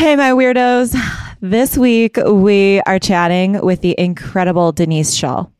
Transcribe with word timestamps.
Hey, 0.00 0.16
my 0.16 0.30
weirdos. 0.30 0.96
This 1.42 1.76
week 1.76 2.16
we 2.16 2.80
are 2.86 2.98
chatting 2.98 3.60
with 3.60 3.82
the 3.82 3.94
incredible 3.98 4.72
Denise 4.72 5.12
Shull. 5.12 5.52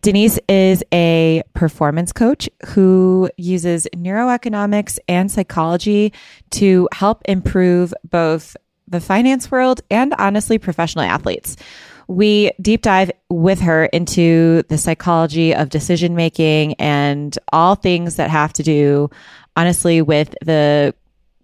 Denise 0.00 0.38
is 0.48 0.82
a 0.90 1.42
performance 1.52 2.10
coach 2.10 2.48
who 2.68 3.28
uses 3.36 3.86
neuroeconomics 3.94 4.98
and 5.06 5.30
psychology 5.30 6.14
to 6.52 6.88
help 6.92 7.20
improve 7.26 7.92
both 8.10 8.56
the 8.88 9.00
finance 9.00 9.50
world 9.50 9.82
and 9.90 10.14
honestly 10.18 10.56
professional 10.56 11.04
athletes. 11.04 11.54
We 12.08 12.52
deep 12.62 12.80
dive 12.80 13.10
with 13.28 13.60
her 13.60 13.84
into 13.84 14.62
the 14.70 14.78
psychology 14.78 15.54
of 15.54 15.68
decision 15.68 16.14
making 16.16 16.72
and 16.76 17.38
all 17.52 17.74
things 17.74 18.16
that 18.16 18.30
have 18.30 18.54
to 18.54 18.62
do, 18.62 19.10
honestly, 19.56 20.00
with 20.00 20.34
the 20.40 20.94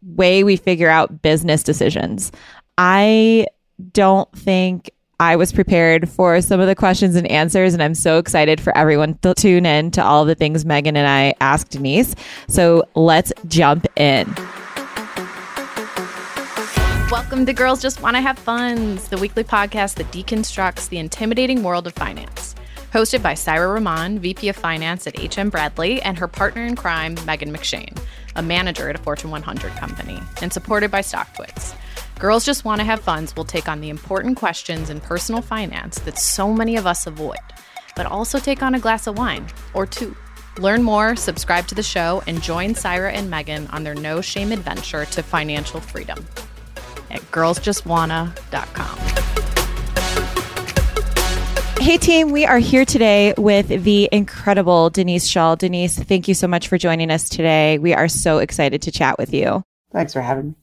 way 0.03 0.45
we 0.45 0.57
figure 0.57 0.89
out 0.89 1.23
business 1.23 1.62
decisions. 1.62 2.33
I 2.79 3.46
don't 3.93 4.30
think 4.33 4.91
I 5.20 5.37
was 5.37 5.52
prepared 5.52 6.09
for 6.09 6.41
some 6.41 6.61
of 6.61 6.66
the 6.66 6.74
questions 6.74 7.15
and 7.15 7.27
answers, 7.30 7.74
and 7.74 7.83
I'm 7.83 7.95
so 7.95 8.19
excited 8.19 8.60
for 8.60 8.77
everyone 8.77 9.19
to 9.19 9.34
tune 9.34 9.66
in 9.66 9.91
to 9.91 10.02
all 10.02 10.24
the 10.24 10.34
things 10.34 10.65
Megan 10.65 10.97
and 10.97 11.07
I 11.07 11.34
asked 11.43 11.73
Denise. 11.73 12.15
So 12.48 12.84
let's 12.95 13.33
jump 13.47 13.87
in. 13.97 14.34
Welcome 17.10 17.45
to 17.45 17.52
Girls 17.52 17.82
Just 17.82 18.01
Want 18.02 18.16
to 18.16 18.21
Have 18.23 18.38
Funds, 18.38 19.09
the 19.09 19.19
weekly 19.19 19.45
podcast 19.45 19.96
that 19.96 20.10
deconstructs 20.12 20.88
the 20.88 20.96
intimidating 20.98 21.62
world 21.62 21.87
of 21.87 21.93
finance. 21.93 22.55
Hosted 22.93 23.23
by 23.23 23.35
Saira 23.35 23.73
Rahman, 23.73 24.19
VP 24.19 24.49
of 24.49 24.57
Finance 24.57 25.07
at 25.07 25.17
HM 25.17 25.49
Bradley, 25.49 26.03
and 26.03 26.19
her 26.19 26.27
partner 26.27 26.65
in 26.65 26.75
crime, 26.75 27.15
Megan 27.25 27.53
McShane, 27.53 27.97
a 28.35 28.43
manager 28.43 28.91
at 28.91 28.97
a 28.97 29.03
Fortune 29.03 29.30
100 29.30 29.71
company, 29.77 30.19
and 30.43 30.53
supported 30.53 30.91
by 30.91 31.01
StockTwits. 31.01 31.77
Girls 32.19 32.45
Just 32.45 32.65
Want 32.65 32.80
to 32.80 32.85
Have 32.85 33.01
Funds 33.01 33.37
will 33.37 33.45
take 33.45 33.69
on 33.69 33.80
the 33.80 33.91
important 33.91 34.37
questions 34.37 34.91
in 34.91 35.01
personal 35.01 35.41
finance 35.41 36.01
that 36.01 36.19
so 36.19 36.52
many 36.52 36.77
of 36.77 36.85
us 36.85 37.07
avoid, 37.07 37.38
but 37.95 38.07
also 38.07 38.41
take 38.41 38.60
on 38.60 38.74
a 38.74 38.80
glass 38.80 39.07
of 39.07 39.16
wine 39.16 39.47
or 39.73 39.87
two. 39.87 40.16
Learn 40.59 40.82
more, 40.82 41.15
subscribe 41.15 41.69
to 41.69 41.77
the 41.77 41.85
show, 41.85 42.25
and 42.27 42.43
join 42.43 42.75
Saira 42.75 43.13
and 43.13 43.30
Megan 43.30 43.69
on 43.69 43.85
their 43.85 43.95
no 43.95 44.21
shame 44.21 44.51
adventure 44.51 45.04
to 45.04 45.23
financial 45.23 45.80
freedom 45.80 46.27
at 47.09 47.21
girlsjustwanna.com. 47.30 49.40
Hey, 51.91 51.99
team, 51.99 52.30
we 52.30 52.46
are 52.46 52.60
here 52.60 52.85
today 52.85 53.35
with 53.37 53.66
the 53.66 54.09
incredible 54.13 54.91
Denise 54.91 55.27
Shull. 55.27 55.57
Denise, 55.57 55.99
thank 55.99 56.29
you 56.29 56.35
so 56.35 56.47
much 56.47 56.69
for 56.69 56.79
joining 56.79 57.10
us 57.10 57.29
today. 57.29 57.79
We 57.79 57.95
are 57.95 58.07
so 58.07 58.38
excited 58.38 58.82
to 58.82 58.93
chat 58.93 59.19
with 59.19 59.35
you. 59.35 59.65
Thanks 59.93 60.13
for 60.13 60.21
having 60.21 60.51
me. 60.51 60.55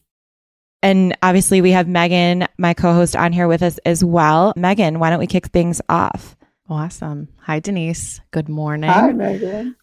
And 0.81 1.17
obviously, 1.21 1.59
we 1.59 1.71
have 1.71 1.85
Megan, 1.85 2.47
my 2.57 2.73
co 2.73 2.93
host, 2.93 3.13
on 3.13 3.33
here 3.33 3.49
with 3.49 3.61
us 3.61 3.77
as 3.79 4.05
well. 4.05 4.53
Megan, 4.55 4.99
why 4.99 5.09
don't 5.09 5.19
we 5.19 5.27
kick 5.27 5.47
things 5.47 5.81
off? 5.89 6.37
Awesome. 6.69 7.27
Hi, 7.41 7.59
Denise. 7.59 8.21
Good 8.31 8.47
morning. 8.47 8.89
Hi, 8.89 9.11
Megan. 9.11 9.75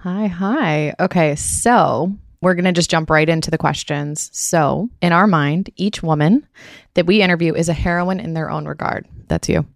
Hi, 0.00 0.26
hi. 0.26 0.94
Okay, 1.00 1.34
so 1.34 2.14
we're 2.42 2.54
going 2.54 2.64
to 2.64 2.72
just 2.72 2.90
jump 2.90 3.10
right 3.10 3.28
into 3.28 3.50
the 3.50 3.58
questions. 3.58 4.30
So, 4.32 4.88
in 5.02 5.12
our 5.12 5.26
mind, 5.26 5.70
each 5.76 6.02
woman 6.02 6.46
that 6.94 7.06
we 7.06 7.22
interview 7.22 7.54
is 7.54 7.68
a 7.68 7.74
heroine 7.74 8.20
in 8.20 8.34
their 8.34 8.50
own 8.50 8.66
regard. 8.66 9.06
That's 9.28 9.48
you. 9.48 9.66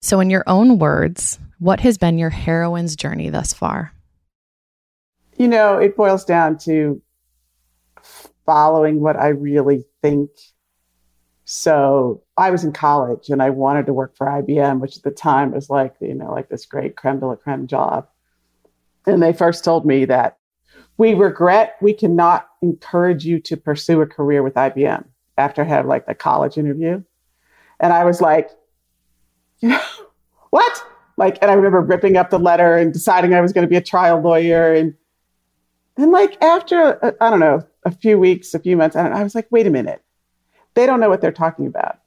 So, 0.00 0.20
in 0.20 0.30
your 0.30 0.44
own 0.46 0.78
words, 0.78 1.38
what 1.58 1.80
has 1.80 1.98
been 1.98 2.18
your 2.18 2.30
heroine's 2.30 2.96
journey 2.96 3.30
thus 3.30 3.52
far? 3.52 3.92
You 5.36 5.48
know, 5.48 5.78
it 5.78 5.96
boils 5.96 6.24
down 6.24 6.58
to 6.58 7.02
following 8.46 9.00
what 9.00 9.16
I 9.16 9.28
really 9.28 9.84
think. 10.02 10.30
So 11.44 12.22
I 12.36 12.50
was 12.50 12.64
in 12.64 12.72
college 12.72 13.28
and 13.28 13.42
I 13.42 13.50
wanted 13.50 13.86
to 13.86 13.92
work 13.92 14.16
for 14.16 14.26
IBM, 14.26 14.80
which 14.80 14.96
at 14.96 15.02
the 15.02 15.10
time 15.10 15.52
was 15.52 15.68
like, 15.68 15.94
you 16.00 16.14
know, 16.14 16.30
like 16.30 16.48
this 16.48 16.66
great 16.66 16.96
creme 16.96 17.20
de 17.20 17.26
la 17.26 17.36
creme 17.36 17.66
job. 17.66 18.08
And 19.06 19.22
they 19.22 19.32
first 19.32 19.64
told 19.64 19.84
me 19.84 20.06
that 20.06 20.38
we 20.96 21.14
regret 21.14 21.76
we 21.80 21.92
cannot 21.92 22.48
encourage 22.62 23.24
you 23.24 23.40
to 23.40 23.56
pursue 23.56 24.00
a 24.00 24.06
career 24.06 24.42
with 24.42 24.54
IBM 24.54 25.04
after 25.36 25.62
I 25.62 25.66
had 25.66 25.86
like 25.86 26.06
the 26.06 26.14
college 26.14 26.56
interview. 26.56 27.02
And 27.80 27.92
I 27.92 28.04
was 28.04 28.20
like, 28.20 28.50
what? 30.50 30.84
Like, 31.16 31.38
and 31.42 31.50
I 31.50 31.54
remember 31.54 31.80
ripping 31.80 32.16
up 32.16 32.30
the 32.30 32.38
letter 32.38 32.76
and 32.76 32.92
deciding 32.92 33.34
I 33.34 33.40
was 33.40 33.52
going 33.52 33.64
to 33.64 33.68
be 33.68 33.76
a 33.76 33.82
trial 33.82 34.20
lawyer. 34.20 34.72
And 34.72 34.94
then, 35.96 36.10
like, 36.10 36.42
after, 36.42 37.04
uh, 37.04 37.12
I 37.20 37.30
don't 37.30 37.40
know, 37.40 37.64
a 37.84 37.90
few 37.90 38.18
weeks, 38.18 38.54
a 38.54 38.58
few 38.58 38.76
months, 38.76 38.96
and 38.96 39.14
I 39.14 39.22
was 39.22 39.34
like, 39.34 39.46
wait 39.50 39.66
a 39.66 39.70
minute. 39.70 40.02
They 40.74 40.86
don't 40.86 40.98
know 40.98 41.08
what 41.08 41.20
they're 41.20 41.30
talking 41.30 41.66
about. 41.66 42.00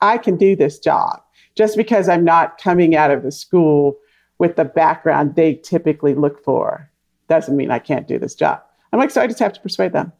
I 0.00 0.18
can 0.18 0.36
do 0.36 0.56
this 0.56 0.78
job 0.78 1.22
just 1.54 1.76
because 1.76 2.08
I'm 2.08 2.24
not 2.24 2.58
coming 2.58 2.96
out 2.96 3.10
of 3.10 3.22
the 3.22 3.30
school 3.30 3.98
with 4.38 4.56
the 4.56 4.64
background 4.64 5.36
they 5.36 5.54
typically 5.54 6.14
look 6.14 6.42
for 6.42 6.89
doesn't 7.30 7.56
mean 7.56 7.70
I 7.70 7.78
can't 7.78 8.06
do 8.06 8.18
this 8.18 8.34
job. 8.34 8.62
I'm 8.92 8.98
like, 8.98 9.10
so 9.10 9.22
I 9.22 9.26
just 9.26 9.38
have 9.38 9.54
to 9.54 9.60
persuade 9.60 9.92
them. 9.92 10.12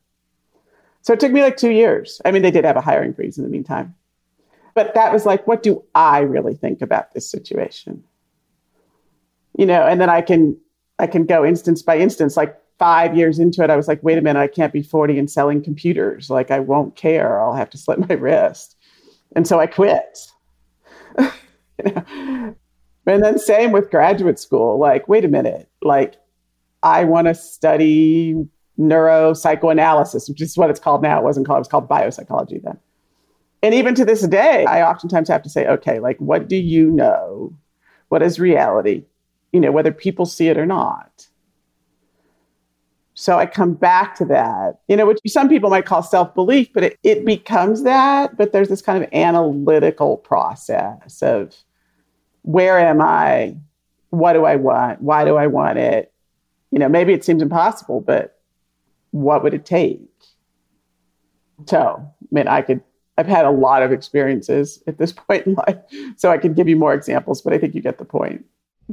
So 1.03 1.13
it 1.13 1.21
took 1.21 1.33
me 1.33 1.43
like 1.43 1.57
two 1.57 1.71
years. 1.71 2.23
I 2.25 2.31
mean, 2.31 2.43
they 2.43 2.51
did 2.51 2.65
have 2.65 2.77
a 2.77 2.81
hiring 2.81 3.13
freeze 3.13 3.37
in 3.37 3.45
the 3.45 3.51
meantime. 3.51 3.95
But 4.75 4.95
that 4.95 5.13
was 5.13 5.27
like, 5.27 5.47
what 5.47 5.63
do 5.63 5.83
I 5.95 6.21
really 6.21 6.55
think 6.55 6.81
about 6.81 7.13
this 7.13 7.29
situation? 7.29 8.05
You 9.59 9.67
know, 9.67 9.83
and 9.83 10.01
then 10.01 10.09
I 10.09 10.23
can 10.23 10.57
I 10.99 11.07
can 11.07 11.27
go 11.27 11.45
instance 11.45 11.83
by 11.83 11.99
instance. 11.99 12.37
Like 12.37 12.57
five 12.79 13.17
years 13.17 13.39
into 13.39 13.63
it, 13.63 13.71
I 13.71 13.77
was 13.77 13.89
like, 13.89 14.03
wait 14.03 14.19
a 14.19 14.23
minute, 14.23 14.41
I 14.41 14.47
can't 14.47 14.73
be 14.73 14.83
40 14.83 15.19
and 15.19 15.31
selling 15.31 15.63
computers. 15.63 16.31
Like, 16.31 16.51
I 16.51 16.61
won't 16.61 16.97
care. 16.97 17.41
I'll 17.41 17.55
have 17.55 17.71
to 17.71 17.79
slit 17.79 18.09
my 18.09 18.15
wrist. 18.15 18.77
And 19.35 19.47
so 19.47 19.61
I 19.61 19.67
quit. 19.67 20.19
you 21.19 21.31
know? 21.85 22.55
And 23.07 23.25
then, 23.25 23.39
same 23.39 23.73
with 23.73 23.91
graduate 23.91 24.39
school. 24.39 24.79
Like, 24.79 25.09
wait 25.09 25.25
a 25.25 25.29
minute, 25.29 25.69
like, 25.83 26.17
I 26.83 27.05
want 27.05 27.27
to 27.27 27.35
study 27.35 28.35
neuropsychoanalysis, 28.79 30.29
which 30.29 30.41
is 30.41 30.57
what 30.57 30.71
it's 30.71 30.81
called 30.81 31.03
now. 31.03 31.19
It 31.19 31.25
wasn't 31.25 31.47
called, 31.47 31.59
it 31.59 31.61
was 31.61 31.69
called 31.69 31.89
biopsychology 31.89 32.63
then. 32.63 32.79
And 33.63 33.75
even 33.75 33.95
to 33.97 34.05
this 34.05 34.27
day, 34.27 34.65
I 34.65 34.83
oftentimes 34.83 35.29
have 35.29 35.43
to 35.43 35.51
say, 35.51 35.67
okay, 35.67 36.01
like, 36.01 36.17
what 36.19 36.49
do 36.49 36.57
you 36.57 36.91
know? 36.91 37.55
What 38.09 38.23
is 38.23 38.41
reality? 38.41 39.05
You 39.53 39.61
know, 39.61 39.71
whether 39.71 39.93
people 39.93 40.25
see 40.25 40.49
it 40.49 40.57
or 40.57 40.67
not. 40.67 41.27
So 43.15 43.39
I 43.39 43.45
come 43.45 43.75
back 43.75 44.15
to 44.17 44.25
that, 44.27 44.81
you 44.89 44.97
know, 44.97 45.05
which 45.05 45.19
some 45.27 45.49
people 45.51 45.69
might 45.69 45.85
call 45.85 46.03
self 46.03 46.35
belief, 46.35 46.73
but 46.73 46.85
it, 46.85 46.99
it 47.03 47.27
becomes 47.27 47.83
that. 47.83 48.37
But 48.39 48.53
there's 48.53 48.69
this 48.69 48.81
kind 48.81 49.03
of 49.03 49.11
analytical 49.13 50.17
process 50.17 51.21
of 51.21 51.55
where 52.43 52.79
am 52.79 53.03
I? 53.03 53.57
What 54.09 54.33
do 54.33 54.47
I 54.47 54.57
want? 54.57 55.03
Why 55.03 55.27
do 55.27 55.37
I 55.37 55.49
want 55.49 55.79
it? 55.79 56.10
You 56.71 56.79
know, 56.79 56.89
maybe 56.89 57.13
it 57.13 57.25
seems 57.25 57.43
impossible, 57.43 58.01
but 58.01 58.39
what 59.11 59.43
would 59.43 59.55
it 59.55 59.65
take? 59.65 60.01
So, 61.67 62.01
I 62.01 62.27
mean, 62.31 62.49
I 62.49 62.63
could, 62.63 62.83
I've 63.19 63.27
had 63.27 63.45
a 63.45 63.51
lot 63.51 63.83
of 63.83 63.93
experiences 63.93 64.83
at 64.87 64.99
this 64.99 65.13
point 65.29 65.47
in 65.47 65.55
life, 65.55 65.79
so 66.17 66.31
I 66.31 66.39
could 66.39 66.57
give 66.57 66.69
you 66.69 66.77
more 66.77 66.95
examples, 66.95 67.43
but 67.43 67.53
I 67.53 67.59
think 67.59 67.75
you 67.75 67.83
get 67.83 67.99
the 67.99 68.05
point. 68.05 68.45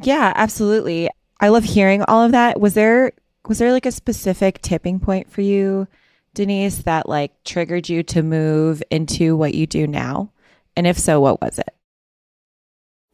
Yeah, 0.01 0.33
absolutely. 0.35 1.09
I 1.39 1.49
love 1.49 1.63
hearing 1.63 2.03
all 2.03 2.23
of 2.23 2.31
that. 2.31 2.59
Was 2.59 2.73
there 2.73 3.13
was 3.47 3.59
there 3.59 3.71
like 3.71 3.85
a 3.85 3.91
specific 3.91 4.61
tipping 4.61 4.99
point 4.99 5.31
for 5.31 5.41
you, 5.41 5.87
Denise, 6.33 6.79
that 6.79 7.07
like 7.07 7.43
triggered 7.43 7.87
you 7.87 8.03
to 8.03 8.21
move 8.21 8.83
into 8.91 9.37
what 9.37 9.55
you 9.55 9.65
do 9.65 9.87
now? 9.87 10.31
And 10.75 10.85
if 10.85 10.97
so, 10.97 11.21
what 11.21 11.41
was 11.41 11.57
it? 11.57 11.73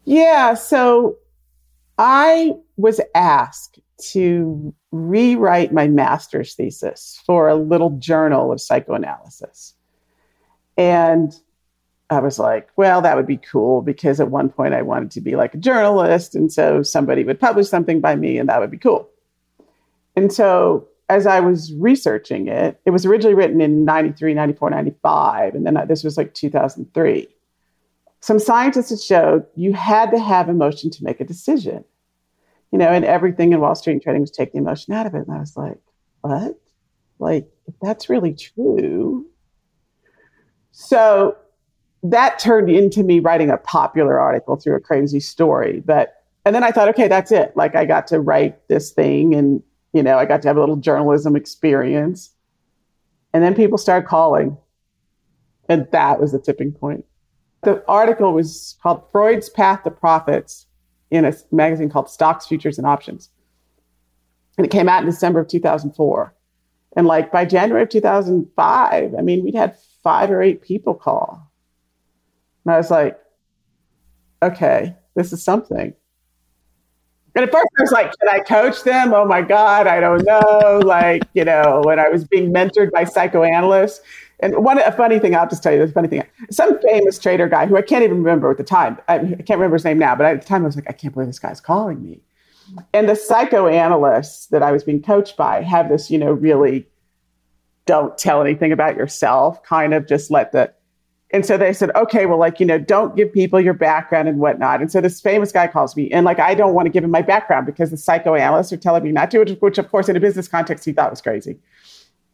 Yeah, 0.05 0.55
so 0.55 1.17
I 1.97 2.53
was 2.75 2.99
asked 3.15 3.79
to 4.11 4.73
rewrite 4.91 5.73
my 5.73 5.87
master's 5.87 6.55
thesis 6.55 7.21
for 7.25 7.47
a 7.47 7.55
little 7.55 7.91
journal 7.97 8.51
of 8.51 8.61
psychoanalysis. 8.61 9.73
And 10.77 11.33
I 12.09 12.19
was 12.19 12.39
like, 12.39 12.69
well, 12.75 13.01
that 13.01 13.15
would 13.15 13.27
be 13.27 13.37
cool 13.37 13.81
because 13.81 14.19
at 14.19 14.29
one 14.29 14.49
point 14.49 14.73
I 14.73 14.81
wanted 14.81 15.11
to 15.11 15.21
be 15.21 15.35
like 15.35 15.53
a 15.53 15.57
journalist. 15.57 16.35
And 16.35 16.51
so 16.51 16.83
somebody 16.83 17.23
would 17.23 17.39
publish 17.39 17.67
something 17.69 17.99
by 18.01 18.15
me 18.15 18.37
and 18.37 18.49
that 18.49 18.59
would 18.59 18.71
be 18.71 18.77
cool. 18.77 19.09
And 20.15 20.31
so 20.31 20.87
as 21.09 21.27
I 21.27 21.39
was 21.39 21.73
researching 21.73 22.47
it, 22.47 22.79
it 22.85 22.91
was 22.91 23.05
originally 23.05 23.35
written 23.35 23.61
in 23.61 23.85
93, 23.85 24.33
94, 24.33 24.69
95, 24.69 25.55
and 25.55 25.65
then 25.65 25.77
this 25.87 26.03
was 26.03 26.17
like 26.17 26.33
2003. 26.33 27.27
Some 28.19 28.39
scientists 28.39 28.89
had 28.89 29.01
showed 29.01 29.45
you 29.55 29.73
had 29.73 30.11
to 30.11 30.19
have 30.19 30.49
emotion 30.49 30.89
to 30.91 31.03
make 31.03 31.19
a 31.19 31.25
decision. 31.25 31.83
You 32.73 32.79
know, 32.79 32.89
and 32.89 33.05
everything 33.05 33.53
in 33.53 33.61
Wall 33.61 33.75
Street 33.75 34.03
trading 34.03 34.21
was 34.21 34.31
taking 34.31 34.63
the 34.63 34.67
emotion 34.67 34.93
out 34.93 35.05
of 35.05 35.15
it. 35.15 35.25
And 35.27 35.31
I 35.31 35.39
was 35.39 35.55
like, 35.55 35.79
what? 36.19 36.59
Like, 37.19 37.47
if 37.67 37.75
that's 37.81 38.09
really 38.09 38.33
true. 38.33 39.25
So 40.71 41.37
that 42.01 42.39
turned 42.39 42.69
into 42.69 43.03
me 43.03 43.21
writing 43.21 43.49
a 43.49 43.57
popular 43.57 44.19
article 44.19 44.57
through 44.57 44.75
a 44.75 44.81
crazy 44.81 45.21
story. 45.21 45.81
But, 45.85 46.15
and 46.43 46.53
then 46.53 46.65
I 46.65 46.71
thought, 46.71 46.89
okay, 46.89 47.07
that's 47.07 47.31
it. 47.31 47.55
Like, 47.55 47.75
I 47.75 47.85
got 47.85 48.07
to 48.07 48.19
write 48.19 48.67
this 48.67 48.91
thing 48.91 49.33
and 49.33 49.63
you 49.93 50.01
know, 50.01 50.17
I 50.17 50.25
got 50.25 50.41
to 50.41 50.47
have 50.47 50.57
a 50.57 50.59
little 50.59 50.75
journalism 50.75 51.35
experience. 51.35 52.31
And 53.33 53.43
then 53.43 53.55
people 53.55 53.77
started 53.77 54.07
calling. 54.07 54.57
And 55.69 55.87
that 55.91 56.19
was 56.19 56.31
the 56.31 56.39
tipping 56.39 56.71
point. 56.71 57.05
The 57.61 57.83
article 57.87 58.33
was 58.33 58.75
called 58.83 59.03
Freud's 59.11 59.49
Path 59.49 59.83
to 59.83 59.91
Profits 59.91 60.65
in 61.13 61.25
a 61.25 61.33
magazine 61.51 61.89
called 61.89 62.09
Stocks, 62.09 62.47
Futures, 62.47 62.77
and 62.77 62.87
Options. 62.87 63.29
And 64.57 64.65
it 64.65 64.69
came 64.69 64.89
out 64.89 65.03
in 65.03 65.09
December 65.09 65.39
of 65.39 65.47
2004. 65.47 66.33
And 66.95 67.07
like 67.07 67.31
by 67.31 67.45
January 67.45 67.83
of 67.83 67.89
2005, 67.89 69.15
I 69.17 69.21
mean, 69.21 69.43
we'd 69.43 69.55
had 69.55 69.77
five 70.03 70.31
or 70.31 70.41
eight 70.41 70.61
people 70.61 70.95
call. 70.95 71.51
And 72.65 72.73
I 72.73 72.77
was 72.77 72.91
like, 72.91 73.19
okay, 74.41 74.95
this 75.15 75.31
is 75.31 75.43
something. 75.43 75.93
And 77.35 77.43
at 77.43 77.51
first 77.51 77.67
I 77.79 77.81
was 77.81 77.91
like, 77.91 78.11
can 78.19 78.29
I 78.29 78.39
coach 78.39 78.83
them? 78.83 79.13
Oh 79.13 79.25
my 79.25 79.41
God, 79.41 79.87
I 79.87 79.99
don't 79.99 80.23
know. 80.23 80.81
like, 80.85 81.23
you 81.33 81.43
know, 81.43 81.81
when 81.83 81.99
I 81.99 82.09
was 82.09 82.25
being 82.25 82.53
mentored 82.53 82.91
by 82.91 83.05
psychoanalysts. 83.05 84.01
And 84.43 84.63
one 84.63 84.77
a 84.79 84.91
funny 84.91 85.19
thing, 85.19 85.35
I'll 85.35 85.47
just 85.47 85.63
tell 85.63 85.73
you 85.73 85.79
this 85.79 85.91
funny 85.91 86.07
thing. 86.07 86.23
Some 86.51 86.79
famous 86.81 87.17
trader 87.17 87.47
guy 87.47 87.65
who 87.65 87.77
I 87.77 87.81
can't 87.81 88.03
even 88.03 88.17
remember 88.17 88.51
at 88.51 88.57
the 88.57 88.63
time, 88.63 88.97
I, 89.07 89.19
can't 89.19 89.51
remember 89.51 89.75
his 89.75 89.85
name 89.85 89.97
now, 89.97 90.15
but 90.15 90.25
at 90.25 90.41
the 90.41 90.47
time 90.47 90.63
I 90.63 90.65
was 90.65 90.75
like, 90.75 90.89
I 90.89 90.93
can't 90.93 91.13
believe 91.13 91.27
this 91.27 91.39
guy's 91.39 91.61
calling 91.61 92.03
me. 92.03 92.21
And 92.93 93.09
the 93.09 93.15
psychoanalysts 93.15 94.47
that 94.47 94.61
I 94.63 94.71
was 94.71 94.83
being 94.83 95.01
coached 95.01 95.37
by 95.37 95.61
have 95.61 95.89
this, 95.89 96.11
you 96.11 96.17
know, 96.17 96.31
really 96.31 96.87
don't 97.85 98.17
tell 98.17 98.41
anything 98.41 98.71
about 98.71 98.95
yourself, 98.95 99.63
kind 99.63 99.93
of 99.93 100.07
just 100.07 100.31
let 100.31 100.51
the 100.51 100.73
and 101.33 101.43
so 101.47 101.57
they 101.57 101.73
said, 101.73 101.89
okay, 101.95 102.27
well, 102.27 102.37
like, 102.37 102.59
you 102.59 102.65
know, 102.65 102.77
don't 102.77 103.15
give 103.15 103.33
people 103.33 103.59
your 103.59 103.73
background 103.73 104.27
and 104.27 104.37
whatnot. 104.37 104.81
And 104.81 104.91
so 104.91 105.01
this 105.01 105.19
famous 105.19 105.51
guy 105.51 105.65
calls 105.65 105.95
me, 105.97 106.11
and 106.11 106.25
like, 106.25 106.37
I 106.37 106.53
don't 106.53 106.75
want 106.75 106.85
to 106.85 106.91
give 106.91 107.03
him 107.03 107.09
my 107.09 107.23
background 107.23 107.65
because 107.65 107.89
the 107.89 107.97
psychoanalysts 107.97 108.71
are 108.71 108.77
telling 108.77 109.03
me 109.03 109.11
not 109.11 109.31
to, 109.31 109.39
which, 109.39 109.57
which 109.59 109.77
of 109.79 109.89
course, 109.89 110.07
in 110.07 110.15
a 110.15 110.19
business 110.19 110.47
context, 110.47 110.85
he 110.85 110.93
thought 110.93 111.09
was 111.09 111.21
crazy, 111.21 111.57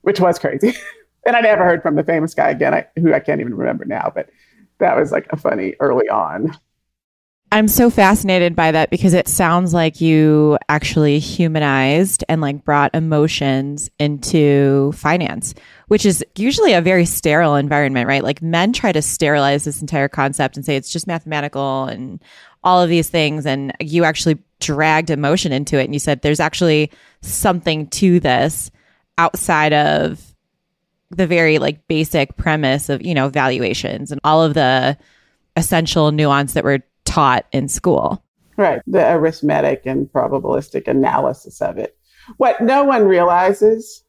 which 0.01 0.19
was 0.19 0.37
crazy. 0.37 0.73
and 1.29 1.37
I 1.37 1.41
never 1.41 1.63
heard 1.63 1.83
from 1.83 1.95
the 1.95 2.03
famous 2.03 2.33
guy 2.33 2.49
again, 2.49 2.73
I, 2.73 2.87
who 2.99 3.13
I 3.13 3.19
can't 3.19 3.39
even 3.39 3.53
remember 3.53 3.85
now, 3.85 4.11
but 4.13 4.29
that 4.79 4.97
was 4.97 5.11
like 5.11 5.27
a 5.29 5.37
funny 5.37 5.75
early 5.79 6.09
on. 6.09 6.57
I'm 7.51 7.67
so 7.67 7.91
fascinated 7.91 8.55
by 8.55 8.71
that 8.71 8.89
because 8.89 9.13
it 9.13 9.27
sounds 9.27 9.71
like 9.71 10.01
you 10.01 10.57
actually 10.69 11.19
humanized 11.19 12.23
and 12.27 12.41
like 12.41 12.63
brought 12.63 12.93
emotions 12.95 13.91
into 13.99 14.91
finance, 14.93 15.53
which 15.87 16.05
is 16.05 16.25
usually 16.35 16.73
a 16.73 16.81
very 16.81 17.05
sterile 17.05 17.55
environment, 17.55 18.07
right? 18.07 18.23
Like 18.23 18.41
men 18.41 18.73
try 18.73 18.91
to 18.91 19.01
sterilize 19.01 19.65
this 19.65 19.81
entire 19.81 20.07
concept 20.07 20.57
and 20.57 20.65
say 20.65 20.75
it's 20.75 20.91
just 20.91 21.07
mathematical 21.07 21.85
and 21.85 22.23
all 22.63 22.81
of 22.81 22.89
these 22.89 23.09
things. 23.09 23.45
And 23.45 23.71
you 23.79 24.03
actually 24.03 24.39
dragged 24.59 25.11
emotion 25.11 25.51
into 25.51 25.79
it. 25.79 25.85
And 25.85 25.93
you 25.93 25.99
said 25.99 26.21
there's 26.21 26.39
actually 26.39 26.91
something 27.21 27.87
to 27.87 28.19
this 28.19 28.71
outside 29.17 29.73
of 29.73 30.28
the 31.11 31.27
very 31.27 31.59
like 31.59 31.87
basic 31.87 32.35
premise 32.37 32.89
of, 32.89 33.01
you 33.01 33.13
know, 33.13 33.29
valuations 33.29 34.11
and 34.11 34.21
all 34.23 34.43
of 34.43 34.53
the 34.53 34.97
essential 35.55 36.11
nuance 36.11 36.53
that 36.53 36.63
we're 36.63 36.83
taught 37.05 37.45
in 37.51 37.67
school. 37.67 38.23
Right. 38.57 38.81
The 38.87 39.13
arithmetic 39.13 39.83
and 39.85 40.11
probabilistic 40.11 40.87
analysis 40.87 41.61
of 41.61 41.77
it. 41.77 41.97
What 42.37 42.61
no 42.61 42.83
one 42.83 43.05
realizes 43.05 44.03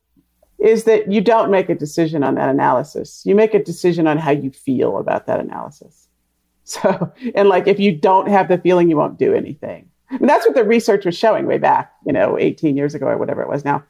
is 0.59 0.85
that 0.85 1.11
you 1.11 1.21
don't 1.21 1.51
make 1.51 1.71
a 1.71 1.75
decision 1.75 2.23
on 2.23 2.35
that 2.35 2.51
analysis. 2.51 3.23
You 3.25 3.35
make 3.35 3.55
a 3.55 3.63
decision 3.63 4.07
on 4.07 4.19
how 4.19 4.33
you 4.33 4.51
feel 4.51 4.99
about 4.99 5.27
that 5.27 5.41
analysis. 5.41 6.07
So, 6.65 7.13
and 7.35 7.49
like 7.49 7.67
if 7.67 7.81
you 7.81 7.91
don't 7.91 8.29
have 8.29 8.47
the 8.47 8.59
feeling, 8.59 8.89
you 8.89 8.97
won't 8.97 9.19
do 9.19 9.35
anything. 9.35 9.91
And 10.11 10.29
that's 10.29 10.47
what 10.47 10.55
the 10.55 10.63
research 10.63 11.05
was 11.05 11.17
showing 11.17 11.47
way 11.47 11.59
back, 11.59 11.93
you 12.07 12.13
know, 12.13 12.39
18 12.39 12.77
years 12.77 12.95
ago 12.95 13.07
or 13.07 13.19
whatever 13.19 13.43
it 13.43 13.49
was 13.49 13.65
now, 13.65 13.83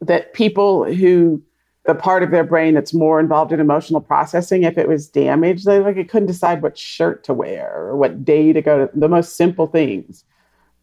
that 0.00 0.32
people 0.32 0.90
who 0.90 1.42
the 1.84 1.94
part 1.94 2.22
of 2.22 2.30
their 2.30 2.44
brain 2.44 2.74
that's 2.74 2.94
more 2.94 3.18
involved 3.18 3.52
in 3.52 3.58
emotional 3.58 4.00
processing 4.00 4.62
if 4.62 4.78
it 4.78 4.88
was 4.88 5.08
damaged. 5.08 5.66
They 5.66 5.80
like 5.80 5.96
it 5.96 6.08
couldn't 6.08 6.28
decide 6.28 6.62
what 6.62 6.78
shirt 6.78 7.24
to 7.24 7.34
wear 7.34 7.72
or 7.74 7.96
what 7.96 8.24
day 8.24 8.52
to 8.52 8.62
go 8.62 8.86
to 8.86 8.98
the 8.98 9.08
most 9.08 9.36
simple 9.36 9.66
things 9.66 10.24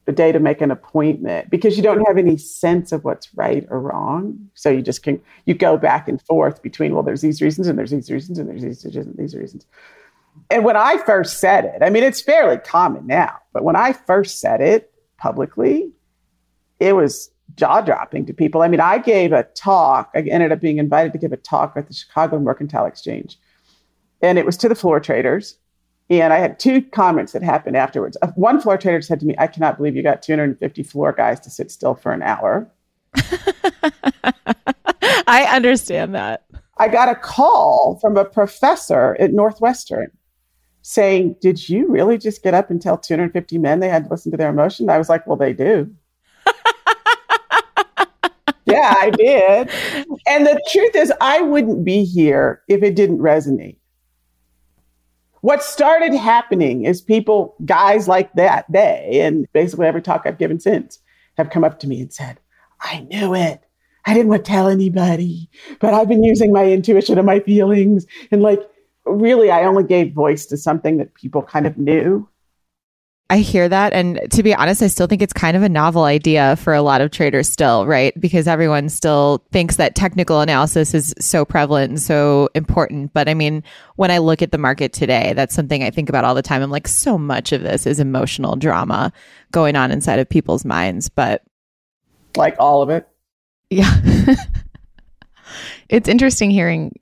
the 0.06 0.12
day 0.12 0.31
to 0.31 0.40
make 0.40 0.60
an 0.60 0.72
appointment 0.72 1.51
because 1.51 1.78
you 1.78 1.84
don't 1.84 2.04
have 2.07 2.18
any 2.18 2.36
sense 2.36 2.92
of 2.92 3.04
what's 3.04 3.31
right 3.36 3.68
or 3.69 3.80
wrong. 3.80 4.50
So 4.56 4.69
you 4.69 4.81
just 4.81 5.04
can 5.04 5.22
you 5.46 5.54
go 5.54 5.78
back 5.78 6.07
and 6.07 6.19
forth 6.24 6.63
between 6.63 6.94
well 6.94 7.04
there's 7.04 7.22
these 7.22 7.42
reasons 7.42 7.68
and 7.68 7.78
there's 7.78 7.92
these 7.92 8.10
reasons 8.10 8.40
and 8.40 8.50
there's 8.50 8.63
these 8.63 8.84
reasons 8.84 9.06
and 9.06 9.18
these 9.18 9.36
reasons. 9.36 9.68
And 10.50 10.66
when 10.66 10.78
i 10.78 10.98
first 10.98 11.40
said 11.40 11.66
it 11.66 11.84
i 11.84 11.90
mean 11.90 12.04
it's 12.04 12.22
fairly 12.22 12.57
common 12.57 13.06
now 13.06 13.38
but 13.52 13.63
when 13.63 13.75
i 13.75 13.94
first 13.94 14.40
said 14.40 14.62
it 14.62 14.92
publicly 15.18 15.92
it 16.80 16.94
was 16.94 17.30
jaw 17.56 17.81
dropping 17.81 18.25
to 18.25 18.34
people. 18.34 18.62
I 18.62 18.68
mean, 18.68 18.80
I 18.80 18.98
gave 18.98 19.31
a 19.31 19.44
talk, 19.56 20.12
I 20.16 20.19
ended 20.19 20.51
up 20.51 20.62
being 20.62 20.78
invited 20.78 21.13
to 21.13 21.19
give 21.19 21.34
a 21.34 21.38
talk 21.38 21.74
at 21.75 21.88
the 21.88 21.94
Chicago 21.94 22.40
Mercantile 22.40 22.86
Exchange, 22.86 23.38
and 24.22 24.38
it 24.38 24.46
was 24.46 24.57
to 24.57 24.69
the 24.69 24.75
floor 24.75 25.00
traders. 25.00 25.57
And 26.12 26.34
I 26.34 26.38
had 26.38 26.60
two 26.60 26.81
comments 26.81 27.34
that 27.34 27.44
happened 27.44 27.78
afterwards. 27.78 28.18
Uh, 28.24 28.30
one 28.36 28.60
floor 28.60 28.80
trader 28.80 29.00
said 29.00 29.19
to 29.19 29.28
me, 29.28 29.36
I 29.38 29.46
cannot 29.46 29.78
believe 29.78 29.96
you 29.96 30.01
got 30.01 30.24
250 30.24 30.81
floor 30.81 31.13
guys 31.13 31.40
to 31.42 31.51
sit 31.51 31.69
still 31.69 31.94
for 31.94 32.12
an 32.12 32.24
hour. 32.24 32.68
I 35.28 35.48
understand 35.52 36.16
that. 36.16 36.45
I 36.78 36.88
got 36.88 37.10
a 37.10 37.16
call 37.16 38.00
from 38.02 38.18
a 38.18 38.25
professor 38.25 39.16
at 39.19 39.34
Northwestern 39.34 40.12
saying, 40.81 41.36
Did 41.42 41.69
you 41.69 41.88
really 41.88 42.18
just 42.18 42.42
get 42.42 42.56
up 42.56 42.72
and 42.72 42.81
tell 42.81 42.98
250 42.98 43.60
men 43.60 43.80
they 43.80 43.90
had 43.90 44.06
to 44.06 44.10
listen 44.10 44.31
to 44.31 44.38
their 44.38 44.50
emotion? 44.50 44.90
I 44.90 44.98
was 44.98 45.10
like, 45.10 45.28
Well, 45.28 45.38
they 45.38 45.54
do 45.54 45.94
yeah, 48.69 48.94
I 48.98 49.10
did. 49.10 49.69
And 50.27 50.45
the 50.45 50.62
truth 50.71 50.95
is, 50.95 51.12
I 51.21 51.42
wouldn't 51.42 51.83
be 51.83 52.04
here 52.04 52.62
if 52.68 52.83
it 52.83 52.95
didn't 52.95 53.19
resonate. 53.19 53.77
What 55.42 55.63
started 55.63 56.13
happening 56.13 56.86
is 56.86 57.01
people, 57.01 57.56
guys 57.66 58.07
like 58.07 58.33
that 58.33 58.69
day, 58.71 59.21
and 59.21 59.48
basically 59.54 59.88
every 59.88 60.01
talk 60.01 60.24
I've 60.25 60.38
given 60.38 60.60
since, 60.60 61.00
have 61.38 61.50
come 61.50 61.63
up 61.63 61.80
to 61.80 61.88
me 61.88 62.01
and 62.01 62.13
said, 62.13 62.39
I 62.81 63.01
knew 63.10 63.33
it. 63.33 63.63
I 64.06 64.13
didn't 64.13 64.30
want 64.30 64.44
to 64.44 64.51
tell 64.51 64.68
anybody, 64.68 65.50
but 65.80 65.94
I've 65.94 66.10
been 66.10 66.24
using 66.24 66.51
my 66.51 66.66
intuition 66.66 67.18
and 67.18 67.25
my 67.25 67.39
feelings. 67.39 68.06
And 68.31 68.42
like, 68.42 68.62
really, 69.06 69.51
I 69.51 69.63
only 69.63 69.83
gave 69.83 70.13
voice 70.13 70.45
to 70.48 70.57
something 70.57 70.98
that 70.98 71.13
people 71.13 71.42
kind 71.42 71.66
of 71.66 71.77
knew. 71.77 72.27
I 73.31 73.38
hear 73.40 73.70
that. 73.70 73.94
And 73.94 74.20
to 74.31 74.42
be 74.42 74.56
honest, 74.56 74.81
I 74.81 74.88
still 74.88 75.06
think 75.06 75.22
it's 75.22 75.34
kind 75.34 75.56
of 75.56 75.62
a 75.62 75.70
novel 75.70 76.04
idea 76.04 76.56
for 76.56 76.74
a 76.74 76.81
lot 76.81 77.00
of 77.00 77.12
traders 77.12 77.48
still, 77.48 77.86
right? 77.86 78.20
Because 78.20 78.48
everyone 78.48 78.90
still 78.90 79.46
thinks 79.52 79.76
that 79.76 79.94
technical 79.94 80.42
analysis 80.42 80.96
is 80.96 81.14
so 81.20 81.46
prevalent 81.46 81.92
and 81.92 82.02
so 82.02 82.50
important. 82.56 83.14
But 83.14 83.30
I 83.30 83.36
mean, 83.36 83.64
when 83.98 84.10
I 84.10 84.18
look 84.18 84.42
at 84.42 84.52
the 84.52 84.58
market 84.58 84.94
today, 84.94 85.34
that's 85.36 85.54
something 85.54 85.83
I 85.83 85.92
think 85.92 86.09
about 86.09 86.24
all 86.24 86.33
the 86.33 86.42
time. 86.42 86.64
I'm 86.64 86.71
like, 86.71 86.88
so 86.88 87.19
much 87.19 87.52
of 87.52 87.62
this 87.62 87.86
is 87.86 88.00
emotional 88.00 88.56
drama 88.56 89.14
going 89.52 89.76
on 89.76 89.92
inside 89.92 90.18
of 90.18 90.28
people's 90.28 90.66
minds. 90.66 91.07
But 91.07 91.44
like 92.36 92.56
all 92.57 92.81
of 92.81 92.90
it. 92.90 93.07
Yeah. 93.69 93.95
it's 95.90 96.09
interesting 96.09 96.50
hearing 96.50 97.00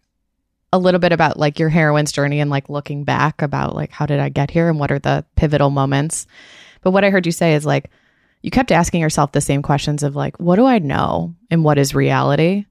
a 0.73 0.79
little 0.79 0.99
bit 0.99 1.11
about 1.11 1.37
like 1.37 1.59
your 1.59 1.69
heroine's 1.69 2.11
journey 2.11 2.39
and 2.39 2.49
like 2.49 2.69
looking 2.69 3.03
back 3.03 3.41
about 3.41 3.75
like 3.75 3.91
how 3.91 4.05
did 4.05 4.19
I 4.19 4.29
get 4.29 4.51
here 4.51 4.69
and 4.69 4.79
what 4.79 4.91
are 4.91 4.99
the 4.99 5.25
pivotal 5.35 5.69
moments. 5.69 6.27
But 6.81 6.91
what 6.91 7.03
I 7.03 7.09
heard 7.09 7.25
you 7.25 7.31
say 7.31 7.53
is 7.53 7.65
like 7.65 7.89
you 8.41 8.51
kept 8.51 8.71
asking 8.71 9.01
yourself 9.01 9.31
the 9.31 9.41
same 9.41 9.61
questions 9.61 10.03
of 10.03 10.15
like 10.15 10.37
what 10.39 10.57
do 10.57 10.65
I 10.65 10.79
know 10.79 11.35
and 11.49 11.63
what 11.63 11.77
is 11.77 11.95
reality? 11.95 12.65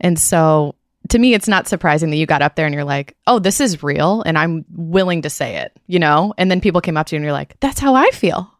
And 0.00 0.18
so 0.18 0.76
to 1.08 1.18
me 1.18 1.34
it's 1.34 1.48
not 1.48 1.68
surprising 1.68 2.10
that 2.10 2.16
you 2.16 2.26
got 2.26 2.42
up 2.42 2.54
there 2.54 2.66
and 2.66 2.74
you're 2.74 2.84
like, 2.84 3.16
"Oh, 3.26 3.38
this 3.38 3.60
is 3.60 3.82
real 3.82 4.22
and 4.22 4.38
I'm 4.38 4.64
willing 4.70 5.22
to 5.22 5.30
say 5.30 5.56
it." 5.56 5.76
You 5.86 5.98
know? 5.98 6.34
And 6.38 6.50
then 6.50 6.60
people 6.60 6.80
came 6.80 6.96
up 6.96 7.06
to 7.08 7.16
you 7.16 7.18
and 7.18 7.24
you're 7.24 7.32
like, 7.32 7.58
"That's 7.60 7.80
how 7.80 7.94
I 7.94 8.08
feel." 8.10 8.50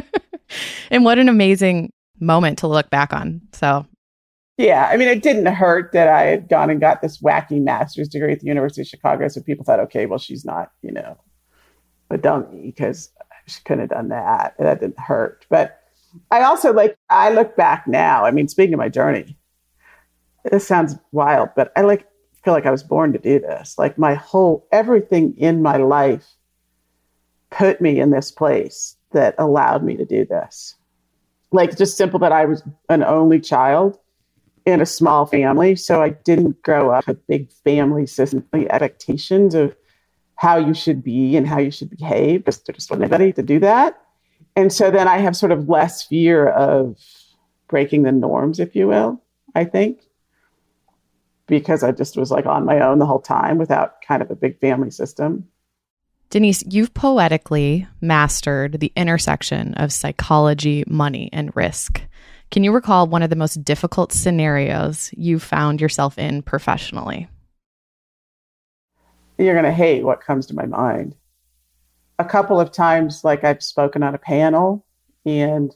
and 0.90 1.04
what 1.04 1.18
an 1.18 1.28
amazing 1.28 1.92
moment 2.20 2.58
to 2.60 2.68
look 2.68 2.88
back 2.88 3.12
on. 3.12 3.42
So 3.52 3.86
yeah, 4.58 4.88
I 4.90 4.96
mean, 4.96 5.08
it 5.08 5.22
didn't 5.22 5.46
hurt 5.46 5.92
that 5.92 6.08
I 6.08 6.22
had 6.22 6.48
gone 6.48 6.70
and 6.70 6.80
got 6.80 7.02
this 7.02 7.18
wacky 7.18 7.60
master's 7.62 8.08
degree 8.08 8.32
at 8.32 8.40
the 8.40 8.46
University 8.46 8.80
of 8.80 8.86
Chicago. 8.86 9.28
So 9.28 9.42
people 9.42 9.64
thought, 9.64 9.80
okay, 9.80 10.06
well, 10.06 10.18
she's 10.18 10.44
not, 10.44 10.72
you 10.82 10.92
know, 10.92 11.18
a 12.10 12.16
dummy 12.16 12.62
because 12.62 13.10
she 13.46 13.60
couldn't 13.64 13.80
have 13.80 13.90
done 13.90 14.08
that. 14.08 14.54
That 14.58 14.80
didn't 14.80 14.98
hurt. 14.98 15.44
But 15.50 15.78
I 16.30 16.42
also 16.42 16.72
like, 16.72 16.96
I 17.10 17.30
look 17.30 17.54
back 17.56 17.86
now. 17.86 18.24
I 18.24 18.30
mean, 18.30 18.48
speaking 18.48 18.72
of 18.72 18.78
my 18.78 18.88
journey, 18.88 19.36
this 20.50 20.66
sounds 20.66 20.96
wild, 21.12 21.50
but 21.54 21.70
I 21.76 21.82
like 21.82 22.06
feel 22.42 22.54
like 22.54 22.66
I 22.66 22.70
was 22.70 22.82
born 22.82 23.12
to 23.12 23.18
do 23.18 23.38
this. 23.38 23.76
Like 23.76 23.98
my 23.98 24.14
whole, 24.14 24.66
everything 24.72 25.36
in 25.36 25.62
my 25.62 25.76
life 25.76 26.26
put 27.50 27.80
me 27.80 28.00
in 28.00 28.10
this 28.10 28.30
place 28.30 28.96
that 29.12 29.34
allowed 29.36 29.84
me 29.84 29.96
to 29.96 30.04
do 30.06 30.24
this. 30.24 30.76
Like 31.52 31.76
just 31.76 31.96
simple 31.96 32.20
that 32.20 32.32
I 32.32 32.46
was 32.46 32.62
an 32.88 33.02
only 33.02 33.40
child 33.40 33.98
in 34.66 34.80
a 34.80 34.86
small 34.86 35.24
family, 35.24 35.76
so 35.76 36.02
I 36.02 36.10
didn't 36.10 36.60
grow 36.62 36.90
up 36.90 37.06
with 37.06 37.26
big 37.26 37.50
family 37.64 38.06
system 38.06 38.44
expectations 38.52 39.54
of 39.54 39.74
how 40.34 40.58
you 40.58 40.74
should 40.74 41.02
be 41.02 41.36
and 41.36 41.46
how 41.46 41.58
you 41.58 41.70
should 41.70 41.88
behave. 41.90 42.44
Just 42.44 42.66
just 42.66 42.90
wasn't 42.90 43.04
anybody 43.04 43.32
to 43.32 43.42
do 43.42 43.58
that, 43.60 43.98
and 44.54 44.72
so 44.72 44.90
then 44.90 45.08
I 45.08 45.18
have 45.18 45.36
sort 45.36 45.52
of 45.52 45.68
less 45.68 46.02
fear 46.02 46.48
of 46.48 46.98
breaking 47.68 48.02
the 48.02 48.12
norms, 48.12 48.60
if 48.60 48.76
you 48.76 48.88
will. 48.88 49.22
I 49.54 49.64
think. 49.64 50.00
because 51.46 51.82
I 51.82 51.92
just 51.92 52.16
was 52.16 52.30
like 52.30 52.46
on 52.46 52.64
my 52.64 52.80
own 52.80 52.98
the 52.98 53.06
whole 53.06 53.20
time 53.20 53.58
without 53.58 54.02
kind 54.02 54.22
of 54.22 54.30
a 54.30 54.36
big 54.36 54.58
family 54.60 54.90
system. 54.90 55.48
Denise, 56.28 56.64
you've 56.68 56.92
poetically 56.92 57.86
mastered 58.00 58.80
the 58.80 58.92
intersection 58.96 59.74
of 59.74 59.92
psychology, 59.92 60.82
money, 60.88 61.30
and 61.32 61.54
risk. 61.54 62.02
Can 62.50 62.64
you 62.64 62.72
recall 62.72 63.06
one 63.06 63.22
of 63.22 63.30
the 63.30 63.36
most 63.36 63.64
difficult 63.64 64.12
scenarios 64.12 65.10
you 65.16 65.38
found 65.38 65.80
yourself 65.80 66.18
in 66.18 66.42
professionally? 66.42 67.28
You're 69.38 69.54
going 69.54 69.64
to 69.64 69.72
hate 69.72 70.04
what 70.04 70.20
comes 70.20 70.46
to 70.46 70.54
my 70.54 70.66
mind. 70.66 71.14
A 72.18 72.24
couple 72.24 72.60
of 72.60 72.72
times, 72.72 73.24
like 73.24 73.44
I've 73.44 73.62
spoken 73.62 74.02
on 74.02 74.14
a 74.14 74.18
panel 74.18 74.86
and, 75.26 75.74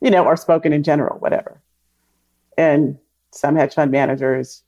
you 0.00 0.10
know, 0.10 0.24
or 0.24 0.36
spoken 0.36 0.72
in 0.72 0.82
general, 0.82 1.18
whatever. 1.18 1.62
And 2.56 2.98
some 3.32 3.54
hedge 3.54 3.74
fund 3.74 3.92
managers 3.92 4.64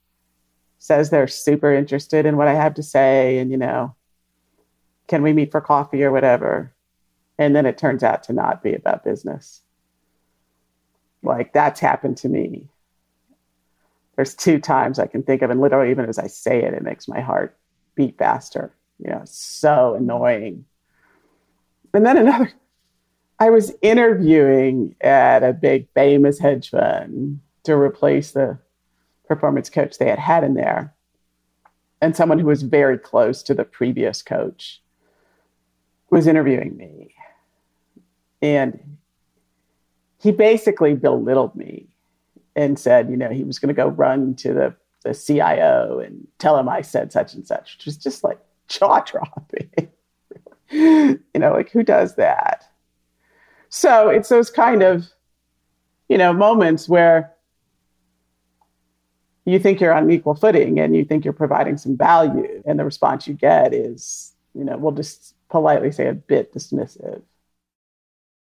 says 0.78 1.10
they're 1.10 1.26
super 1.26 1.74
interested 1.74 2.26
in 2.26 2.36
what 2.36 2.48
I 2.48 2.54
have 2.54 2.74
to 2.74 2.82
say 2.82 3.38
and, 3.38 3.50
you 3.50 3.56
know, 3.56 3.96
can 5.08 5.22
we 5.22 5.32
meet 5.32 5.50
for 5.50 5.60
coffee 5.60 6.04
or 6.04 6.12
whatever? 6.12 6.72
And 7.38 7.56
then 7.56 7.66
it 7.66 7.78
turns 7.78 8.04
out 8.04 8.22
to 8.24 8.32
not 8.32 8.62
be 8.62 8.74
about 8.74 9.02
business. 9.02 9.62
Like 11.22 11.52
that's 11.52 11.80
happened 11.80 12.16
to 12.18 12.28
me. 12.28 12.66
There's 14.16 14.34
two 14.34 14.58
times 14.58 14.98
I 14.98 15.06
can 15.06 15.22
think 15.22 15.42
of, 15.42 15.50
and 15.50 15.60
literally, 15.60 15.90
even 15.90 16.06
as 16.08 16.18
I 16.18 16.26
say 16.26 16.62
it, 16.62 16.74
it 16.74 16.82
makes 16.82 17.08
my 17.08 17.20
heart 17.20 17.56
beat 17.94 18.18
faster. 18.18 18.74
You 18.98 19.10
know, 19.10 19.22
so 19.24 19.94
annoying. 19.94 20.66
And 21.94 22.04
then 22.04 22.18
another, 22.18 22.52
I 23.38 23.48
was 23.50 23.72
interviewing 23.80 24.94
at 25.00 25.42
a 25.42 25.54
big 25.54 25.88
famous 25.94 26.38
hedge 26.38 26.70
fund 26.70 27.40
to 27.64 27.76
replace 27.76 28.32
the 28.32 28.58
performance 29.26 29.70
coach 29.70 29.96
they 29.96 30.08
had 30.08 30.18
had 30.18 30.44
in 30.44 30.54
there, 30.54 30.94
and 32.02 32.14
someone 32.14 32.38
who 32.38 32.46
was 32.46 32.62
very 32.62 32.98
close 32.98 33.42
to 33.44 33.54
the 33.54 33.64
previous 33.64 34.22
coach 34.22 34.82
was 36.10 36.26
interviewing 36.26 36.76
me. 36.76 37.14
And 38.42 38.98
he 40.20 40.32
basically 40.32 40.94
belittled 40.94 41.54
me 41.56 41.88
and 42.54 42.78
said, 42.78 43.10
you 43.10 43.16
know, 43.16 43.30
he 43.30 43.44
was 43.44 43.58
going 43.58 43.68
to 43.68 43.74
go 43.74 43.88
run 43.88 44.34
to 44.36 44.52
the, 44.52 44.74
the 45.02 45.14
CIO 45.14 46.00
and 46.00 46.26
tell 46.38 46.58
him 46.58 46.68
I 46.68 46.82
said 46.82 47.12
such 47.12 47.34
and 47.34 47.46
such, 47.46 47.76
which 47.76 47.86
was 47.86 47.96
just 47.96 48.22
like 48.22 48.38
jaw 48.68 49.00
dropping. 49.00 49.70
you 50.70 51.20
know, 51.34 51.52
like 51.52 51.70
who 51.70 51.82
does 51.82 52.16
that? 52.16 52.64
So 53.70 54.08
it's 54.08 54.28
those 54.28 54.50
kind 54.50 54.82
of, 54.82 55.06
you 56.08 56.18
know, 56.18 56.32
moments 56.32 56.88
where 56.88 57.32
you 59.46 59.58
think 59.58 59.80
you're 59.80 59.94
on 59.94 60.10
equal 60.10 60.34
footing 60.34 60.78
and 60.78 60.94
you 60.94 61.04
think 61.04 61.24
you're 61.24 61.32
providing 61.32 61.78
some 61.78 61.96
value. 61.96 62.62
And 62.66 62.78
the 62.78 62.84
response 62.84 63.26
you 63.26 63.34
get 63.34 63.72
is, 63.72 64.32
you 64.54 64.64
know, 64.64 64.76
we'll 64.76 64.92
just 64.92 65.34
politely 65.48 65.92
say 65.92 66.08
a 66.08 66.14
bit 66.14 66.52
dismissive. 66.52 67.22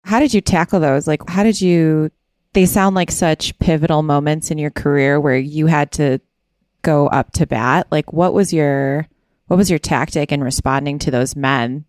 How 0.09 0.21
did 0.21 0.33
you 0.33 0.41
tackle 0.41 0.81
those? 0.81 1.07
Like, 1.07 1.29
how 1.29 1.43
did 1.43 1.61
you? 1.61 2.11
They 2.55 2.65
sound 2.65 2.97
like 2.97 3.11
such 3.11 3.59
pivotal 3.59 4.03
moments 4.03 4.50
in 4.50 4.57
your 4.57 4.71
career 4.71 5.21
where 5.21 5.37
you 5.37 5.67
had 5.67 5.93
to 5.93 6.19
go 6.81 7.09
up 7.09 7.33
to 7.33 7.47
bat. 7.47 7.88
Like, 7.91 8.11
what 8.11 8.33
was 8.33 8.50
your 8.50 9.07
what 9.49 9.59
was 9.59 9.69
your 9.69 9.79
tactic 9.79 10.33
in 10.33 10.43
responding 10.43 10.99
to 11.00 11.11
those 11.11 11.37
men? 11.37 11.85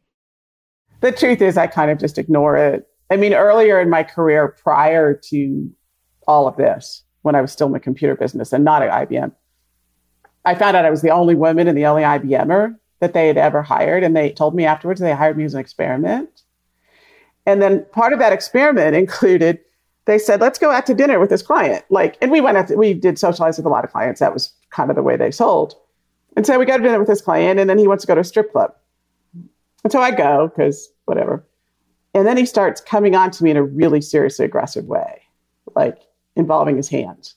The 1.00 1.14
truth 1.14 1.42
is, 1.42 1.56
I 1.56 1.68
kind 1.68 1.92
of 1.92 1.98
just 1.98 2.18
ignore 2.18 2.58
it. 2.58 2.90
I 3.10 3.16
mean, 3.16 3.34
earlier 3.34 3.80
in 3.80 3.90
my 3.90 4.04
career, 4.04 4.50
prior 4.50 5.14
to 5.30 5.72
all 6.28 6.46
of 6.46 6.58
this, 6.58 7.04
when 7.22 7.36
I 7.36 7.42
was 7.42 7.54
still 7.54 7.68
in 7.68 7.74
the 7.74 7.80
computer 7.80 8.16
business 8.18 8.52
and 8.52 8.66
not 8.66 8.82
at 8.82 9.08
IBM, 9.08 9.32
I 10.44 10.56
found 10.56 10.76
out 10.76 10.84
I 10.84 10.90
was 10.90 11.02
the 11.02 11.12
only 11.12 11.36
woman 11.36 11.70
and 11.70 11.78
the 11.78 11.86
only 11.86 12.04
IBMer 12.04 12.76
that 13.00 13.14
they 13.14 13.28
had 13.28 13.38
ever 13.38 13.62
hired. 13.62 14.04
And 14.04 14.14
they 14.14 14.32
told 14.32 14.56
me 14.56 14.66
afterwards 14.66 15.00
they 15.00 15.14
hired 15.14 15.38
me 15.38 15.46
as 15.46 15.54
an 15.54 15.62
experiment. 15.62 16.44
And 17.50 17.64
then 17.64 17.84
part 17.92 18.14
of 18.14 18.20
that 18.20 18.32
experiment 18.32 18.96
included 18.96 19.60
they 20.06 20.20
said, 20.20 20.40
let's 20.40 20.60
go 20.60 20.70
out 20.70 20.86
to 20.86 20.94
dinner 20.94 21.20
with 21.20 21.32
this 21.32 21.42
client. 21.42 21.84
Like, 21.90 22.16
and 22.22 22.30
we 22.30 22.42
went 22.42 22.58
out, 22.58 22.68
to, 22.68 22.76
we 22.76 22.94
did 22.94 23.18
socialize 23.18 23.58
with 23.58 23.66
a 23.66 23.70
lot 23.70 23.84
of 23.84 23.92
clients. 23.92 24.20
That 24.20 24.36
was 24.36 24.54
kind 24.70 24.92
of 24.92 24.96
the 24.96 25.02
way 25.02 25.18
they 25.18 25.32
sold. 25.32 25.74
And 26.38 26.46
so 26.46 26.60
we 26.60 26.66
go 26.66 26.78
to 26.78 26.84
dinner 26.84 27.00
with 27.00 27.08
this 27.08 27.22
client, 27.22 27.60
and 27.60 27.68
then 27.68 27.80
he 27.80 27.88
wants 27.88 28.04
to 28.04 28.08
go 28.08 28.14
to 28.14 28.22
a 28.22 28.24
strip 28.24 28.52
club. 28.52 28.72
And 29.84 29.92
so 29.92 30.00
I 30.00 30.12
go 30.12 30.48
because 30.48 30.92
whatever. 31.06 31.44
And 32.14 32.28
then 32.28 32.38
he 32.38 32.46
starts 32.46 32.82
coming 32.82 33.16
on 33.16 33.32
to 33.32 33.44
me 33.44 33.50
in 33.50 33.58
a 33.58 33.64
really 33.64 34.02
seriously 34.02 34.46
aggressive 34.46 34.86
way, 34.86 35.24
like 35.76 35.98
involving 36.36 36.78
his 36.78 36.88
hands. 36.88 37.34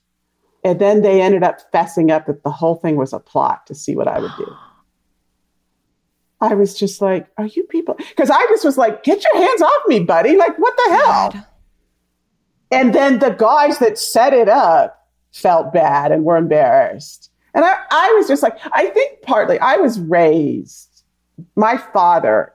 And 0.62 0.78
then 0.78 1.00
they 1.00 1.22
ended 1.22 1.42
up 1.42 1.72
fessing 1.72 2.10
up 2.10 2.26
that 2.26 2.42
the 2.42 2.50
whole 2.50 2.74
thing 2.74 2.96
was 2.96 3.14
a 3.14 3.18
plot 3.18 3.66
to 3.66 3.74
see 3.74 3.96
what 3.96 4.08
I 4.08 4.20
would 4.20 4.32
do. 4.36 4.46
I 6.42 6.54
was 6.54 6.76
just 6.76 7.00
like, 7.00 7.28
are 7.38 7.46
you 7.46 7.62
people? 7.64 7.94
Because 7.96 8.28
I 8.28 8.44
just 8.48 8.64
was 8.64 8.76
like, 8.76 9.04
get 9.04 9.24
your 9.24 9.46
hands 9.46 9.62
off 9.62 9.82
me, 9.86 10.00
buddy. 10.00 10.36
Like, 10.36 10.58
what 10.58 10.76
the 10.76 10.90
hell? 10.90 11.30
God. 11.30 11.46
And 12.72 12.94
then 12.94 13.20
the 13.20 13.30
guys 13.30 13.78
that 13.78 13.96
set 13.96 14.32
it 14.32 14.48
up 14.48 15.08
felt 15.30 15.72
bad 15.72 16.10
and 16.10 16.24
were 16.24 16.36
embarrassed. 16.36 17.30
And 17.54 17.64
I, 17.64 17.76
I 17.90 18.14
was 18.16 18.26
just 18.26 18.42
like, 18.42 18.58
I 18.72 18.88
think 18.88 19.22
partly 19.22 19.58
I 19.60 19.76
was 19.76 20.00
raised, 20.00 21.04
my 21.54 21.76
father 21.76 22.52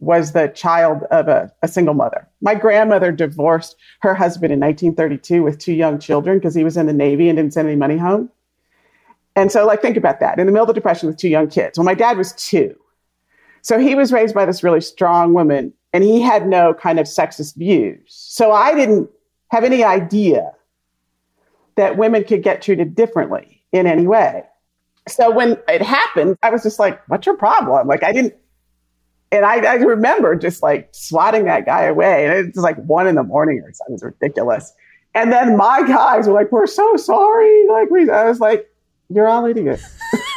was 0.00 0.32
the 0.32 0.48
child 0.48 1.04
of 1.10 1.28
a, 1.28 1.52
a 1.62 1.68
single 1.68 1.94
mother. 1.94 2.26
My 2.40 2.54
grandmother 2.54 3.12
divorced 3.12 3.76
her 4.00 4.14
husband 4.14 4.52
in 4.52 4.60
1932 4.60 5.42
with 5.42 5.58
two 5.58 5.74
young 5.74 5.98
children 5.98 6.38
because 6.38 6.54
he 6.54 6.64
was 6.64 6.76
in 6.76 6.86
the 6.86 6.92
Navy 6.92 7.28
and 7.28 7.36
didn't 7.36 7.52
send 7.54 7.68
any 7.68 7.76
money 7.76 7.96
home. 7.96 8.30
And 9.36 9.52
so, 9.52 9.64
like, 9.66 9.80
think 9.80 9.96
about 9.96 10.20
that 10.20 10.38
in 10.38 10.46
the 10.46 10.52
middle 10.52 10.64
of 10.64 10.68
the 10.68 10.74
Depression 10.74 11.08
with 11.08 11.16
two 11.16 11.28
young 11.28 11.48
kids. 11.48 11.78
Well, 11.78 11.84
my 11.84 11.94
dad 11.94 12.18
was 12.18 12.32
two. 12.32 12.74
So 13.62 13.78
he 13.78 13.94
was 13.94 14.12
raised 14.12 14.34
by 14.34 14.46
this 14.46 14.62
really 14.62 14.80
strong 14.80 15.34
woman 15.34 15.72
and 15.92 16.04
he 16.04 16.20
had 16.20 16.46
no 16.46 16.74
kind 16.74 16.98
of 16.98 17.06
sexist 17.06 17.56
views. 17.56 18.00
So 18.06 18.52
I 18.52 18.74
didn't 18.74 19.10
have 19.48 19.64
any 19.64 19.82
idea 19.82 20.52
that 21.76 21.96
women 21.96 22.24
could 22.24 22.42
get 22.42 22.62
treated 22.62 22.94
differently 22.94 23.62
in 23.72 23.86
any 23.86 24.06
way. 24.06 24.44
So 25.08 25.30
when 25.30 25.58
it 25.68 25.82
happened, 25.82 26.36
I 26.42 26.50
was 26.50 26.62
just 26.62 26.78
like, 26.78 27.00
what's 27.08 27.26
your 27.26 27.36
problem? 27.36 27.88
Like, 27.88 28.04
I 28.04 28.12
didn't, 28.12 28.34
and 29.32 29.44
I, 29.44 29.64
I 29.64 29.74
remember 29.74 30.36
just 30.36 30.62
like 30.62 30.88
swatting 30.92 31.44
that 31.46 31.66
guy 31.66 31.84
away. 31.84 32.26
And 32.26 32.34
it 32.34 32.54
was 32.54 32.62
like 32.62 32.76
one 32.84 33.06
in 33.06 33.14
the 33.14 33.22
morning 33.22 33.60
or 33.64 33.72
something. 33.72 33.92
It 33.92 33.94
was 33.94 34.02
ridiculous. 34.02 34.72
And 35.14 35.32
then 35.32 35.56
my 35.56 35.86
guys 35.86 36.28
were 36.28 36.34
like, 36.34 36.52
we're 36.52 36.66
so 36.66 36.96
sorry. 36.96 37.66
Like, 37.68 37.90
we, 37.90 38.08
I 38.10 38.24
was 38.24 38.40
like, 38.40 38.70
you're 39.08 39.26
all 39.26 39.44
idiots. 39.46 39.82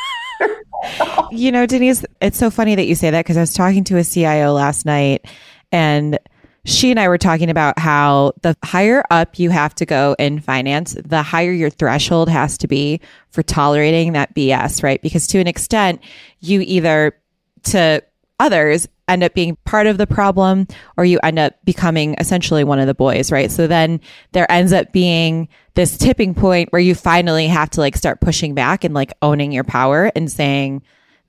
you 1.33 1.51
know, 1.51 1.65
Denise, 1.65 2.05
it's 2.21 2.37
so 2.37 2.49
funny 2.49 2.75
that 2.75 2.85
you 2.85 2.95
say 2.95 3.09
that 3.09 3.25
because 3.25 3.37
I 3.37 3.41
was 3.41 3.53
talking 3.53 3.83
to 3.85 3.97
a 3.97 4.03
CIO 4.03 4.53
last 4.53 4.85
night 4.85 5.25
and 5.71 6.19
she 6.65 6.91
and 6.91 6.99
I 6.99 7.09
were 7.09 7.17
talking 7.17 7.49
about 7.49 7.77
how 7.77 8.33
the 8.41 8.55
higher 8.63 9.03
up 9.11 9.37
you 9.37 9.49
have 9.49 9.75
to 9.75 9.85
go 9.85 10.15
in 10.17 10.39
finance, 10.39 10.95
the 11.03 11.21
higher 11.21 11.51
your 11.51 11.69
threshold 11.69 12.29
has 12.29 12.57
to 12.59 12.67
be 12.67 13.01
for 13.31 13.43
tolerating 13.43 14.13
that 14.13 14.33
BS, 14.33 14.81
right? 14.81 15.01
Because 15.01 15.27
to 15.27 15.39
an 15.39 15.47
extent, 15.47 16.01
you 16.39 16.61
either 16.61 17.17
to 17.63 18.01
others 18.39 18.87
end 19.09 19.23
up 19.23 19.33
being 19.33 19.57
part 19.65 19.87
of 19.87 19.97
the 19.97 20.07
problem 20.07 20.67
or 20.95 21.03
you 21.03 21.19
end 21.23 21.37
up 21.37 21.53
becoming 21.65 22.15
essentially 22.19 22.63
one 22.63 22.79
of 22.79 22.87
the 22.87 22.93
boys, 22.93 23.31
right? 23.31 23.51
So 23.51 23.67
then 23.67 23.99
there 24.31 24.49
ends 24.49 24.71
up 24.71 24.93
being 24.93 25.49
this 25.73 25.97
tipping 25.97 26.33
point 26.33 26.71
where 26.71 26.81
you 26.81 26.95
finally 26.95 27.47
have 27.47 27.69
to 27.71 27.81
like 27.81 27.97
start 27.97 28.21
pushing 28.21 28.53
back 28.53 28.85
and 28.85 28.93
like 28.93 29.11
owning 29.21 29.51
your 29.51 29.65
power 29.65 30.11
and 30.15 30.31
saying, 30.31 30.81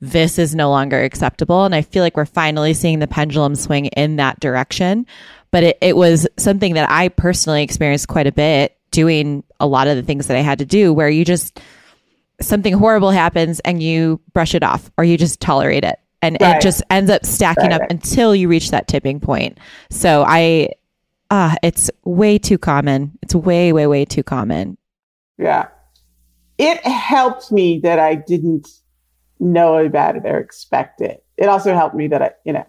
this 0.05 0.39
is 0.39 0.55
no 0.55 0.71
longer 0.71 1.03
acceptable. 1.03 1.65
And 1.65 1.75
I 1.75 1.83
feel 1.83 2.03
like 2.03 2.17
we're 2.17 2.27
finally 2.27 2.75
seeing 2.75 2.99
the 2.99 3.07
pendulum 3.07 3.55
swing 3.55 3.87
in 3.87 4.17
that 4.17 4.39
direction. 4.41 5.07
But 5.51 5.65
it, 5.65 5.79
it 5.81 5.97
was 5.97 6.27
something 6.37 6.75
that 6.75 6.91
I 6.91 7.09
personally 7.09 7.63
experienced 7.63 8.09
quite 8.09 8.27
a 8.27 8.33
bit 8.33 8.77
doing 8.91 9.45
a 9.61 9.67
lot 9.67 9.89
of 9.89 9.97
the 9.97 10.03
things 10.03 10.27
that 10.27 10.37
I 10.37 10.41
had 10.41 10.59
to 10.59 10.67
do 10.67 10.93
where 10.93 11.09
you 11.09 11.25
just, 11.25 11.61
something 12.41 12.75
horrible 12.75 13.11
happens 13.11 13.61
and 13.61 13.83
you 13.83 14.21
brush 14.33 14.55
it 14.55 14.63
off 14.63 14.91
or 14.99 15.05
you 15.05 15.17
just 15.17 15.41
tolerate 15.41 15.85
it 15.85 15.99
and 16.21 16.37
right. 16.41 16.57
it 16.57 16.63
just 16.63 16.83
ends 16.91 17.11
up 17.11 17.25
stacking 17.25 17.71
right. 17.71 17.81
up 17.81 17.91
until 17.91 18.35
you 18.35 18.49
reach 18.49 18.71
that 18.71 18.89
tipping 18.89 19.21
point. 19.21 19.59
So 19.91 20.25
I, 20.27 20.71
ah, 21.31 21.53
uh, 21.53 21.57
it's 21.63 21.91
way 22.05 22.39
too 22.39 22.59
common. 22.59 23.19
It's 23.23 23.35
way, 23.35 23.73
way, 23.73 23.87
way 23.87 24.05
too 24.05 24.23
common. 24.23 24.77
Yeah. 25.39 25.69
It 26.59 26.79
helped 26.87 27.51
me 27.51 27.81
that 27.81 27.99
I 27.99 28.15
didn't 28.15 28.69
know 29.41 29.79
about 29.79 30.17
it 30.17 30.25
or 30.25 30.39
expect 30.39 31.01
it. 31.01 31.25
It 31.37 31.49
also 31.49 31.75
helped 31.75 31.95
me 31.95 32.07
that 32.09 32.23
I, 32.23 32.31
you 32.45 32.53
know, 32.53 32.67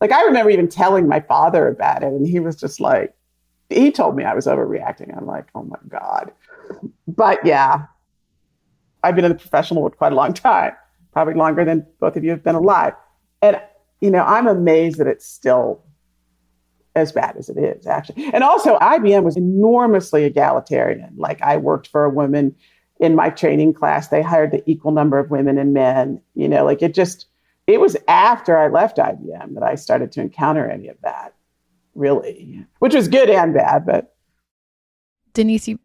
like 0.00 0.12
I 0.12 0.24
remember 0.24 0.50
even 0.50 0.68
telling 0.68 1.08
my 1.08 1.20
father 1.20 1.68
about 1.68 2.02
it 2.02 2.08
and 2.08 2.26
he 2.26 2.40
was 2.40 2.56
just 2.56 2.80
like, 2.80 3.14
he 3.70 3.90
told 3.90 4.16
me 4.16 4.24
I 4.24 4.34
was 4.34 4.46
overreacting. 4.46 5.16
I'm 5.16 5.26
like, 5.26 5.46
oh 5.54 5.64
my 5.64 5.78
God. 5.88 6.32
But 7.08 7.44
yeah, 7.44 7.86
I've 9.02 9.16
been 9.16 9.24
in 9.24 9.32
the 9.32 9.38
professional 9.38 9.82
world 9.82 9.96
quite 9.96 10.12
a 10.12 10.16
long 10.16 10.32
time 10.32 10.72
probably 11.16 11.32
longer 11.32 11.64
than 11.64 11.86
both 11.98 12.14
of 12.14 12.24
you 12.24 12.30
have 12.30 12.42
been 12.42 12.54
alive. 12.54 12.92
And, 13.40 13.58
you 14.02 14.10
know, 14.10 14.22
I'm 14.22 14.46
amazed 14.46 14.98
that 14.98 15.06
it's 15.06 15.24
still 15.24 15.82
as 16.94 17.10
bad 17.10 17.38
as 17.38 17.48
it 17.48 17.56
is, 17.56 17.86
actually. 17.86 18.30
And 18.34 18.44
also, 18.44 18.78
IBM 18.80 19.22
was 19.22 19.34
enormously 19.34 20.24
egalitarian. 20.24 21.14
Like, 21.16 21.40
I 21.40 21.56
worked 21.56 21.88
for 21.88 22.04
a 22.04 22.10
woman 22.10 22.54
in 22.98 23.14
my 23.14 23.30
training 23.30 23.74
class, 23.74 24.08
they 24.08 24.22
hired 24.22 24.52
the 24.52 24.68
equal 24.70 24.92
number 24.92 25.18
of 25.18 25.30
women 25.30 25.58
and 25.58 25.74
men. 25.74 26.20
You 26.34 26.48
know, 26.48 26.64
like 26.64 26.82
it 26.82 26.94
just, 26.94 27.26
it 27.66 27.80
was 27.80 27.96
after 28.08 28.56
I 28.56 28.68
left 28.68 28.96
IBM 28.96 29.54
that 29.54 29.62
I 29.62 29.74
started 29.74 30.12
to 30.12 30.20
encounter 30.20 30.68
any 30.68 30.88
of 30.88 30.96
that, 31.02 31.34
really, 31.94 32.64
which 32.78 32.94
was 32.94 33.08
good 33.08 33.30
and 33.30 33.52
bad. 33.52 33.84
But 33.84 34.14
Denise, 35.34 35.68
you, 35.68 35.78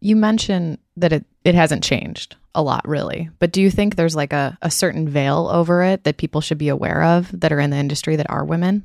you 0.00 0.16
mentioned 0.16 0.78
that 0.96 1.12
it, 1.12 1.24
it 1.44 1.54
hasn't 1.54 1.84
changed 1.84 2.36
a 2.54 2.62
lot, 2.62 2.86
really. 2.86 3.30
But 3.38 3.52
do 3.52 3.60
you 3.60 3.70
think 3.70 3.96
there's 3.96 4.16
like 4.16 4.32
a, 4.32 4.56
a 4.62 4.70
certain 4.70 5.08
veil 5.08 5.48
over 5.52 5.82
it 5.82 6.04
that 6.04 6.16
people 6.16 6.40
should 6.40 6.58
be 6.58 6.68
aware 6.68 7.02
of 7.02 7.40
that 7.40 7.52
are 7.52 7.60
in 7.60 7.70
the 7.70 7.76
industry 7.76 8.16
that 8.16 8.30
are 8.30 8.44
women? 8.44 8.84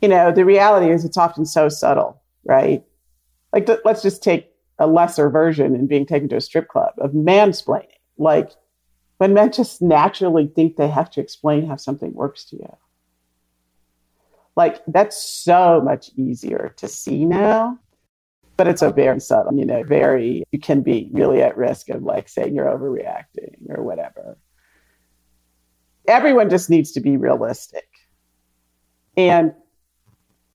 You 0.00 0.08
know, 0.08 0.30
the 0.32 0.44
reality 0.44 0.92
is 0.92 1.04
it's 1.04 1.16
often 1.16 1.44
so 1.46 1.68
subtle, 1.68 2.22
right? 2.44 2.84
Like, 3.52 3.66
th- 3.66 3.80
let's 3.84 4.02
just 4.02 4.22
take 4.22 4.50
a 4.78 4.86
lesser 4.86 5.30
version 5.30 5.74
in 5.74 5.86
being 5.86 6.06
taken 6.06 6.28
to 6.28 6.36
a 6.36 6.40
strip 6.40 6.68
club 6.68 6.92
of 6.98 7.12
mansplaining. 7.12 7.88
Like, 8.18 8.50
when 9.18 9.34
men 9.34 9.52
just 9.52 9.80
naturally 9.80 10.46
think 10.46 10.76
they 10.76 10.88
have 10.88 11.10
to 11.12 11.20
explain 11.20 11.66
how 11.66 11.76
something 11.76 12.12
works 12.12 12.44
to 12.46 12.56
you. 12.56 12.76
Like, 14.54 14.82
that's 14.86 15.22
so 15.22 15.80
much 15.82 16.10
easier 16.16 16.74
to 16.76 16.88
see 16.88 17.24
now 17.24 17.78
but 18.56 18.66
it's 18.66 18.82
a 18.82 18.90
very 18.90 19.20
subtle, 19.20 19.54
you 19.54 19.66
know, 19.66 19.82
very, 19.82 20.42
you 20.50 20.58
can 20.58 20.80
be 20.80 21.10
really 21.12 21.42
at 21.42 21.56
risk 21.56 21.90
of 21.90 22.02
like 22.02 22.28
saying 22.28 22.54
you're 22.54 22.66
overreacting 22.66 23.68
or 23.68 23.82
whatever. 23.82 24.38
Everyone 26.08 26.48
just 26.48 26.70
needs 26.70 26.92
to 26.92 27.00
be 27.00 27.16
realistic. 27.16 27.88
And 29.16 29.52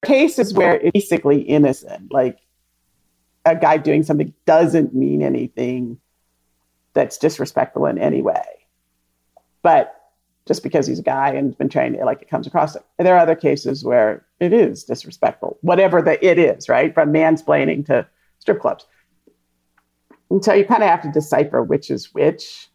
cases 0.04 0.54
where 0.54 0.76
it's 0.76 0.92
basically 0.94 1.42
innocent, 1.42 2.12
like 2.12 2.40
a 3.46 3.56
guy 3.56 3.78
doing 3.78 4.04
something 4.04 4.34
doesn't 4.46 4.94
mean 4.94 5.22
anything 5.22 6.00
that's 6.94 7.18
disrespectful 7.18 7.86
in 7.86 7.98
any 7.98 8.22
way. 8.22 8.44
But 9.62 9.96
just 10.48 10.64
because 10.64 10.88
he's 10.88 11.00
a 11.00 11.04
guy 11.04 11.30
and 11.30 11.58
been 11.58 11.70
trained, 11.70 11.98
like 12.04 12.22
it 12.22 12.30
comes 12.30 12.48
across. 12.48 12.76
It. 12.76 12.84
There 12.98 13.16
are 13.16 13.20
other 13.20 13.36
cases 13.36 13.84
where 13.84 14.26
it 14.40 14.54
is 14.54 14.84
disrespectful, 14.84 15.58
whatever 15.62 16.02
the 16.02 16.24
it 16.26 16.40
is, 16.40 16.68
right? 16.68 16.94
From 16.94 17.14
mansplaining 17.14 17.86
to 17.88 18.08
strip 18.40 18.60
clubs. 18.60 18.86
And 20.30 20.44
so 20.44 20.54
you 20.54 20.66
kind 20.66 20.84
of 20.84 20.90
have 20.90 21.02
to 21.04 21.12
decipher 21.12 21.62
which 21.62 21.92
is 21.92 22.14
which. 22.14 22.70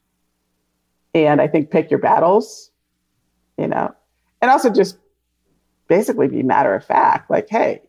And 1.14 1.40
I 1.40 1.48
think 1.48 1.70
pick 1.70 1.90
your 1.90 1.98
battles, 1.98 2.70
you 3.56 3.66
know, 3.66 3.94
and 4.42 4.50
also 4.50 4.70
just 4.70 4.98
basically 5.88 6.28
be 6.28 6.42
matter 6.42 6.74
of 6.74 6.84
fact. 6.84 7.30
Like, 7.30 7.48
hey, 7.48 7.82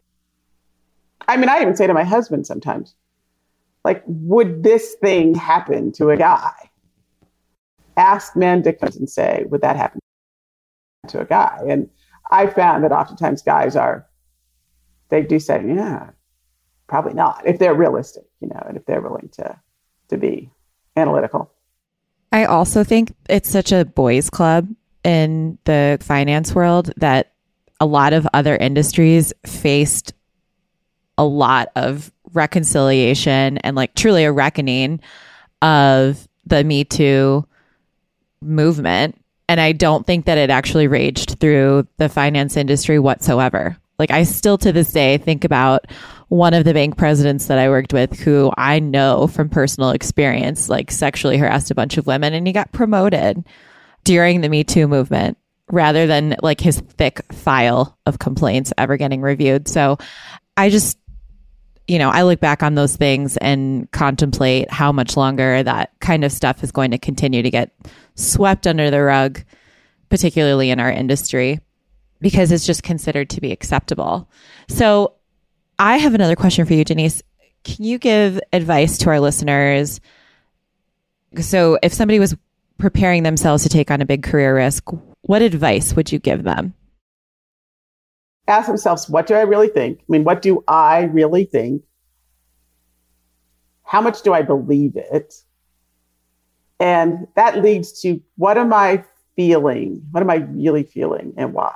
I 1.27 1.37
mean, 1.37 1.49
I 1.49 1.61
even 1.61 1.75
say 1.75 1.87
to 1.87 1.93
my 1.93 2.03
husband 2.03 2.47
sometimes, 2.47 2.95
like, 3.83 4.03
would 4.05 4.63
this 4.63 4.95
thing 5.01 5.35
happen 5.35 5.91
to 5.93 6.09
a 6.09 6.17
guy? 6.17 6.51
Ask 7.95 8.35
men 8.35 8.63
to 8.63 8.73
come 8.73 8.89
and 8.95 9.09
say, 9.09 9.45
would 9.49 9.61
that 9.61 9.75
happen 9.75 9.99
to 11.07 11.21
a 11.21 11.25
guy? 11.25 11.61
And 11.67 11.89
I 12.29 12.47
found 12.47 12.83
that 12.83 12.91
oftentimes 12.91 13.41
guys 13.41 13.75
are, 13.75 14.05
they 15.09 15.21
do 15.21 15.39
say, 15.39 15.63
yeah, 15.65 16.11
probably 16.87 17.13
not, 17.13 17.43
if 17.45 17.59
they're 17.59 17.73
realistic, 17.73 18.25
you 18.41 18.49
know, 18.49 18.63
and 18.67 18.77
if 18.77 18.85
they're 18.85 19.01
willing 19.01 19.29
to, 19.33 19.59
to 20.09 20.17
be 20.17 20.49
analytical. 20.95 21.51
I 22.31 22.45
also 22.45 22.83
think 22.83 23.13
it's 23.29 23.49
such 23.49 23.71
a 23.71 23.85
boys' 23.85 24.29
club 24.29 24.67
in 25.03 25.57
the 25.63 25.97
finance 26.01 26.53
world 26.53 26.91
that 26.97 27.33
a 27.79 27.85
lot 27.85 28.11
of 28.11 28.27
other 28.33 28.55
industries 28.57 29.31
faced 29.45 30.13
a 31.17 31.25
lot 31.25 31.69
of 31.75 32.11
reconciliation 32.33 33.57
and 33.59 33.75
like 33.75 33.95
truly 33.95 34.23
a 34.23 34.31
reckoning 34.31 34.99
of 35.61 36.27
the 36.45 36.63
Me 36.63 36.83
Too 36.83 37.45
movement 38.41 39.19
and 39.49 39.61
I 39.61 39.71
don't 39.71 40.05
think 40.05 40.25
that 40.25 40.37
it 40.37 40.49
actually 40.49 40.87
raged 40.87 41.39
through 41.39 41.87
the 41.97 42.09
finance 42.09 42.57
industry 42.57 42.99
whatsoever. 42.99 43.77
Like, 43.97 44.11
I 44.11 44.23
still 44.23 44.57
to 44.59 44.71
this 44.71 44.91
day 44.91 45.17
think 45.17 45.43
about 45.43 45.85
one 46.27 46.53
of 46.53 46.65
the 46.65 46.73
bank 46.73 46.97
presidents 46.97 47.47
that 47.47 47.57
I 47.57 47.69
worked 47.69 47.93
with 47.93 48.19
who 48.19 48.51
I 48.57 48.79
know 48.79 49.27
from 49.27 49.49
personal 49.49 49.91
experience, 49.91 50.69
like, 50.69 50.91
sexually 50.91 51.37
harassed 51.37 51.71
a 51.71 51.75
bunch 51.75 51.97
of 51.97 52.05
women 52.05 52.33
and 52.33 52.45
he 52.45 52.53
got 52.53 52.71
promoted 52.73 53.43
during 54.03 54.41
the 54.41 54.49
Me 54.49 54.63
Too 54.63 54.87
movement 54.87 55.37
rather 55.69 56.07
than 56.07 56.35
like 56.41 56.61
his 56.61 56.79
thick 56.79 57.21
file 57.33 57.97
of 58.05 58.19
complaints 58.19 58.71
ever 58.77 58.95
getting 58.97 59.21
reviewed. 59.21 59.67
So 59.67 59.97
I 60.55 60.69
just, 60.69 60.97
you 61.87 61.97
know, 61.97 62.09
I 62.09 62.23
look 62.23 62.39
back 62.39 62.63
on 62.63 62.75
those 62.75 62.95
things 62.95 63.37
and 63.37 63.89
contemplate 63.91 64.69
how 64.69 64.91
much 64.91 65.15
longer 65.15 65.63
that 65.63 65.91
kind 65.99 66.25
of 66.25 66.31
stuff 66.31 66.63
is 66.63 66.71
going 66.71 66.91
to 66.91 66.97
continue 66.97 67.41
to 67.41 67.49
get 67.49 67.71
swept 68.15 68.67
under 68.67 68.91
the 68.91 69.01
rug, 69.01 69.41
particularly 70.09 70.69
in 70.69 70.79
our 70.79 70.91
industry, 70.91 71.61
because 72.19 72.51
it's 72.51 72.65
just 72.65 72.83
considered 72.83 73.29
to 73.31 73.41
be 73.41 73.51
acceptable. 73.51 74.29
So 74.67 75.13
I 75.79 75.97
have 75.97 76.13
another 76.13 76.35
question 76.35 76.65
for 76.65 76.73
you, 76.73 76.83
Denise. 76.83 77.21
Can 77.63 77.85
you 77.85 77.97
give 77.97 78.39
advice 78.51 78.97
to 78.99 79.09
our 79.09 79.19
listeners? 79.19 80.01
So 81.39 81.77
if 81.81 81.93
somebody 81.93 82.19
was 82.19 82.35
preparing 82.77 83.23
themselves 83.23 83.63
to 83.63 83.69
take 83.69 83.91
on 83.91 84.01
a 84.01 84.05
big 84.05 84.23
career 84.23 84.55
risk, 84.55 84.83
what 85.21 85.41
advice 85.41 85.95
would 85.95 86.11
you 86.11 86.19
give 86.19 86.43
them? 86.43 86.73
Ask 88.47 88.67
themselves, 88.67 89.09
what 89.09 89.27
do 89.27 89.35
I 89.35 89.41
really 89.41 89.67
think? 89.67 89.99
I 89.99 90.03
mean, 90.07 90.23
what 90.23 90.41
do 90.41 90.63
I 90.67 91.03
really 91.03 91.45
think? 91.45 91.83
How 93.83 94.01
much 94.01 94.21
do 94.21 94.33
I 94.33 94.41
believe 94.41 94.95
it? 94.95 95.35
And 96.79 97.27
that 97.35 97.61
leads 97.63 98.01
to 98.01 98.21
what 98.35 98.57
am 98.57 98.73
I 98.73 99.03
feeling? 99.35 100.05
What 100.11 100.21
am 100.21 100.29
I 100.29 100.35
really 100.35 100.83
feeling 100.83 101.33
and 101.37 101.53
why? 101.53 101.73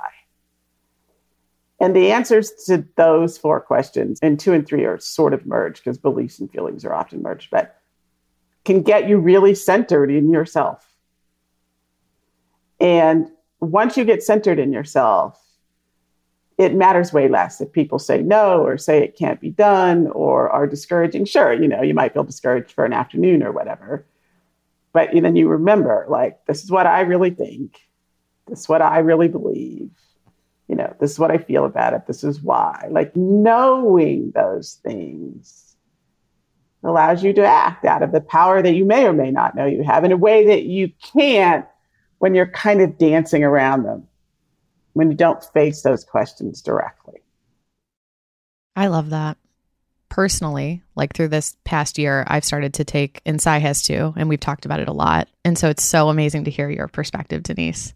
And 1.80 1.96
the 1.96 2.12
answers 2.12 2.52
to 2.66 2.86
those 2.96 3.36
four 3.36 3.60
questions, 3.60 4.20
and 4.22 4.38
two 4.38 4.52
and 4.52 4.64
three 4.64 4.84
are 4.84 5.00
sort 5.00 5.34
of 5.34 5.44
merged 5.46 5.82
because 5.82 5.98
beliefs 5.98 6.38
and 6.38 6.48
feelings 6.48 6.84
are 6.84 6.94
often 6.94 7.22
merged, 7.22 7.50
but 7.50 7.76
can 8.64 8.82
get 8.82 9.08
you 9.08 9.18
really 9.18 9.52
centered 9.54 10.08
in 10.08 10.30
yourself. 10.30 10.94
And 12.78 13.28
once 13.58 13.96
you 13.96 14.04
get 14.04 14.22
centered 14.22 14.60
in 14.60 14.72
yourself, 14.72 15.41
it 16.62 16.74
matters 16.74 17.12
way 17.12 17.28
less 17.28 17.60
if 17.60 17.72
people 17.72 17.98
say 17.98 18.22
no 18.22 18.62
or 18.64 18.78
say 18.78 19.02
it 19.02 19.16
can't 19.16 19.40
be 19.40 19.50
done 19.50 20.06
or 20.08 20.48
are 20.50 20.66
discouraging. 20.66 21.24
Sure, 21.24 21.52
you 21.52 21.68
know, 21.68 21.82
you 21.82 21.94
might 21.94 22.14
feel 22.14 22.24
discouraged 22.24 22.72
for 22.72 22.84
an 22.84 22.92
afternoon 22.92 23.42
or 23.42 23.52
whatever. 23.52 24.06
But 24.92 25.10
then 25.12 25.36
you 25.36 25.48
remember, 25.48 26.06
like, 26.08 26.44
this 26.46 26.62
is 26.62 26.70
what 26.70 26.86
I 26.86 27.00
really 27.00 27.30
think. 27.30 27.80
This 28.46 28.60
is 28.60 28.68
what 28.68 28.82
I 28.82 28.98
really 28.98 29.28
believe. 29.28 29.90
You 30.68 30.76
know, 30.76 30.94
this 31.00 31.12
is 31.12 31.18
what 31.18 31.30
I 31.30 31.38
feel 31.38 31.64
about 31.64 31.94
it. 31.94 32.06
This 32.06 32.24
is 32.24 32.42
why. 32.42 32.88
Like, 32.90 33.14
knowing 33.16 34.32
those 34.32 34.80
things 34.84 35.76
allows 36.84 37.22
you 37.22 37.32
to 37.32 37.46
act 37.46 37.84
out 37.84 38.02
of 38.02 38.12
the 38.12 38.20
power 38.20 38.60
that 38.60 38.74
you 38.74 38.84
may 38.84 39.06
or 39.06 39.12
may 39.12 39.30
not 39.30 39.54
know 39.54 39.66
you 39.66 39.82
have 39.82 40.04
in 40.04 40.12
a 40.12 40.16
way 40.16 40.46
that 40.46 40.64
you 40.64 40.90
can't 41.14 41.64
when 42.18 42.34
you're 42.34 42.46
kind 42.46 42.80
of 42.80 42.98
dancing 42.98 43.44
around 43.44 43.84
them, 43.84 44.06
when 44.92 45.10
you 45.10 45.16
don't 45.16 45.42
face 45.52 45.82
those 45.82 46.04
questions 46.04 46.62
directly. 46.62 47.20
I 48.76 48.86
love 48.86 49.10
that 49.10 49.36
personally, 50.12 50.82
like 50.94 51.14
through 51.14 51.28
this 51.28 51.56
past 51.64 51.96
year, 51.96 52.22
I've 52.26 52.44
started 52.44 52.74
to 52.74 52.84
take, 52.84 53.22
and 53.24 53.40
Sai 53.40 53.60
has 53.60 53.82
too, 53.82 54.12
and 54.14 54.28
we've 54.28 54.38
talked 54.38 54.66
about 54.66 54.78
it 54.78 54.88
a 54.88 54.92
lot. 54.92 55.26
And 55.42 55.56
so 55.56 55.70
it's 55.70 55.82
so 55.82 56.10
amazing 56.10 56.44
to 56.44 56.50
hear 56.50 56.68
your 56.68 56.86
perspective, 56.86 57.42
Denise. 57.42 57.94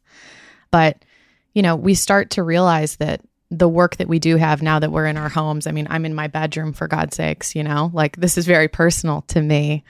But, 0.70 1.04
you 1.52 1.60
know, 1.60 1.76
we 1.76 1.92
start 1.92 2.30
to 2.30 2.42
realize 2.42 2.96
that 2.96 3.20
the 3.50 3.68
work 3.68 3.96
that 3.96 4.08
we 4.08 4.18
do 4.18 4.36
have 4.36 4.62
now 4.62 4.78
that 4.78 4.90
we're 4.90 5.04
in 5.04 5.18
our 5.18 5.28
homes, 5.28 5.66
I 5.66 5.72
mean, 5.72 5.86
I'm 5.90 6.06
in 6.06 6.14
my 6.14 6.26
bedroom 6.26 6.72
for 6.72 6.88
God's 6.88 7.16
sakes, 7.16 7.54
you 7.54 7.62
know, 7.62 7.90
like 7.92 8.16
this 8.16 8.38
is 8.38 8.46
very 8.46 8.68
personal 8.68 9.20
to 9.28 9.42
me. 9.42 9.84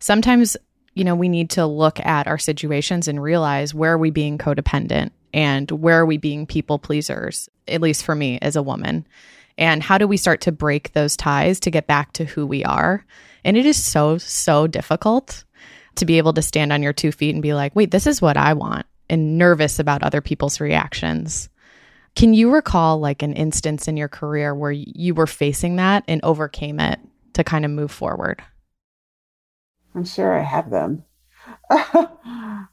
Sometimes, 0.00 0.58
you 0.94 1.04
know, 1.04 1.14
we 1.14 1.30
need 1.30 1.48
to 1.50 1.64
look 1.64 1.98
at 2.00 2.26
our 2.26 2.36
situations 2.38 3.08
and 3.08 3.22
realize 3.22 3.72
where 3.72 3.94
are 3.94 3.98
we 3.98 4.10
being 4.10 4.36
codependent 4.36 5.12
and 5.32 5.70
where 5.70 6.00
are 6.00 6.06
we 6.06 6.16
being 6.16 6.46
people 6.46 6.78
pleasers, 6.78 7.48
at 7.68 7.80
least 7.80 8.04
for 8.04 8.14
me 8.14 8.38
as 8.42 8.56
a 8.56 8.62
woman 8.62 9.06
and 9.60 9.82
how 9.82 9.98
do 9.98 10.08
we 10.08 10.16
start 10.16 10.40
to 10.42 10.52
break 10.52 10.92
those 10.94 11.16
ties 11.16 11.60
to 11.60 11.70
get 11.70 11.86
back 11.86 12.14
to 12.14 12.24
who 12.24 12.46
we 12.46 12.64
are? 12.64 13.04
And 13.44 13.58
it 13.58 13.66
is 13.66 13.82
so, 13.82 14.16
so 14.16 14.66
difficult 14.66 15.44
to 15.96 16.06
be 16.06 16.16
able 16.16 16.32
to 16.32 16.42
stand 16.42 16.72
on 16.72 16.82
your 16.82 16.94
two 16.94 17.12
feet 17.12 17.34
and 17.34 17.42
be 17.42 17.52
like, 17.52 17.76
wait, 17.76 17.90
this 17.90 18.06
is 18.06 18.22
what 18.22 18.38
I 18.38 18.54
want, 18.54 18.86
and 19.10 19.36
nervous 19.36 19.78
about 19.78 20.02
other 20.02 20.22
people's 20.22 20.60
reactions. 20.60 21.50
Can 22.16 22.32
you 22.32 22.50
recall 22.50 22.98
like 22.98 23.22
an 23.22 23.34
instance 23.34 23.86
in 23.86 23.98
your 23.98 24.08
career 24.08 24.54
where 24.54 24.72
you 24.72 25.14
were 25.14 25.26
facing 25.26 25.76
that 25.76 26.04
and 26.08 26.20
overcame 26.24 26.80
it 26.80 26.98
to 27.34 27.44
kind 27.44 27.66
of 27.66 27.70
move 27.70 27.92
forward? 27.92 28.42
I'm 29.94 30.04
sure 30.04 30.38
I 30.38 30.42
have 30.42 30.70
them. 30.70 31.04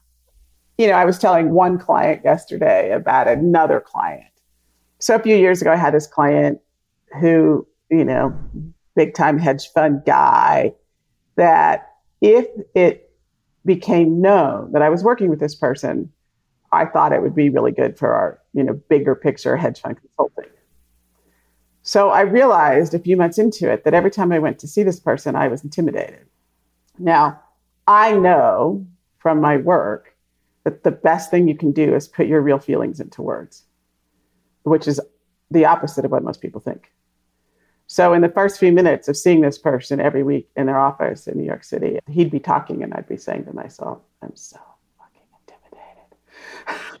you 0.78 0.86
know, 0.86 0.94
I 0.94 1.04
was 1.04 1.18
telling 1.18 1.50
one 1.50 1.76
client 1.76 2.22
yesterday 2.24 2.92
about 2.92 3.26
another 3.26 3.80
client. 3.80 4.24
So 5.00 5.16
a 5.16 5.18
few 5.18 5.36
years 5.36 5.60
ago, 5.60 5.72
I 5.72 5.76
had 5.76 5.92
this 5.92 6.06
client 6.06 6.60
who, 7.20 7.66
you 7.90 8.04
know, 8.04 8.32
big 8.94 9.14
time 9.14 9.38
hedge 9.38 9.68
fund 9.72 10.02
guy 10.06 10.72
that 11.36 11.92
if 12.20 12.46
it 12.74 13.10
became 13.64 14.20
known 14.20 14.72
that 14.72 14.82
I 14.82 14.88
was 14.88 15.02
working 15.02 15.30
with 15.30 15.40
this 15.40 15.54
person, 15.54 16.12
I 16.70 16.84
thought 16.84 17.12
it 17.12 17.22
would 17.22 17.34
be 17.34 17.50
really 17.50 17.72
good 17.72 17.98
for 17.98 18.12
our, 18.12 18.40
you 18.52 18.62
know, 18.62 18.74
bigger 18.88 19.14
picture 19.14 19.56
hedge 19.56 19.80
fund 19.80 19.96
consulting. 20.00 20.50
So 21.82 22.10
I 22.10 22.20
realized 22.20 22.94
a 22.94 22.98
few 22.98 23.16
months 23.16 23.38
into 23.38 23.70
it 23.70 23.84
that 23.84 23.94
every 23.94 24.10
time 24.10 24.30
I 24.30 24.38
went 24.38 24.58
to 24.60 24.68
see 24.68 24.82
this 24.82 25.00
person, 25.00 25.34
I 25.34 25.48
was 25.48 25.64
intimidated. 25.64 26.26
Now, 26.98 27.40
I 27.86 28.14
know 28.14 28.86
from 29.18 29.40
my 29.40 29.56
work 29.56 30.14
that 30.68 30.84
the 30.84 30.90
best 30.90 31.30
thing 31.30 31.48
you 31.48 31.56
can 31.56 31.72
do 31.72 31.94
is 31.94 32.06
put 32.06 32.26
your 32.26 32.42
real 32.42 32.58
feelings 32.58 33.00
into 33.00 33.22
words, 33.22 33.64
which 34.64 34.86
is 34.86 35.00
the 35.50 35.64
opposite 35.64 36.04
of 36.04 36.10
what 36.10 36.22
most 36.22 36.42
people 36.42 36.60
think. 36.60 36.92
So, 37.86 38.12
in 38.12 38.20
the 38.20 38.28
first 38.28 38.58
few 38.58 38.70
minutes 38.70 39.08
of 39.08 39.16
seeing 39.16 39.40
this 39.40 39.56
person 39.56 39.98
every 39.98 40.22
week 40.22 40.50
in 40.56 40.66
their 40.66 40.78
office 40.78 41.26
in 41.26 41.38
New 41.38 41.46
York 41.46 41.64
City, 41.64 41.98
he'd 42.06 42.30
be 42.30 42.38
talking 42.38 42.82
and 42.82 42.92
I'd 42.92 43.08
be 43.08 43.16
saying 43.16 43.46
to 43.46 43.54
myself, 43.54 44.02
I'm 44.22 44.36
so 44.36 44.60
fucking 44.98 45.22
intimidated. 45.40 47.00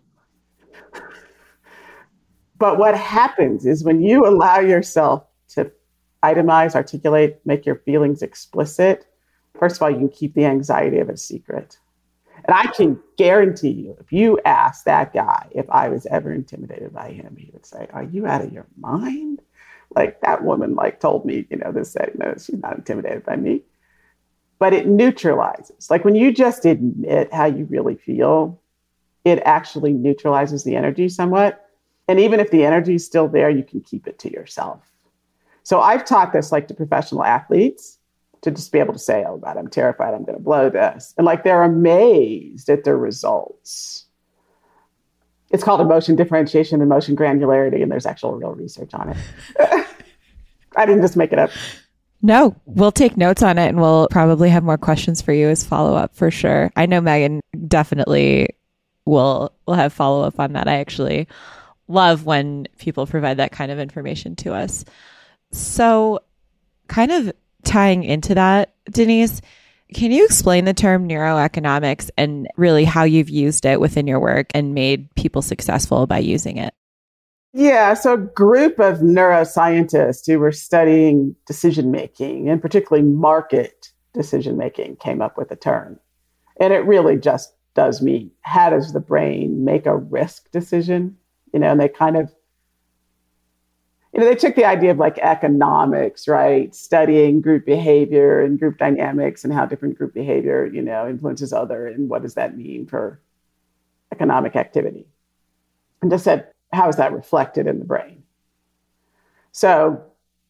But 2.56 2.76
what 2.76 2.96
happens 2.96 3.64
is 3.66 3.84
when 3.84 4.02
you 4.02 4.26
allow 4.26 4.58
yourself 4.58 5.24
to 5.50 5.70
itemize, 6.24 6.74
articulate, 6.74 7.40
make 7.44 7.64
your 7.64 7.76
feelings 7.76 8.20
explicit, 8.20 9.06
first 9.56 9.76
of 9.76 9.82
all, 9.82 9.90
you 9.90 9.98
can 9.98 10.08
keep 10.08 10.34
the 10.34 10.44
anxiety 10.44 10.98
of 10.98 11.08
it 11.08 11.12
a 11.14 11.16
secret. 11.16 11.78
And 12.48 12.56
I 12.56 12.72
can 12.72 12.98
guarantee 13.18 13.72
you, 13.72 13.96
if 14.00 14.10
you 14.10 14.40
ask 14.46 14.84
that 14.84 15.12
guy 15.12 15.48
if 15.50 15.68
I 15.68 15.90
was 15.90 16.06
ever 16.06 16.32
intimidated 16.32 16.94
by 16.94 17.10
him, 17.10 17.36
he 17.38 17.50
would 17.52 17.66
say, 17.66 17.86
Are 17.92 18.02
you 18.02 18.26
out 18.26 18.42
of 18.42 18.52
your 18.52 18.66
mind? 18.78 19.42
Like 19.94 20.20
that 20.22 20.44
woman 20.44 20.74
like 20.74 20.98
told 20.98 21.26
me, 21.26 21.46
you 21.50 21.58
know, 21.58 21.72
this 21.72 21.92
said, 21.92 22.12
no, 22.16 22.34
she's 22.34 22.58
not 22.58 22.76
intimidated 22.76 23.24
by 23.24 23.36
me. 23.36 23.62
But 24.58 24.74
it 24.74 24.86
neutralizes. 24.86 25.90
Like 25.90 26.04
when 26.04 26.14
you 26.14 26.32
just 26.32 26.64
admit 26.64 27.32
how 27.32 27.46
you 27.46 27.64
really 27.66 27.96
feel, 27.96 28.60
it 29.24 29.40
actually 29.44 29.92
neutralizes 29.92 30.64
the 30.64 30.74
energy 30.74 31.08
somewhat. 31.08 31.66
And 32.08 32.18
even 32.18 32.40
if 32.40 32.50
the 32.50 32.64
energy 32.64 32.94
is 32.94 33.04
still 33.04 33.28
there, 33.28 33.50
you 33.50 33.62
can 33.62 33.80
keep 33.80 34.06
it 34.06 34.18
to 34.20 34.32
yourself. 34.32 34.82
So 35.62 35.80
I've 35.80 36.04
taught 36.04 36.32
this 36.32 36.50
like 36.50 36.68
to 36.68 36.74
professional 36.74 37.24
athletes 37.24 37.97
to 38.42 38.50
just 38.50 38.72
be 38.72 38.78
able 38.78 38.92
to 38.92 38.98
say, 38.98 39.24
oh 39.26 39.38
God, 39.38 39.56
I'm 39.56 39.68
terrified, 39.68 40.14
I'm 40.14 40.24
going 40.24 40.38
to 40.38 40.42
blow 40.42 40.70
this. 40.70 41.14
And 41.16 41.24
like 41.24 41.44
they're 41.44 41.62
amazed 41.62 42.68
at 42.68 42.84
their 42.84 42.96
results. 42.96 44.06
It's 45.50 45.64
called 45.64 45.80
emotion 45.80 46.14
differentiation, 46.14 46.74
and 46.74 46.82
emotion 46.82 47.16
granularity, 47.16 47.82
and 47.82 47.90
there's 47.90 48.04
actual 48.04 48.34
real 48.34 48.52
research 48.52 48.92
on 48.92 49.08
it. 49.10 49.16
I 50.76 50.84
didn't 50.84 51.00
just 51.00 51.16
make 51.16 51.32
it 51.32 51.38
up. 51.38 51.50
No, 52.20 52.54
we'll 52.66 52.92
take 52.92 53.16
notes 53.16 53.42
on 53.42 53.58
it 53.58 53.68
and 53.68 53.80
we'll 53.80 54.08
probably 54.10 54.50
have 54.50 54.64
more 54.64 54.76
questions 54.76 55.22
for 55.22 55.32
you 55.32 55.48
as 55.48 55.64
follow 55.64 55.94
up 55.94 56.14
for 56.14 56.30
sure. 56.30 56.70
I 56.74 56.86
know 56.86 57.00
Megan 57.00 57.40
definitely 57.66 58.48
will 59.04 59.52
will 59.66 59.74
have 59.74 59.92
follow 59.92 60.24
up 60.24 60.38
on 60.40 60.52
that. 60.52 60.68
I 60.68 60.78
actually 60.78 61.28
love 61.86 62.24
when 62.26 62.66
people 62.78 63.06
provide 63.06 63.38
that 63.38 63.52
kind 63.52 63.70
of 63.70 63.78
information 63.78 64.36
to 64.36 64.52
us. 64.52 64.84
So, 65.52 66.20
kind 66.88 67.10
of 67.10 67.32
tying 67.64 68.04
into 68.04 68.34
that, 68.34 68.74
Denise, 68.90 69.40
can 69.94 70.12
you 70.12 70.24
explain 70.24 70.64
the 70.64 70.74
term 70.74 71.08
neuroeconomics 71.08 72.10
and 72.16 72.46
really 72.56 72.84
how 72.84 73.04
you've 73.04 73.30
used 73.30 73.64
it 73.64 73.80
within 73.80 74.06
your 74.06 74.20
work 74.20 74.48
and 74.54 74.74
made 74.74 75.14
people 75.14 75.42
successful 75.42 76.06
by 76.06 76.18
using 76.18 76.58
it? 76.58 76.74
Yeah, 77.54 77.94
so 77.94 78.14
a 78.14 78.18
group 78.18 78.78
of 78.78 78.98
neuroscientists 78.98 80.26
who 80.26 80.38
were 80.38 80.52
studying 80.52 81.34
decision 81.46 81.90
making 81.90 82.50
and 82.50 82.60
particularly 82.60 83.08
market 83.08 83.90
decision 84.12 84.58
making 84.58 84.96
came 84.96 85.22
up 85.22 85.38
with 85.38 85.48
the 85.48 85.56
term. 85.56 85.98
And 86.60 86.72
it 86.74 86.84
really 86.84 87.16
just 87.16 87.54
does 87.74 88.02
mean 88.02 88.30
how 88.42 88.70
does 88.70 88.92
the 88.92 89.00
brain 89.00 89.64
make 89.64 89.86
a 89.86 89.96
risk 89.96 90.50
decision? 90.50 91.16
you 91.52 91.60
know, 91.60 91.70
and 91.70 91.80
they 91.80 91.88
kind 91.88 92.16
of, 92.16 92.32
you 94.12 94.20
know, 94.20 94.26
they 94.26 94.34
took 94.34 94.54
the 94.54 94.64
idea 94.64 94.90
of 94.90 94.98
like 94.98 95.18
economics, 95.18 96.26
right? 96.26 96.74
Studying 96.74 97.40
group 97.40 97.66
behavior 97.66 98.40
and 98.40 98.58
group 98.58 98.78
dynamics 98.78 99.44
and 99.44 99.52
how 99.52 99.66
different 99.66 99.98
group 99.98 100.14
behavior, 100.14 100.66
you 100.66 100.82
know, 100.82 101.08
influences 101.08 101.52
other 101.52 101.86
and 101.86 102.08
what 102.08 102.22
does 102.22 102.34
that 102.34 102.56
mean 102.56 102.86
for 102.86 103.20
economic 104.12 104.56
activity. 104.56 105.06
And 106.00 106.10
just 106.10 106.24
said, 106.24 106.48
how 106.72 106.88
is 106.88 106.96
that 106.96 107.12
reflected 107.12 107.66
in 107.66 107.78
the 107.78 107.84
brain? 107.84 108.22
So 109.52 110.02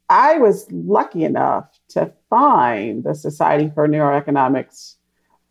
I 0.09 0.39
was 0.39 0.71
lucky 0.71 1.25
enough 1.25 1.79
to 1.89 2.13
find 2.31 3.03
the 3.03 3.15
Society 3.15 3.71
for 3.75 3.89
Neuroeconomics 3.89 4.97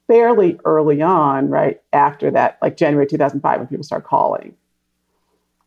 fairly 0.08 0.58
early 0.64 1.02
on, 1.02 1.50
right 1.50 1.82
after 1.92 2.32
that, 2.32 2.58
like 2.62 2.78
January 2.78 3.06
2005, 3.06 3.60
when 3.60 3.68
people 3.68 3.84
start 3.84 4.06
calling 4.06 4.56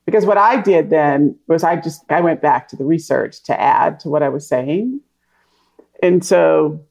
because 0.06 0.26
what 0.26 0.38
I 0.38 0.60
did 0.60 0.90
then 0.90 1.36
was 1.46 1.62
I 1.62 1.76
just 1.76 2.02
I 2.10 2.20
went 2.20 2.40
back 2.40 2.68
to 2.68 2.76
the 2.76 2.84
research 2.84 3.42
to 3.44 3.60
add 3.60 4.00
to 4.00 4.08
what 4.08 4.22
I 4.22 4.28
was 4.28 4.46
saying. 4.46 5.00
And 6.02 6.24
so 6.24 6.84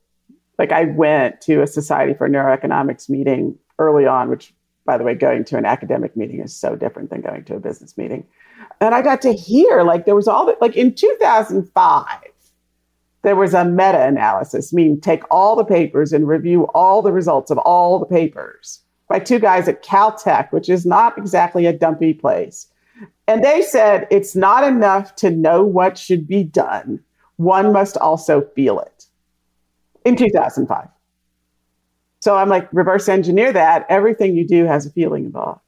like 0.57 0.71
I 0.71 0.85
went 0.85 1.41
to 1.41 1.61
a 1.61 1.67
Society 1.67 2.13
for 2.13 2.29
Neuroeconomics 2.29 3.09
meeting 3.09 3.57
early 3.77 4.05
on, 4.05 4.29
which 4.29 4.53
by 4.85 4.97
the 4.97 5.03
way, 5.03 5.13
going 5.13 5.43
to 5.45 5.57
an 5.57 5.65
academic 5.65 6.17
meeting 6.17 6.39
is 6.39 6.55
so 6.55 6.75
different 6.75 7.11
than 7.11 7.21
going 7.21 7.43
to 7.45 7.55
a 7.55 7.59
business 7.59 7.95
meeting. 7.95 8.25
And 8.81 8.95
I 8.95 9.03
got 9.03 9.21
to 9.21 9.33
hear 9.33 9.83
like 9.83 10.05
there 10.05 10.15
was 10.15 10.27
all 10.27 10.45
that 10.47 10.61
like 10.61 10.75
in 10.75 10.95
2005 10.95 12.07
there 13.21 13.35
was 13.35 13.53
a 13.53 13.65
meta 13.65 14.05
analysis, 14.05 14.71
meaning 14.71 14.99
take 14.99 15.23
all 15.29 15.55
the 15.55 15.65
papers 15.65 16.13
and 16.13 16.27
review 16.27 16.63
all 16.73 17.01
the 17.01 17.11
results 17.11 17.51
of 17.51 17.57
all 17.59 17.99
the 17.99 18.05
papers 18.05 18.81
by 19.09 19.19
two 19.19 19.39
guys 19.39 19.67
at 19.67 19.83
Caltech, 19.83 20.51
which 20.51 20.69
is 20.69 20.85
not 20.85 21.17
exactly 21.17 21.65
a 21.65 21.73
dumpy 21.73 22.13
place. 22.13 22.67
And 23.27 23.43
they 23.43 23.61
said 23.61 24.07
it's 24.09 24.35
not 24.35 24.63
enough 24.63 25.15
to 25.17 25.29
know 25.29 25.63
what 25.63 25.97
should 25.97 26.27
be 26.27 26.43
done. 26.43 26.99
One 27.37 27.71
must 27.71 27.95
also 27.97 28.41
feel 28.55 28.79
it 28.79 29.05
in 30.03 30.15
2005. 30.15 30.87
So 32.19 32.35
I'm 32.35 32.49
like, 32.49 32.67
reverse 32.73 33.07
engineer 33.07 33.53
that. 33.53 33.85
Everything 33.89 34.35
you 34.35 34.45
do 34.45 34.65
has 34.65 34.85
a 34.85 34.91
feeling 34.91 35.25
involved. 35.25 35.61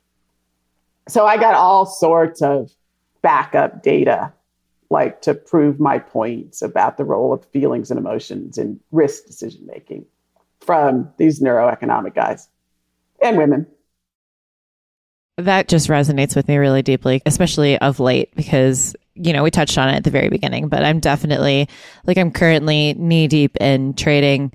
So 1.07 1.25
I 1.25 1.37
got 1.37 1.55
all 1.55 1.85
sorts 1.85 2.41
of 2.41 2.71
backup 3.21 3.83
data, 3.83 4.33
like 4.89 5.21
to 5.21 5.33
prove 5.33 5.79
my 5.79 5.99
points 5.99 6.61
about 6.61 6.97
the 6.97 7.05
role 7.05 7.33
of 7.33 7.45
feelings 7.45 7.89
and 7.89 7.99
emotions 7.99 8.57
in 8.57 8.79
risk 8.91 9.25
decision 9.25 9.65
making 9.65 10.05
from 10.59 11.09
these 11.17 11.39
neuroeconomic 11.39 12.13
guys 12.13 12.49
and 13.21 13.37
women. 13.37 13.65
That 15.41 15.67
just 15.67 15.89
resonates 15.89 16.35
with 16.35 16.47
me 16.47 16.57
really 16.57 16.81
deeply, 16.81 17.21
especially 17.25 17.77
of 17.79 17.99
late, 17.99 18.33
because, 18.35 18.95
you 19.15 19.33
know, 19.33 19.43
we 19.43 19.51
touched 19.51 19.77
on 19.77 19.89
it 19.89 19.95
at 19.95 20.03
the 20.03 20.09
very 20.09 20.29
beginning, 20.29 20.67
but 20.67 20.83
I'm 20.83 20.99
definitely 20.99 21.67
like, 22.05 22.17
I'm 22.17 22.31
currently 22.31 22.93
knee 22.93 23.27
deep 23.27 23.57
in 23.57 23.93
trading 23.93 24.51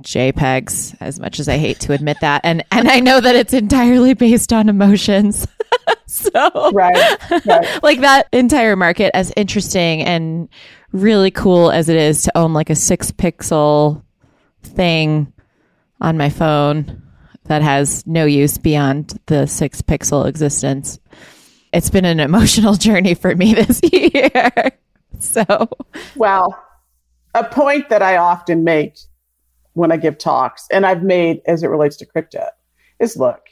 JPEGs 0.00 0.96
as 1.00 1.20
much 1.20 1.38
as 1.38 1.48
I 1.48 1.58
hate 1.58 1.80
to 1.80 1.92
admit 1.92 2.18
that. 2.20 2.40
And, 2.44 2.64
and 2.70 2.88
I 2.88 3.00
know 3.00 3.20
that 3.20 3.36
it's 3.36 3.52
entirely 3.52 4.14
based 4.14 4.52
on 4.52 4.68
emotions. 4.68 5.46
so, 6.06 6.70
right, 6.72 7.18
right. 7.46 7.78
like 7.82 8.00
that 8.00 8.28
entire 8.32 8.76
market, 8.76 9.10
as 9.14 9.32
interesting 9.36 10.02
and 10.02 10.48
really 10.92 11.30
cool 11.30 11.70
as 11.70 11.88
it 11.88 11.96
is 11.96 12.22
to 12.22 12.38
own 12.38 12.52
like 12.52 12.70
a 12.70 12.74
six 12.74 13.10
pixel 13.10 14.02
thing 14.62 15.32
on 16.00 16.16
my 16.16 16.30
phone 16.30 17.01
that 17.44 17.62
has 17.62 18.06
no 18.06 18.24
use 18.24 18.58
beyond 18.58 19.18
the 19.26 19.46
six 19.46 19.82
pixel 19.82 20.26
existence. 20.26 20.98
It's 21.72 21.90
been 21.90 22.04
an 22.04 22.20
emotional 22.28 22.74
journey 22.74 23.14
for 23.14 23.34
me 23.34 23.54
this 23.54 23.80
year. 23.92 24.52
so, 25.18 25.68
well, 26.16 26.62
a 27.34 27.44
point 27.44 27.88
that 27.88 28.02
I 28.02 28.16
often 28.16 28.64
make 28.64 28.96
when 29.74 29.90
I 29.90 29.96
give 29.96 30.18
talks, 30.18 30.66
and 30.70 30.84
I've 30.84 31.02
made 31.02 31.40
as 31.46 31.62
it 31.62 31.68
relates 31.68 31.96
to 31.96 32.06
crypto, 32.06 32.46
is 32.98 33.16
look, 33.16 33.48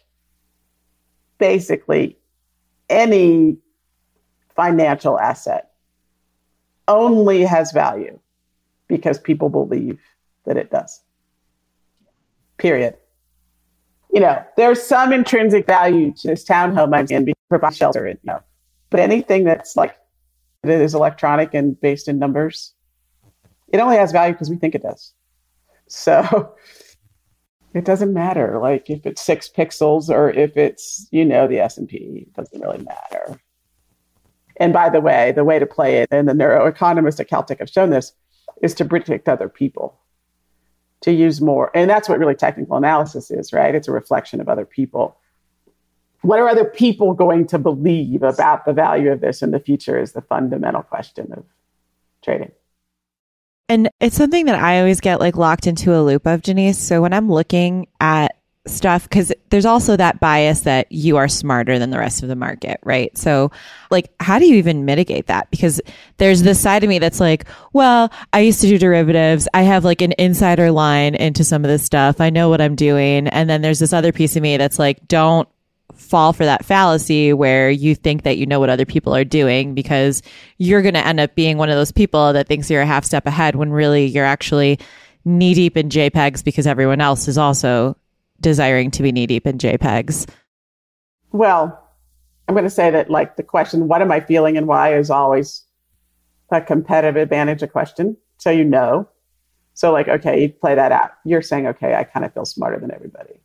basically, 1.39 2.19
any 2.91 3.57
financial 4.55 5.19
asset 5.19 5.71
only 6.87 7.43
has 7.43 7.73
value 7.73 8.19
because 8.87 9.19
people 9.19 9.49
believe 9.49 9.99
that 10.45 10.59
it 10.59 10.71
does. 10.71 11.01
Period 12.59 12.97
you 14.13 14.21
know, 14.21 14.43
there's 14.57 14.83
some 14.83 15.13
intrinsic 15.13 15.67
value 15.67 16.13
to 16.13 16.29
this 16.29 16.45
townhome 16.45 16.95
I'm 16.95 17.07
in 17.11 17.33
provide 17.49 17.75
shelter. 17.75 18.09
You 18.09 18.19
know, 18.25 18.41
but 18.91 19.01
anything 19.01 19.45
that's 19.45 19.77
like 19.77 19.97
that 20.63 20.81
is 20.81 20.95
electronic 20.95 21.55
and 21.55 21.81
based 21.81 22.09
in 22.09 22.19
numbers, 22.19 22.75
it 23.69 23.79
only 23.79 23.97
has 23.97 24.13
value 24.13 24.33
because 24.33 24.51
we 24.51 24.57
think 24.57 24.75
it 24.75 24.83
does. 24.83 25.13
So 25.89 26.55
it 27.75 27.85
doesn't 27.85 28.13
matter, 28.13 28.59
like 28.61 28.91
if 28.91 29.07
it's 29.07 29.23
six 29.23 29.49
pixels 29.49 30.09
or 30.09 30.31
if 30.31 30.57
it's 30.57 31.07
you 31.11 31.25
know 31.25 31.47
the 31.47 31.61
S 31.61 31.77
and 31.77 31.89
P, 31.89 32.27
doesn't 32.35 32.61
really 32.61 32.85
matter. 32.85 33.41
And 34.57 34.73
by 34.73 34.91
the 34.91 35.01
way, 35.01 35.33
the 35.33 35.45
way 35.45 35.59
to 35.59 35.67
play 35.67 35.99
it, 35.99 36.09
and 36.11 36.29
the 36.29 36.35
neuroeconomists 36.35 37.21
at 37.21 37.31
Caltech 37.31 37.61
have 37.61 37.71
shown 37.71 37.91
this, 37.91 38.13
is 38.63 38.75
to 38.75 38.85
predict 38.85 39.29
other 39.29 39.49
people. 39.49 40.00
To 41.03 41.13
use 41.13 41.41
more. 41.41 41.71
And 41.75 41.89
that's 41.89 42.09
what 42.09 42.19
really 42.19 42.35
technical 42.35 42.77
analysis 42.77 43.31
is, 43.31 43.53
right? 43.53 43.75
It's 43.75 43.89
a 43.89 43.93
reflection 43.93 44.41
of 44.41 44.49
other 44.49 44.67
people. 44.67 45.17
What 46.23 46.39
are 46.39 46.49
other 46.49 46.67
people 46.67 47.15
going 47.15 47.47
to 47.49 47.59
believe 47.59 48.23
about 48.23 48.67
the 48.67 48.75
value 48.75 49.11
of 49.11 49.21
this 49.21 49.43
in 49.43 49.53
the 49.53 49.61
future 49.61 49.99
is 49.99 50.13
the 50.13 50.21
fundamental 50.21 50.83
question 50.83 51.33
of 51.33 51.45
trading. 52.23 52.53
And 53.71 53.89
it's 54.01 54.17
something 54.17 54.47
that 54.47 54.57
I 54.57 54.81
always 54.81 55.01
get 55.01 55.21
like 55.21 55.37
locked 55.37 55.67
into 55.67 55.95
a 55.95 56.03
loop 56.03 56.27
of, 56.27 56.43
Janice. 56.43 56.79
So 56.79 57.01
when 57.01 57.13
I'm 57.13 57.31
looking 57.31 57.87
at 58.01 58.37
stuff 58.67 59.05
because 59.05 59.33
there's 59.49 59.65
also 59.65 59.97
that 59.97 60.21
bias 60.21 60.61
that 60.63 60.91
you 60.93 61.17
are 61.17 61.29
smarter 61.29 61.79
than 61.79 61.91
the 61.91 61.99
rest 61.99 62.23
of 62.23 62.29
the 62.29 62.37
market, 62.37 62.79
right? 62.83 63.17
So, 63.17 63.51
like, 63.91 64.13
how 64.21 64.39
do 64.39 64.47
you 64.47 64.57
even 64.57 64.85
mitigate 64.85 65.29
that? 65.29 65.51
Because 65.51 65.81
there's 66.19 66.43
this 66.43 66.61
side 66.61 66.83
of 66.83 66.89
me 66.89 66.99
that's 66.99 67.21
like, 67.21 67.47
well, 67.73 68.13
I 68.33 68.41
used 68.41 68.61
to 68.61 68.69
do 68.69 68.79
derivatives. 68.79 69.49
I 69.55 69.63
have 69.63 69.85
like 69.85 70.03
an 70.03 70.13
insider 70.19 70.71
line 70.71 71.15
into 71.15 71.43
some 71.43 71.65
of 71.65 71.71
this 71.71 71.85
stuff. 71.85 72.21
I 72.21 72.31
know 72.31 72.49
what 72.51 72.61
I'm 72.61 72.77
doing. 72.77 73.29
And 73.29 73.49
then 73.49 73.63
there's 73.63 73.79
this 73.79 73.93
other 73.93 74.13
piece 74.13 74.37
of 74.37 74.43
me 74.43 74.57
that's 74.59 74.79
like, 74.79 75.09
don't 75.09 75.49
fall 75.95 76.33
for 76.33 76.45
that 76.45 76.65
fallacy 76.65 77.33
where 77.33 77.71
you 77.71 77.95
think 77.95 78.23
that 78.23 78.37
you 78.37 78.47
know 78.47 78.61
what 78.61 78.71
other 78.71 78.87
people 78.87 79.15
are 79.15 79.25
doing 79.25 79.75
because 79.75 80.23
you're 80.59 80.83
going 80.83 80.95
to 80.95 81.07
end 81.07 81.21
up 81.21 81.35
being 81.35 81.59
one 81.59 81.69
of 81.69 81.77
those 81.77 81.93
people 81.93 82.33
that 82.33 82.49
thinks 82.49 82.71
you're 82.71 82.81
a 82.81 82.87
half 82.87 83.05
step 83.05 83.27
ahead 83.27 83.55
when 83.55 83.71
really 83.71 84.07
you're 84.07 84.25
actually 84.25 84.79
knee 85.25 85.55
deep 85.55 85.77
in 85.77 85.89
JPEGs 85.89 86.43
because 86.43 86.67
everyone 86.67 87.01
else 87.01 87.29
is 87.29 87.37
also 87.37 87.97
desiring 88.41 88.91
to 88.93 89.03
be 89.03 89.13
knee 89.13 89.27
deep 89.27 89.47
in 89.47 89.59
JPEGs? 89.59 90.29
Well, 91.33 91.77
I'm 92.49 92.55
going 92.55 92.65
to 92.65 92.71
say 92.71 92.91
that, 92.91 93.11
like, 93.11 93.37
the 93.37 93.43
question, 93.43 93.89
what 93.89 94.03
am 94.03 94.11
I 94.11 94.21
feeling 94.21 94.57
and 94.57 94.67
why, 94.67 94.95
is 94.95 95.11
always 95.11 95.63
a 96.51 96.61
competitive 96.61 97.17
advantage 97.17 97.63
a 97.63 97.69
question. 97.69 98.17
So 98.39 98.51
you 98.51 98.65
know. 98.65 99.09
So, 99.75 99.93
like, 99.93 100.09
okay, 100.09 100.43
you 100.43 100.49
play 100.49 100.75
that 100.75 100.93
out. 100.93 101.13
You're 101.25 101.43
saying, 101.43 101.67
okay, 101.69 101.95
I 101.95 102.05
kind 102.05 102.27
of 102.27 102.35
feel 102.35 102.45
smarter 102.45 102.79
than 102.79 102.93
everybody. 102.93 103.41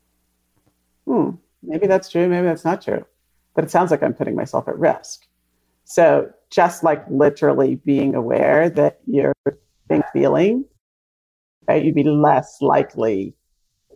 Hmm, 1.05 1.31
maybe 1.61 1.87
that's 1.87 2.09
true. 2.09 2.27
Maybe 2.27 2.47
that's 2.47 2.65
not 2.65 2.81
true. 2.81 3.05
But 3.53 3.63
it 3.63 3.71
sounds 3.71 3.91
like 3.91 4.03
I'm 4.03 4.13
putting 4.13 4.35
myself 4.35 4.67
at 4.67 4.77
risk. 4.77 5.27
So, 5.85 6.31
just 6.49 6.83
like 6.83 7.05
literally 7.09 7.75
being 7.75 8.15
aware 8.15 8.69
that 8.71 8.99
you're 9.05 9.35
feeling, 10.13 10.65
right, 11.67 11.83
you'd 11.85 11.95
be 11.95 12.03
less 12.03 12.57
likely 12.59 13.35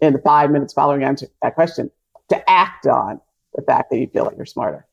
in 0.02 0.14
the 0.14 0.20
five 0.20 0.52
minutes 0.52 0.74
following 0.74 1.04
answer 1.04 1.28
that 1.42 1.56
question 1.56 1.92
to 2.30 2.50
act 2.50 2.88
on 2.88 3.20
the 3.56 3.62
fact 3.62 3.90
that 3.90 3.98
you 3.98 4.08
feel 4.08 4.26
like 4.26 4.38
you're 4.38 4.46
smarter. 4.46 4.86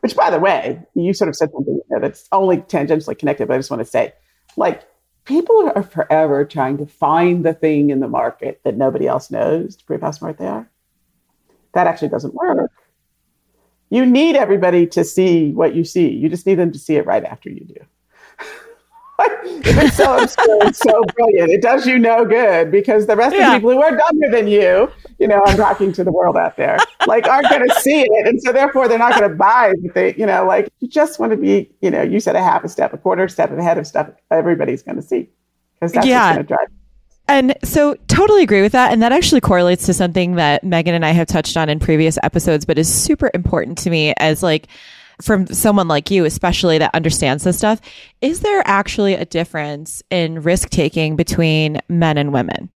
Which, 0.00 0.16
by 0.16 0.30
the 0.30 0.38
way, 0.38 0.80
you 0.94 1.12
sort 1.12 1.28
of 1.28 1.36
said 1.36 1.50
something 1.52 1.80
that's 2.00 2.26
only 2.32 2.58
tangentially 2.58 3.18
connected, 3.18 3.48
but 3.48 3.54
I 3.54 3.58
just 3.58 3.70
want 3.70 3.80
to 3.80 3.90
say, 3.90 4.14
like, 4.56 4.82
people 5.24 5.70
are 5.74 5.82
forever 5.82 6.44
trying 6.44 6.78
to 6.78 6.86
find 6.86 7.44
the 7.44 7.52
thing 7.52 7.90
in 7.90 8.00
the 8.00 8.08
market 8.08 8.60
that 8.64 8.76
nobody 8.76 9.06
else 9.06 9.30
knows 9.30 9.76
to 9.76 9.84
prove 9.84 10.00
how 10.00 10.10
smart 10.10 10.38
they 10.38 10.46
are. 10.46 10.70
That 11.74 11.86
actually 11.86 12.08
doesn't 12.08 12.34
work. 12.34 12.72
You 13.90 14.06
need 14.06 14.36
everybody 14.36 14.86
to 14.88 15.04
see 15.04 15.52
what 15.52 15.74
you 15.74 15.84
see. 15.84 16.08
You 16.08 16.28
just 16.28 16.46
need 16.46 16.54
them 16.54 16.72
to 16.72 16.78
see 16.78 16.96
it 16.96 17.06
right 17.06 17.24
after 17.24 17.50
you 17.50 17.64
do 17.64 17.84
it's 19.44 19.96
so 19.96 20.18
obscure 20.18 20.64
and 20.64 20.76
so 20.76 21.04
brilliant, 21.16 21.50
it 21.50 21.62
does 21.62 21.86
you 21.86 21.98
no 21.98 22.24
good 22.24 22.70
because 22.70 23.06
the 23.06 23.16
rest 23.16 23.34
yeah. 23.34 23.48
of 23.48 23.52
the 23.52 23.58
people 23.58 23.72
who 23.72 23.82
are 23.82 23.96
dumber 23.96 24.30
than 24.30 24.48
you, 24.48 24.90
you 25.18 25.28
know, 25.28 25.42
I'm 25.44 25.56
talking 25.56 25.92
to 25.92 26.04
the 26.04 26.12
world 26.12 26.36
out 26.36 26.56
there, 26.56 26.78
like 27.06 27.26
aren't 27.26 27.48
going 27.48 27.68
to 27.68 27.74
see 27.80 28.02
it, 28.02 28.26
and 28.26 28.40
so 28.42 28.52
therefore 28.52 28.88
they're 28.88 28.98
not 28.98 29.18
going 29.18 29.30
to 29.30 29.36
buy. 29.36 29.72
They, 29.94 30.14
you 30.14 30.26
know, 30.26 30.44
like 30.44 30.68
you 30.80 30.88
just 30.88 31.18
want 31.18 31.32
to 31.32 31.36
be, 31.36 31.70
you 31.80 31.90
know, 31.90 32.02
you 32.02 32.20
said 32.20 32.36
a 32.36 32.42
half 32.42 32.64
a 32.64 32.68
step, 32.68 32.92
a 32.92 32.98
quarter 32.98 33.28
step 33.28 33.50
ahead 33.50 33.78
of 33.78 33.86
stuff 33.86 34.10
everybody's 34.30 34.82
going 34.82 34.96
to 34.96 35.02
see 35.02 35.28
because 35.74 35.92
that's 35.92 36.06
yeah. 36.06 36.34
going 36.34 36.46
to 36.46 36.54
drive. 36.54 36.68
And 37.28 37.54
so 37.62 37.94
totally 38.08 38.42
agree 38.42 38.60
with 38.60 38.72
that. 38.72 38.92
And 38.92 39.02
that 39.02 39.12
actually 39.12 39.40
correlates 39.40 39.86
to 39.86 39.94
something 39.94 40.34
that 40.34 40.64
Megan 40.64 40.96
and 40.96 41.06
I 41.06 41.12
have 41.12 41.28
touched 41.28 41.56
on 41.56 41.68
in 41.68 41.78
previous 41.78 42.18
episodes, 42.24 42.64
but 42.64 42.76
is 42.76 42.92
super 42.92 43.30
important 43.32 43.78
to 43.78 43.90
me 43.90 44.12
as 44.18 44.42
like 44.42 44.66
from 45.22 45.46
someone 45.48 45.88
like 45.88 46.10
you, 46.10 46.24
especially 46.24 46.78
that 46.78 46.94
understands 46.94 47.44
this 47.44 47.58
stuff, 47.58 47.80
is 48.20 48.40
there 48.40 48.62
actually 48.64 49.14
a 49.14 49.24
difference 49.24 50.02
in 50.10 50.42
risk 50.42 50.70
taking 50.70 51.16
between 51.16 51.78
men 51.88 52.18
and 52.18 52.32
women? 52.32 52.70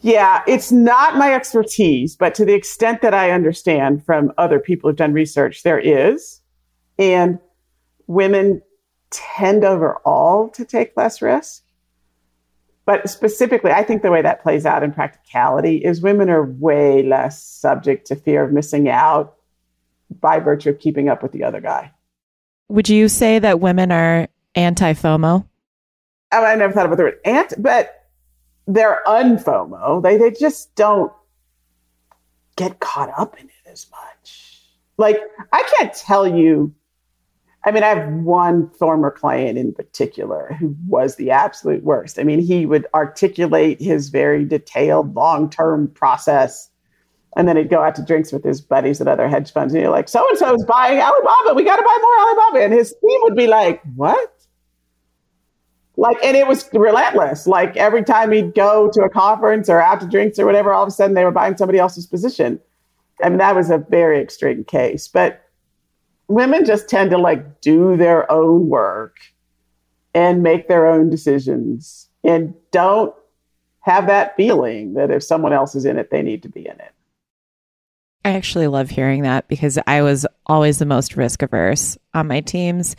Yeah, 0.00 0.42
it's 0.48 0.72
not 0.72 1.16
my 1.16 1.32
expertise, 1.32 2.16
but 2.16 2.34
to 2.34 2.44
the 2.44 2.54
extent 2.54 3.02
that 3.02 3.14
I 3.14 3.30
understand 3.30 4.04
from 4.04 4.32
other 4.36 4.58
people 4.58 4.90
who've 4.90 4.96
done 4.96 5.12
research, 5.12 5.62
there 5.62 5.78
is. 5.78 6.40
And 6.98 7.38
women 8.08 8.62
tend 9.10 9.64
overall 9.64 10.48
to 10.50 10.64
take 10.64 10.96
less 10.96 11.22
risk. 11.22 11.62
But 12.84 13.08
specifically, 13.08 13.70
I 13.70 13.84
think 13.84 14.02
the 14.02 14.10
way 14.10 14.22
that 14.22 14.42
plays 14.42 14.66
out 14.66 14.82
in 14.82 14.92
practicality 14.92 15.76
is 15.76 16.02
women 16.02 16.28
are 16.30 16.44
way 16.44 17.04
less 17.04 17.40
subject 17.40 18.08
to 18.08 18.16
fear 18.16 18.42
of 18.42 18.52
missing 18.52 18.88
out 18.88 19.36
by 20.20 20.38
virtue 20.38 20.70
of 20.70 20.78
keeping 20.78 21.08
up 21.08 21.22
with 21.22 21.32
the 21.32 21.44
other 21.44 21.60
guy. 21.60 21.92
Would 22.68 22.88
you 22.88 23.08
say 23.08 23.38
that 23.38 23.60
women 23.60 23.92
are 23.92 24.28
anti 24.54 24.92
FOMO? 24.94 25.46
I, 26.30 26.38
oh, 26.38 26.44
I 26.44 26.54
never 26.54 26.72
thought 26.72 26.86
about 26.86 26.96
the 26.96 27.04
word 27.04 27.20
ant, 27.24 27.54
but 27.58 28.08
they're 28.66 29.02
unFOMO. 29.06 30.02
They 30.02 30.16
they 30.16 30.30
just 30.30 30.74
don't 30.74 31.12
get 32.56 32.80
caught 32.80 33.10
up 33.16 33.38
in 33.38 33.46
it 33.46 33.70
as 33.70 33.86
much. 33.90 34.62
Like 34.98 35.20
I 35.52 35.62
can't 35.78 35.94
tell 35.94 36.26
you. 36.26 36.74
I 37.64 37.70
mean, 37.70 37.84
I 37.84 37.88
have 37.88 38.12
one 38.12 38.70
former 38.70 39.12
client 39.12 39.56
in 39.56 39.72
particular 39.72 40.56
who 40.58 40.74
was 40.88 41.14
the 41.14 41.30
absolute 41.30 41.84
worst. 41.84 42.18
I 42.18 42.24
mean, 42.24 42.40
he 42.40 42.66
would 42.66 42.86
articulate 42.92 43.80
his 43.80 44.08
very 44.08 44.44
detailed 44.44 45.14
long 45.14 45.48
term 45.48 45.86
process 45.88 46.68
and 47.36 47.48
then 47.48 47.56
he'd 47.56 47.70
go 47.70 47.82
out 47.82 47.94
to 47.94 48.04
drinks 48.04 48.32
with 48.32 48.44
his 48.44 48.60
buddies 48.60 49.00
at 49.00 49.08
other 49.08 49.28
hedge 49.28 49.52
funds. 49.52 49.72
And 49.72 49.82
you're 49.82 49.90
like, 49.90 50.08
so 50.08 50.26
and 50.28 50.38
so 50.38 50.54
is 50.54 50.64
buying 50.64 50.98
Alibaba. 50.98 51.54
We 51.54 51.64
got 51.64 51.76
to 51.76 51.82
buy 51.82 51.98
more 52.00 52.28
Alibaba. 52.28 52.64
And 52.64 52.72
his 52.72 52.90
team 52.90 53.20
would 53.22 53.36
be 53.36 53.46
like, 53.46 53.82
what? 53.96 54.32
Like, 55.96 56.16
and 56.22 56.36
it 56.36 56.46
was 56.46 56.68
relentless. 56.72 57.46
Like 57.46 57.76
every 57.76 58.04
time 58.04 58.32
he'd 58.32 58.54
go 58.54 58.90
to 58.92 59.02
a 59.02 59.08
conference 59.08 59.68
or 59.68 59.80
out 59.80 60.00
to 60.00 60.06
drinks 60.06 60.38
or 60.38 60.44
whatever, 60.44 60.72
all 60.72 60.82
of 60.82 60.88
a 60.88 60.92
sudden 60.92 61.14
they 61.14 61.24
were 61.24 61.30
buying 61.30 61.56
somebody 61.56 61.78
else's 61.78 62.06
position. 62.06 62.60
I 63.22 63.28
mean, 63.28 63.38
that 63.38 63.54
was 63.54 63.70
a 63.70 63.78
very 63.78 64.20
extreme 64.20 64.64
case. 64.64 65.08
But 65.08 65.42
women 66.28 66.64
just 66.64 66.88
tend 66.88 67.10
to 67.10 67.18
like 67.18 67.60
do 67.60 67.96
their 67.96 68.30
own 68.30 68.68
work 68.68 69.16
and 70.14 70.42
make 70.42 70.68
their 70.68 70.86
own 70.86 71.08
decisions 71.08 72.08
and 72.24 72.54
don't 72.72 73.14
have 73.80 74.06
that 74.06 74.36
feeling 74.36 74.94
that 74.94 75.10
if 75.10 75.22
someone 75.22 75.52
else 75.52 75.74
is 75.74 75.84
in 75.84 75.98
it, 75.98 76.10
they 76.10 76.22
need 76.22 76.42
to 76.42 76.48
be 76.48 76.60
in 76.60 76.78
it. 76.78 76.92
I 78.24 78.30
actually 78.30 78.68
love 78.68 78.88
hearing 78.88 79.22
that 79.22 79.48
because 79.48 79.78
I 79.86 80.02
was 80.02 80.26
always 80.46 80.78
the 80.78 80.86
most 80.86 81.16
risk 81.16 81.42
averse 81.42 81.98
on 82.14 82.28
my 82.28 82.40
teams, 82.40 82.94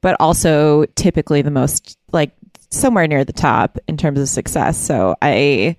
but 0.00 0.16
also 0.20 0.84
typically 0.94 1.42
the 1.42 1.50
most 1.50 1.98
like 2.12 2.32
somewhere 2.70 3.06
near 3.06 3.24
the 3.24 3.32
top 3.32 3.78
in 3.88 3.96
terms 3.96 4.20
of 4.20 4.28
success. 4.28 4.78
So 4.78 5.16
I 5.20 5.76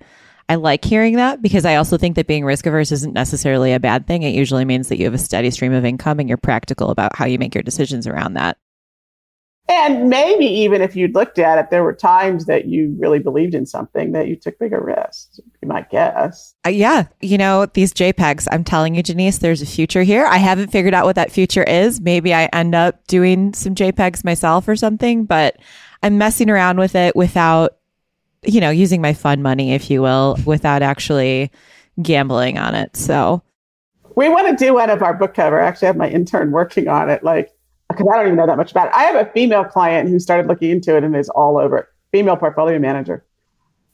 I 0.48 0.56
like 0.56 0.84
hearing 0.84 1.16
that 1.16 1.40
because 1.40 1.64
I 1.64 1.76
also 1.76 1.96
think 1.96 2.16
that 2.16 2.26
being 2.26 2.44
risk 2.44 2.66
averse 2.66 2.90
isn't 2.90 3.14
necessarily 3.14 3.72
a 3.72 3.80
bad 3.80 4.06
thing. 4.06 4.24
It 4.24 4.34
usually 4.34 4.64
means 4.64 4.88
that 4.88 4.98
you 4.98 5.04
have 5.04 5.14
a 5.14 5.18
steady 5.18 5.50
stream 5.50 5.72
of 5.72 5.84
income 5.84 6.18
and 6.18 6.28
you're 6.28 6.36
practical 6.38 6.90
about 6.90 7.14
how 7.14 7.24
you 7.24 7.38
make 7.38 7.54
your 7.54 7.62
decisions 7.62 8.06
around 8.06 8.34
that. 8.34 8.58
And 9.68 10.08
maybe 10.08 10.46
even 10.46 10.82
if 10.82 10.96
you'd 10.96 11.14
looked 11.14 11.38
at 11.38 11.58
it, 11.58 11.70
there 11.70 11.84
were 11.84 11.94
times 11.94 12.46
that 12.46 12.64
you 12.64 12.96
really 12.98 13.20
believed 13.20 13.54
in 13.54 13.66
something 13.66 14.10
that 14.12 14.26
you 14.26 14.34
took 14.34 14.58
bigger 14.58 14.82
risks, 14.82 15.38
you 15.62 15.68
might 15.68 15.88
guess. 15.90 16.56
Uh, 16.66 16.70
yeah. 16.70 17.06
You 17.20 17.38
know, 17.38 17.66
these 17.66 17.94
JPEGs, 17.94 18.48
I'm 18.50 18.64
telling 18.64 18.96
you, 18.96 19.02
Janice, 19.04 19.38
there's 19.38 19.62
a 19.62 19.66
future 19.66 20.02
here. 20.02 20.26
I 20.26 20.38
haven't 20.38 20.72
figured 20.72 20.92
out 20.92 21.04
what 21.04 21.14
that 21.14 21.30
future 21.30 21.62
is. 21.62 22.00
Maybe 22.00 22.34
I 22.34 22.46
end 22.46 22.74
up 22.74 23.06
doing 23.06 23.54
some 23.54 23.76
JPEGs 23.76 24.24
myself 24.24 24.66
or 24.66 24.74
something, 24.74 25.24
but 25.24 25.56
I'm 26.02 26.18
messing 26.18 26.50
around 26.50 26.78
with 26.78 26.96
it 26.96 27.14
without, 27.14 27.76
you 28.42 28.60
know, 28.60 28.70
using 28.70 29.00
my 29.00 29.12
fun 29.12 29.40
money, 29.40 29.72
if 29.72 29.88
you 29.88 30.02
will, 30.02 30.36
without 30.46 30.82
actually 30.82 31.52
gambling 32.02 32.58
on 32.58 32.74
it. 32.74 32.96
So 32.96 33.42
we 34.16 34.28
want 34.28 34.48
to 34.48 34.64
do 34.64 34.74
one 34.74 34.90
of 34.90 35.02
our 35.02 35.14
book 35.14 35.34
cover. 35.34 35.60
I 35.60 35.66
actually 35.68 35.86
have 35.86 35.96
my 35.96 36.10
intern 36.10 36.50
working 36.50 36.88
on 36.88 37.08
it. 37.08 37.22
Like, 37.22 37.52
because 37.90 38.06
I 38.12 38.16
don't 38.16 38.26
even 38.26 38.36
know 38.36 38.46
that 38.46 38.56
much 38.56 38.70
about 38.70 38.88
it. 38.88 38.94
I 38.94 39.02
have 39.04 39.16
a 39.16 39.30
female 39.32 39.64
client 39.64 40.08
who 40.08 40.18
started 40.18 40.46
looking 40.46 40.70
into 40.70 40.96
it 40.96 41.04
and 41.04 41.16
is 41.16 41.28
all 41.28 41.58
over 41.58 41.78
it. 41.78 41.86
Female 42.12 42.36
portfolio 42.36 42.78
manager 42.78 43.24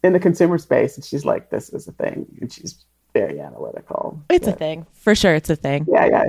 in 0.03 0.13
the 0.13 0.21
consumer 0.21 0.59
space. 0.59 0.97
And 0.97 1.05
she's 1.05 1.25
like, 1.25 1.51
this 1.51 1.71
is 1.71 1.89
a 1.89 1.93
thing. 1.93 2.27
And 2.41 2.53
she's 2.53 2.85
very 3.13 3.41
analytical. 3.41 4.23
It's 4.31 4.47
a 4.47 4.53
thing. 4.53 4.87
For 4.93 5.15
sure, 5.15 5.35
it's 5.35 5.51
a 5.51 5.57
thing. 5.57 5.87
Yeah, 5.89 6.07
yeah. 6.07 6.25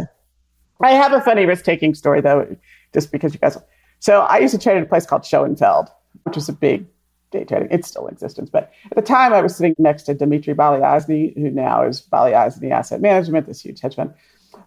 I 0.82 0.92
have 0.92 1.14
a 1.14 1.22
funny 1.22 1.46
risk 1.46 1.66
taking 1.66 1.94
story, 1.96 2.22
though, 2.22 2.56
just 2.94 3.12
because 3.12 3.34
you 3.34 3.40
guys. 3.40 3.58
So 4.00 4.22
I 4.22 4.38
used 4.38 4.54
to 4.54 4.60
trade 4.60 4.78
at 4.78 4.84
a 4.84 4.86
place 4.86 5.06
called 5.06 5.24
Schonfeld, 5.24 5.90
which 6.24 6.36
was 6.36 6.48
a 6.50 6.54
big 6.54 6.86
day 7.32 7.44
trading. 7.44 7.70
It's 7.72 7.88
still 7.88 8.08
in 8.08 8.14
existence. 8.14 8.50
But 8.50 8.72
at 8.92 8.96
the 8.96 9.02
time, 9.02 9.34
I 9.34 9.42
was 9.42 9.56
sitting 9.56 9.76
next 9.78 10.04
to 10.04 10.14
Dmitry 10.14 10.54
Balyasny, 10.54 11.34
who 11.36 11.50
now 11.50 11.84
is 11.84 12.02
Balyasny 12.02 12.72
Asset 12.72 13.02
Management, 13.02 13.48
this 13.48 13.62
huge 13.62 13.82
hedge 13.82 13.96
fund. 13.96 14.14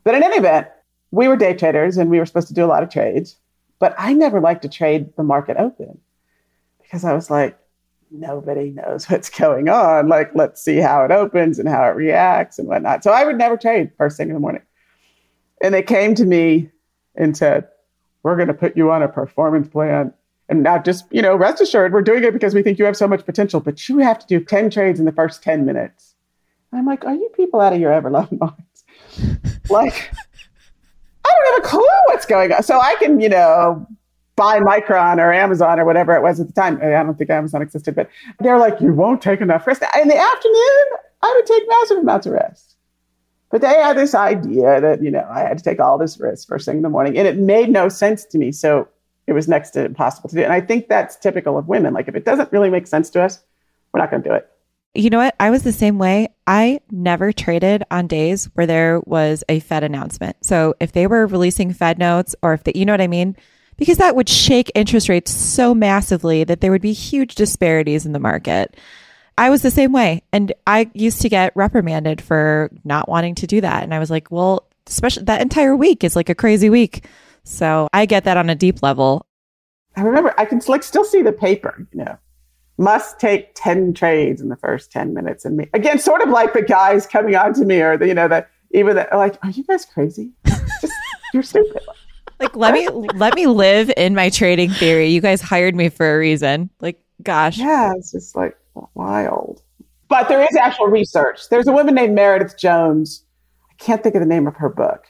But 0.05 0.15
in 0.15 0.23
any 0.23 0.37
event, 0.37 0.69
we 1.11 1.29
were 1.29 1.37
day 1.37 1.55
traders 1.55 1.97
and 1.97 2.11
we 2.11 2.19
were 2.19 2.27
supposed 2.27 2.49
to 2.49 2.55
do 2.55 2.65
a 2.65 2.67
lot 2.67 2.83
of 2.83 2.91
trades, 2.91 3.37
but 3.79 3.95
I 3.99 4.13
never 4.13 4.41
liked 4.41 4.63
to 4.63 4.69
trade 4.69 5.15
the 5.17 5.23
market 5.23 5.57
open 5.57 5.99
because 6.83 7.05
I 7.05 7.13
was 7.13 7.31
like, 7.31 7.59
nobody 8.11 8.71
knows 8.71 9.05
what's 9.11 9.31
going 9.31 9.69
on. 9.69 10.09
Like, 10.09 10.31
let's 10.35 10.63
see 10.63 10.77
how 10.77 11.05
it 11.05 11.11
opens 11.11 11.59
and 11.59 11.69
how 11.69 11.85
it 11.85 11.97
reacts 11.97 12.59
and 12.59 12.69
whatnot. 12.69 13.05
So 13.05 13.13
I 13.13 13.25
would 13.25 13.39
never 13.39 13.57
trade 13.57 13.91
first 13.97 14.17
thing 14.17 14.29
in 14.29 14.35
the 14.35 14.41
morning. 14.41 14.63
And 15.63 15.75
they 15.75 15.83
came 15.83 16.15
to 16.15 16.25
me 16.25 16.71
and 17.15 17.37
said, 17.37 17.69
We're 18.23 18.37
going 18.37 18.49
to 18.49 18.55
put 18.55 18.77
you 18.77 18.91
on 18.91 19.03
a 19.03 19.09
performance 19.09 19.69
plan. 19.69 20.13
And 20.49 20.63
now 20.65 20.79
just, 20.79 21.05
you 21.13 21.23
know, 21.23 21.37
rest 21.37 21.61
assured, 21.61 21.93
we're 21.93 22.03
doing 22.03 22.25
it 22.25 22.33
because 22.33 22.55
we 22.55 22.63
think 22.63 22.79
you 22.79 22.85
have 22.85 22.97
so 22.97 23.07
much 23.07 23.25
potential, 23.25 23.61
but 23.61 23.89
you 23.89 23.99
have 23.99 24.19
to 24.19 24.27
do 24.27 24.45
10 24.45 24.71
trades 24.71 24.99
in 24.99 25.07
the 25.07 25.13
first 25.13 25.43
10 25.43 25.65
minutes. 25.65 26.15
I'm 26.73 26.87
like, 26.87 27.05
Are 27.05 27.15
you 27.15 27.31
people 27.35 27.61
out 27.61 27.73
of 27.73 27.81
your 27.81 27.93
ever 27.93 28.11
loving 28.11 28.39
minds? 28.39 29.61
like, 29.71 30.11
clue 31.61 31.81
what's 32.07 32.27
going 32.27 32.53
on. 32.53 32.63
So 32.63 32.81
I 32.81 32.95
can, 32.97 33.21
you 33.21 33.29
know, 33.29 33.87
buy 34.37 34.59
Micron 34.59 35.19
or 35.19 35.33
Amazon 35.33 35.79
or 35.79 35.85
whatever 35.85 36.15
it 36.17 36.23
was 36.23 36.41
at 36.41 36.47
the 36.47 36.53
time. 36.53 36.79
I 36.83 36.91
don't 36.91 37.17
think 37.17 37.31
Amazon 37.31 37.63
existed, 37.63 37.95
but 37.95 38.09
they're 38.39 38.59
like, 38.59 38.81
you 38.81 38.93
won't 38.93 39.21
take 39.21 39.41
enough 39.41 39.67
rest. 39.67 39.83
In 40.01 40.09
the 40.09 40.17
afternoon, 40.17 40.85
I 41.23 41.35
would 41.37 41.47
take 41.47 41.63
massive 41.69 41.99
amounts 41.99 42.27
of 42.27 42.33
rest. 42.33 42.77
But 43.51 43.61
they 43.61 43.69
had 43.69 43.97
this 43.97 44.15
idea 44.15 44.81
that, 44.81 45.03
you 45.03 45.11
know, 45.11 45.27
I 45.29 45.41
had 45.41 45.59
to 45.59 45.65
take 45.65 45.81
all 45.81 45.99
this 45.99 46.19
risk 46.19 46.49
first 46.49 46.65
thing 46.65 46.77
in 46.77 46.83
the 46.83 46.89
morning. 46.89 47.19
And 47.19 47.27
it 47.27 47.37
made 47.37 47.69
no 47.69 47.89
sense 47.89 48.25
to 48.27 48.39
me. 48.39 48.53
So 48.53 48.89
it 49.27 49.33
was 49.33 49.49
next 49.49 49.71
to 49.71 49.85
impossible 49.85 50.31
to 50.31 50.37
do. 50.37 50.43
And 50.43 50.53
I 50.53 50.61
think 50.61 50.89
that's 50.89 51.17
typical 51.17 51.59
of 51.59 51.69
women. 51.69 51.93
Like 51.93 52.09
if 52.09 52.15
it 52.15 52.25
doesn't 52.25 52.53
really 52.53 52.71
make 52.71 52.87
sense 52.87 53.11
to 53.11 53.23
us, 53.23 53.41
we're 53.93 54.01
not 54.01 54.11
going 54.11 54.23
to 54.23 54.29
do 54.29 54.35
it. 54.35 54.49
You 54.95 55.11
know 55.11 55.19
what? 55.19 55.37
I 55.39 55.51
was 55.51 55.63
the 55.63 55.73
same 55.73 55.99
way. 55.99 56.29
I 56.47 56.81
never 56.91 57.33
traded 57.33 57.85
on 57.91 58.09
days 58.09 58.47
where 58.55 58.67
there 58.67 59.01
was 59.07 59.45
a 59.49 59.61
Fed 59.61 59.85
announcement. 59.85 60.45
So 60.45 60.75
if 60.81 60.93
they 60.93 61.07
were 61.07 61.27
releasing 61.27 61.73
Fed 61.73 61.99
notes 61.99 62.35
or 62.43 62.55
if 62.55 62.65
they, 62.65 62.73
you 62.75 62.85
know 62.85 62.93
what 62.93 63.01
I 63.01 63.07
mean? 63.07 63.37
because 63.81 63.97
that 63.97 64.15
would 64.15 64.29
shake 64.29 64.71
interest 64.75 65.09
rates 65.09 65.33
so 65.33 65.75
massively 65.75 66.45
that 66.45 66.61
there 66.61 66.71
would 66.71 66.83
be 66.83 66.93
huge 66.93 67.35
disparities 67.35 68.05
in 68.05 68.13
the 68.13 68.19
market. 68.19 68.77
I 69.39 69.49
was 69.49 69.63
the 69.63 69.71
same 69.71 69.91
way. 69.91 70.23
And 70.35 70.53
I 70.67 70.91
used 70.93 71.23
to 71.23 71.31
get 71.31 71.57
reprimanded 71.57 72.21
for 72.21 72.71
not 72.85 73.09
wanting 73.09 73.37
to 73.37 73.47
do 73.47 73.63
that. 73.63 73.83
And 73.83 73.95
I 73.95 73.99
was 73.99 74.11
like, 74.11 74.31
well, 74.31 74.69
especially 74.87 75.25
that 75.25 75.41
entire 75.41 75.75
week 75.75 76.05
is 76.05 76.15
like 76.15 76.29
a 76.29 76.35
crazy 76.35 76.69
week. 76.69 77.07
So 77.43 77.89
I 77.91 78.05
get 78.05 78.25
that 78.25 78.37
on 78.37 78.51
a 78.51 78.55
deep 78.55 78.83
level. 78.83 79.27
I 79.97 80.03
remember 80.03 80.35
I 80.37 80.45
can 80.45 80.61
like 80.69 80.83
still 80.83 81.05
see 81.05 81.23
the 81.23 81.33
paper, 81.33 81.89
you 81.91 82.05
know, 82.05 82.19
must 82.81 83.21
take 83.21 83.53
10 83.55 83.95
trades 83.95 84.41
in 84.41 84.49
the 84.49 84.57
first 84.57 84.91
10 84.91 85.15
minutes. 85.15 85.45
And 85.45 85.57
me 85.57 85.69
again, 85.75 85.99
sort 85.99 86.23
of 86.23 86.31
like 86.31 86.53
the 86.53 86.63
guys 86.63 87.07
coming 87.07 87.37
on 87.37 87.55
to 87.55 87.65
me 87.65 87.81
or 87.81 87.97
the, 87.97 88.09
you 88.09 88.15
know, 88.15 88.29
that 88.29 88.51
even 88.73 88.97
that 88.97 89.13
like, 89.13 89.39
are 89.45 89.51
you 89.51 89.65
guys 89.65 89.85
crazy? 89.85 90.31
Just, 90.47 90.93
you're 91.33 91.43
stupid 91.43 91.83
like 92.41 92.57
let 92.57 92.75
me 92.75 92.89
let 92.89 93.35
me 93.35 93.47
live 93.47 93.93
in 93.97 94.15
my 94.15 94.31
trading 94.31 94.71
theory. 94.71 95.09
You 95.09 95.21
guys 95.21 95.41
hired 95.41 95.77
me 95.77 95.91
for 95.91 96.15
a 96.15 96.19
reason. 96.19 96.71
Like, 96.81 97.01
gosh. 97.23 97.59
Yeah, 97.59 97.93
it's 97.97 98.13
just 98.13 98.35
like 98.35 98.57
wild. 98.95 99.63
But 100.09 100.29
there 100.29 100.43
is 100.43 100.57
actual 100.57 100.87
research. 100.87 101.49
There's 101.51 101.69
a 101.69 101.73
woman 101.73 101.95
named 101.95 102.15
Meredith 102.15 102.59
Jones. 102.59 103.25
I 103.71 103.75
can't 103.75 104.03
think 104.03 104.15
of 104.17 104.21
the 104.21 104.27
name 104.27 104.49
of 104.49 104.57
her 104.57 104.69
book, 104.69 105.05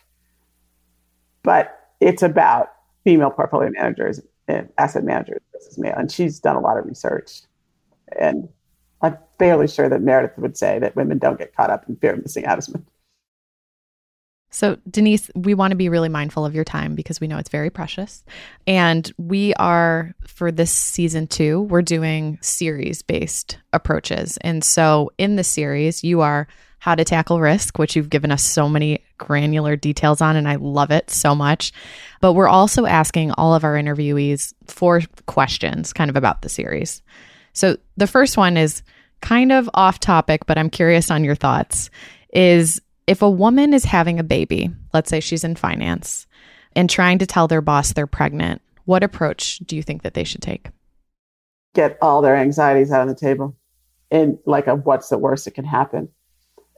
but 1.43 1.79
it's 2.01 2.23
about 2.23 2.73
female 3.05 3.31
portfolio 3.31 3.71
managers 3.71 4.21
and 4.47 4.69
asset 4.77 5.05
managers 5.05 5.41
versus 5.53 5.79
male. 5.79 5.95
And 5.97 6.11
she's 6.11 6.41
done 6.41 6.57
a 6.57 6.61
lot 6.61 6.77
of 6.77 6.85
research. 6.85 7.43
And 8.19 8.49
I'm 9.03 9.19
fairly 9.39 9.69
sure 9.69 9.89
that 9.89 10.03
Meredith 10.03 10.39
would 10.39 10.57
say 10.57 10.79
that 10.79 10.97
women 10.97 11.19
don't 11.19 11.39
get 11.39 11.55
caught 11.55 11.71
up 11.71 11.89
in 11.89 11.97
fear 11.97 12.15
of 12.15 12.23
missing 12.23 12.45
out 12.45 12.59
as 12.59 12.69
much. 12.69 12.83
So, 14.53 14.79
Denise, 14.91 15.31
we 15.37 15.55
want 15.55 15.71
to 15.71 15.77
be 15.77 15.89
really 15.89 16.09
mindful 16.09 16.45
of 16.45 16.57
your 16.57 16.65
time 16.65 16.97
because 16.97 17.21
we 17.21 17.29
know 17.29 17.39
it's 17.39 17.49
very 17.49 17.71
precious. 17.71 18.25
And 18.67 19.11
we 19.17 19.55
are, 19.55 20.13
for 20.27 20.51
this 20.51 20.73
season 20.73 21.29
two, 21.29 21.61
we're 21.63 21.83
doing 21.83 22.37
series 22.43 23.01
based 23.03 23.59
approaches. 23.73 24.39
And 24.39 24.65
so, 24.65 25.13
in 25.19 25.37
the 25.37 25.45
series, 25.45 26.03
you 26.03 26.21
are 26.21 26.49
how 26.81 26.95
to 26.95 27.05
tackle 27.05 27.41
risk, 27.41 27.79
which 27.79 27.95
you've 27.95 28.11
given 28.11 28.33
us 28.33 28.43
so 28.43 28.69
many 28.69 29.05
granular 29.19 29.77
details 29.77 30.21
on, 30.21 30.35
and 30.35 30.49
I 30.49 30.57
love 30.57 30.91
it 30.91 31.11
so 31.11 31.35
much. 31.35 31.73
But 32.21 32.33
we're 32.33 32.49
also 32.49 32.87
asking 32.87 33.33
all 33.33 33.55
of 33.55 33.65
our 33.65 33.75
interviewees 33.75 34.53
four 34.67 35.03
questions 35.27 35.93
kind 35.93 36.11
of 36.11 36.17
about 36.17 36.43
the 36.43 36.49
series. 36.49 37.03
So, 37.53 37.77
the 37.97 38.07
first 38.07 38.37
one 38.37 38.57
is 38.57 38.83
kind 39.21 39.53
of 39.53 39.69
off 39.75 40.01
topic, 40.01 40.47
but 40.47 40.59
I'm 40.59 40.71
curious 40.71 41.11
on 41.11 41.25
your 41.25 41.35
thoughts. 41.35 41.91
Is 42.33 42.81
if 43.07 43.23
a 43.23 43.31
woman 43.31 43.75
is 43.75 43.85
having 43.85 44.19
a 44.19 44.25
baby, 44.25 44.71
let's 44.95 45.11
say 45.11 45.21
she's 45.21 45.45
in 45.45 45.57
finance, 45.57 46.27
and 46.77 46.89
trying 46.89 47.19
to 47.19 47.27
tell 47.27 47.49
their 47.49 47.61
boss 47.61 47.93
they're 47.93 48.07
pregnant, 48.07 48.63
what 48.85 49.03
approach 49.03 49.59
do 49.59 49.77
you 49.77 49.83
think 49.83 50.03
that 50.03 50.15
they 50.15 50.25
should 50.25 50.43
take? 50.43 50.69
Get 51.75 51.99
all 52.01 52.23
their 52.23 52.37
anxieties 52.37 52.91
out 52.91 53.03
on 53.03 53.09
the 53.09 53.15
table 53.15 53.57
and 54.11 54.39
like 54.45 54.67
a 54.67 54.75
what's 54.75 55.09
the 55.09 55.19
worst 55.19 55.45
that 55.45 55.55
can 55.55 55.65
happen 55.65 56.09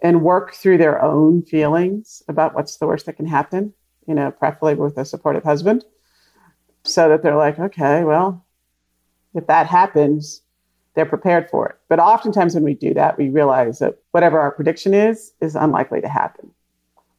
and 0.02 0.22
work 0.22 0.54
through 0.54 0.78
their 0.78 1.02
own 1.02 1.42
feelings 1.42 2.22
about 2.28 2.54
what's 2.54 2.76
the 2.76 2.86
worst 2.86 3.06
that 3.06 3.16
can 3.16 3.26
happen, 3.26 3.72
you 4.06 4.14
know, 4.14 4.30
preferably 4.30 4.74
with 4.74 4.98
a 4.98 5.04
supportive 5.04 5.44
husband, 5.44 5.84
so 6.84 7.08
that 7.08 7.22
they're 7.22 7.36
like, 7.36 7.58
okay, 7.58 8.02
well, 8.02 8.44
if 9.34 9.46
that 9.46 9.66
happens, 9.66 10.42
they're 10.94 11.06
prepared 11.06 11.48
for 11.48 11.68
it. 11.68 11.76
But 11.88 11.98
oftentimes 11.98 12.54
when 12.54 12.64
we 12.64 12.74
do 12.74 12.92
that, 12.94 13.18
we 13.18 13.28
realize 13.28 13.78
that 13.78 13.98
whatever 14.10 14.38
our 14.38 14.50
prediction 14.50 14.94
is, 14.94 15.32
is 15.40 15.56
unlikely 15.56 16.00
to 16.02 16.08
happen. 16.08 16.50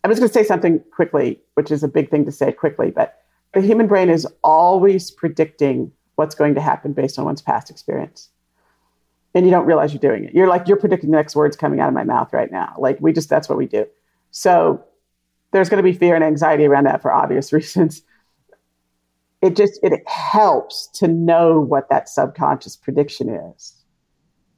I'm 0.04 0.12
just 0.12 0.20
going 0.20 0.30
to 0.30 0.34
say 0.34 0.44
something 0.44 0.82
quickly, 0.92 1.40
which 1.56 1.72
is 1.72 1.84
a 1.84 1.88
big 1.88 2.12
thing 2.12 2.26
to 2.26 2.32
say 2.32 2.52
quickly, 2.52 2.92
but 2.92 3.24
the 3.54 3.62
human 3.62 3.88
brain 3.88 4.10
is 4.10 4.28
always 4.44 5.10
predicting 5.12 5.92
what's 6.16 6.36
going 6.36 6.56
to 6.56 6.62
happen 6.62 6.94
based 6.94 7.18
on 7.18 7.26
one's 7.26 7.42
past 7.42 7.70
experience. 7.70 8.30
And 9.34 9.46
you 9.46 9.52
don't 9.52 9.66
realize 9.66 9.94
you're 9.94 10.00
doing 10.00 10.26
it. 10.26 10.34
You're 10.34 10.48
like, 10.48 10.68
you're 10.68 10.78
predicting 10.78 11.10
the 11.10 11.18
next 11.18 11.36
words 11.36 11.56
coming 11.56 11.80
out 11.80 11.88
of 11.88 11.94
my 11.94 12.04
mouth 12.04 12.32
right 12.34 12.52
now. 12.52 12.76
Like, 12.78 13.00
we 13.00 13.14
just, 13.14 13.30
that's 13.30 13.50
what 13.50 13.58
we 13.58 13.66
do. 13.66 13.88
So 14.30 14.84
there's 15.52 15.70
going 15.70 15.84
to 15.84 15.84
be 15.84 15.98
fear 15.98 16.14
and 16.14 16.24
anxiety 16.24 16.66
around 16.66 16.84
that 16.86 17.02
for 17.02 17.12
obvious 17.12 17.54
reasons 17.54 18.04
it 19.44 19.58
just 19.58 19.78
it 19.84 20.08
helps 20.08 20.88
to 20.94 21.08
know 21.08 21.60
what 21.60 21.90
that 21.90 22.08
subconscious 22.08 22.78
prediction 22.78 23.28
is. 23.28 23.74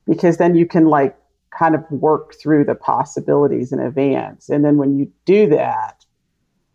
Because 0.05 0.37
then 0.37 0.55
you 0.55 0.67
can 0.67 0.85
like 0.85 1.17
kind 1.57 1.73
of 1.73 1.81
work 1.89 2.35
through 2.39 2.65
the 2.65 2.75
possibilities 2.75 3.71
in 3.71 3.79
advance. 3.79 4.47
And 4.47 4.63
then 4.63 4.77
when 4.77 4.99
you 4.99 5.11
do 5.25 5.49
that 5.49 6.05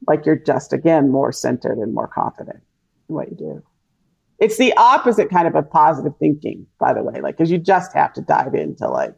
like 0.08 0.26
you're 0.26 0.34
just 0.34 0.72
again 0.72 1.10
more 1.10 1.30
centered 1.30 1.78
and 1.78 1.94
more 1.94 2.08
confident 2.08 2.60
in 3.08 3.14
what 3.14 3.30
you 3.30 3.36
do. 3.36 3.62
It's 4.40 4.56
the 4.56 4.72
opposite 4.76 5.30
kind 5.30 5.46
of 5.46 5.54
a 5.54 5.62
positive 5.62 6.14
thinking 6.18 6.66
by 6.80 6.92
the 6.92 7.04
way. 7.04 7.20
Like 7.20 7.36
because 7.36 7.52
you 7.52 7.58
just 7.58 7.92
have 7.94 8.12
to 8.14 8.22
dive 8.22 8.56
into 8.56 8.88
like 8.88 9.14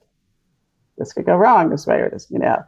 this 0.99 1.15
could 1.15 1.25
go 1.25 1.37
wrong 1.37 1.71
this 1.71 1.87
way 1.87 1.97
or 1.97 2.11
this 2.11 2.27
you 2.29 2.39
know. 2.39 2.63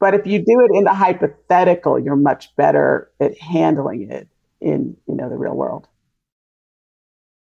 But 0.00 0.14
if 0.14 0.26
you 0.26 0.40
do 0.40 0.60
it 0.68 0.76
in 0.76 0.84
the 0.84 0.92
hypothetical 0.92 1.98
you're 1.98 2.14
much 2.14 2.54
better 2.56 3.10
at 3.20 3.38
handling 3.38 4.10
it 4.10 4.28
in 4.62 4.96
you 5.06 5.14
know 5.14 5.28
the 5.28 5.36
real 5.36 5.54
world. 5.54 5.88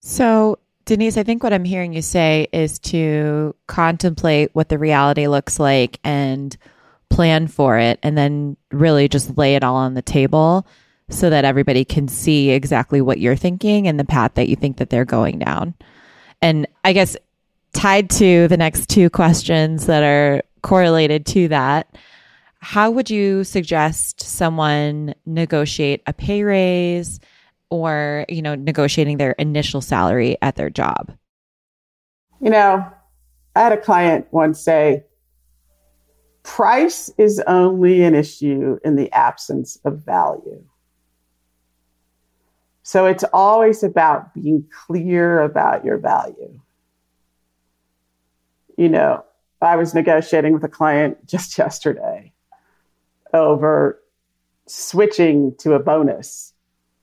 So 0.02 0.60
Denise, 0.86 1.18
I 1.18 1.24
think 1.24 1.44
what 1.44 1.54
I'm 1.54 1.66
hearing 1.66 1.94
you 1.94 2.02
say 2.02 2.48
is 2.52 2.80
to 2.80 3.56
contemplate 3.68 4.50
what 4.54 4.70
the 4.70 4.80
reality 4.80 5.28
looks 5.28 5.60
like 5.60 6.00
and 6.04 6.56
plan 7.10 7.48
for 7.48 7.78
it 7.78 8.00
and 8.02 8.18
then 8.18 8.58
really 8.72 9.08
just 9.08 9.38
lay 9.38 9.56
it 9.56 9.64
all 9.64 9.76
on 9.76 9.94
the 9.94 10.02
table 10.02 10.66
so 11.10 11.30
that 11.30 11.46
everybody 11.46 11.84
can 11.84 12.08
see 12.08 12.50
exactly 12.52 13.02
what 13.02 13.20
you're 13.20 13.36
thinking 13.36 13.88
and 13.88 14.00
the 14.00 14.06
path 14.06 14.34
that 14.36 14.48
you 14.48 14.56
think 14.56 14.78
that 14.78 14.90
they're 14.90 15.06
going 15.06 15.40
down. 15.40 15.74
And 16.42 16.68
I 16.84 16.94
guess 16.94 17.18
tied 17.74 18.10
to 18.12 18.48
the 18.48 18.58
next 18.58 18.90
two 18.90 19.10
questions 19.10 19.88
that 19.88 20.04
are 20.04 20.44
correlated 20.62 21.26
to 21.28 21.48
that, 21.50 21.96
how 22.60 22.92
would 22.92 23.10
you 23.10 23.44
suggest 23.44 24.22
someone 24.22 25.16
negotiate 25.26 26.02
a 26.08 26.14
pay 26.14 26.44
raise 26.44 27.20
or, 27.70 28.26
you 28.28 28.42
know, 28.42 28.56
negotiating 28.56 29.18
their 29.18 29.32
initial 29.34 29.82
salary 29.82 30.38
at 30.42 30.56
their 30.56 30.70
job? 30.70 31.12
You 32.42 32.50
know, 32.50 32.86
I 33.56 33.60
had 33.60 33.72
a 33.72 33.78
client 33.78 34.28
once 34.32 34.60
say, 34.60 35.04
price 36.44 37.10
is 37.18 37.42
only 37.48 38.04
an 38.04 38.16
issue 38.16 38.78
in 38.84 38.96
the 38.96 39.12
absence 39.14 39.78
of 39.86 40.04
value. 40.04 40.64
So 42.84 43.06
it's 43.06 43.26
always 43.34 43.84
about 43.84 44.34
being 44.34 44.68
clear 44.86 45.42
about 45.42 45.86
your 45.86 45.98
value. 45.98 46.60
You 48.78 48.90
know, 48.90 49.24
I 49.62 49.76
was 49.76 49.94
negotiating 49.94 50.54
with 50.54 50.64
a 50.64 50.70
client 50.70 51.26
just 51.26 51.58
yesterday 51.58 52.34
over 53.34 54.02
switching 54.68 55.56
to 55.60 55.74
a 55.74 55.80
bonus, 55.80 56.54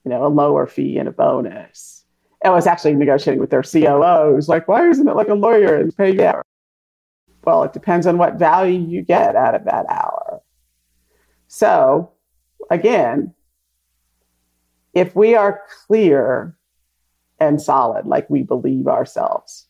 you 0.05 0.11
know, 0.11 0.25
a 0.25 0.29
lower 0.29 0.67
fee 0.67 0.99
and 0.99 1.09
a 1.09 1.13
bonus. 1.13 2.05
I 2.45 2.51
was 2.51 2.67
actually 2.67 2.95
negotiating 2.95 3.41
with 3.41 3.51
their 3.51 3.63
COO 3.63 4.35
who's 4.35 4.49
like, 4.49 4.69
why 4.69 4.89
isn't 4.89 5.09
it 5.09 5.17
like 5.17 5.29
a 5.29 5.35
lawyer 5.35 5.77
and 5.77 5.97
pay 5.97 6.13
you 6.13 6.43
Well, 7.45 7.65
it 7.65 7.73
depends 7.73 8.07
on 8.07 8.19
what 8.19 8.39
value 8.39 8.79
you 8.79 9.03
get 9.03 9.35
out 9.35 9.55
of 9.55 9.65
that 9.65 9.87
hour. 9.89 10.43
So 11.49 12.13
again, 12.71 13.35
if 14.95 15.15
we 15.15 15.35
are 15.35 15.63
clear 15.87 16.57
and 17.39 17.61
solid, 17.61 18.07
like 18.07 18.31
we 18.31 18.43
believe 18.43 18.87
ourselves, 18.87 19.67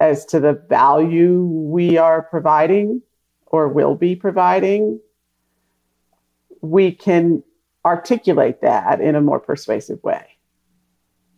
as 0.00 0.24
to 0.26 0.40
the 0.40 0.54
value 0.68 1.42
we 1.42 1.96
are 1.98 2.22
providing 2.22 3.02
or 3.46 3.68
will 3.68 3.94
be 3.94 4.16
providing, 4.16 5.00
we 6.70 6.92
can 6.92 7.42
articulate 7.84 8.60
that 8.62 9.00
in 9.00 9.14
a 9.14 9.20
more 9.20 9.40
persuasive 9.40 10.02
way. 10.02 10.26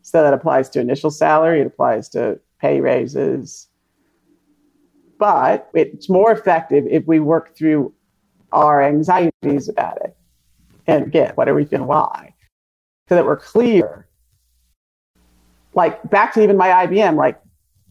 So 0.02 0.22
that 0.22 0.32
applies 0.32 0.70
to 0.70 0.80
initial 0.80 1.10
salary, 1.10 1.60
it 1.60 1.66
applies 1.66 2.08
to 2.10 2.40
pay 2.60 2.80
raises. 2.80 3.68
But 5.18 5.68
it's 5.74 6.08
more 6.08 6.32
effective 6.32 6.86
if 6.88 7.06
we 7.06 7.20
work 7.20 7.56
through 7.56 7.92
our 8.52 8.82
anxieties 8.82 9.68
about 9.68 9.98
it 10.02 10.16
and 10.86 11.12
get 11.12 11.36
what 11.36 11.48
are 11.48 11.54
we 11.54 11.64
feeling 11.64 11.86
why 11.86 12.34
so 13.08 13.14
that 13.14 13.24
we're 13.24 13.36
clear 13.36 14.08
like 15.74 16.08
back 16.10 16.32
to 16.32 16.42
even 16.42 16.56
my 16.56 16.68
ibm 16.86 17.16
like 17.16 17.38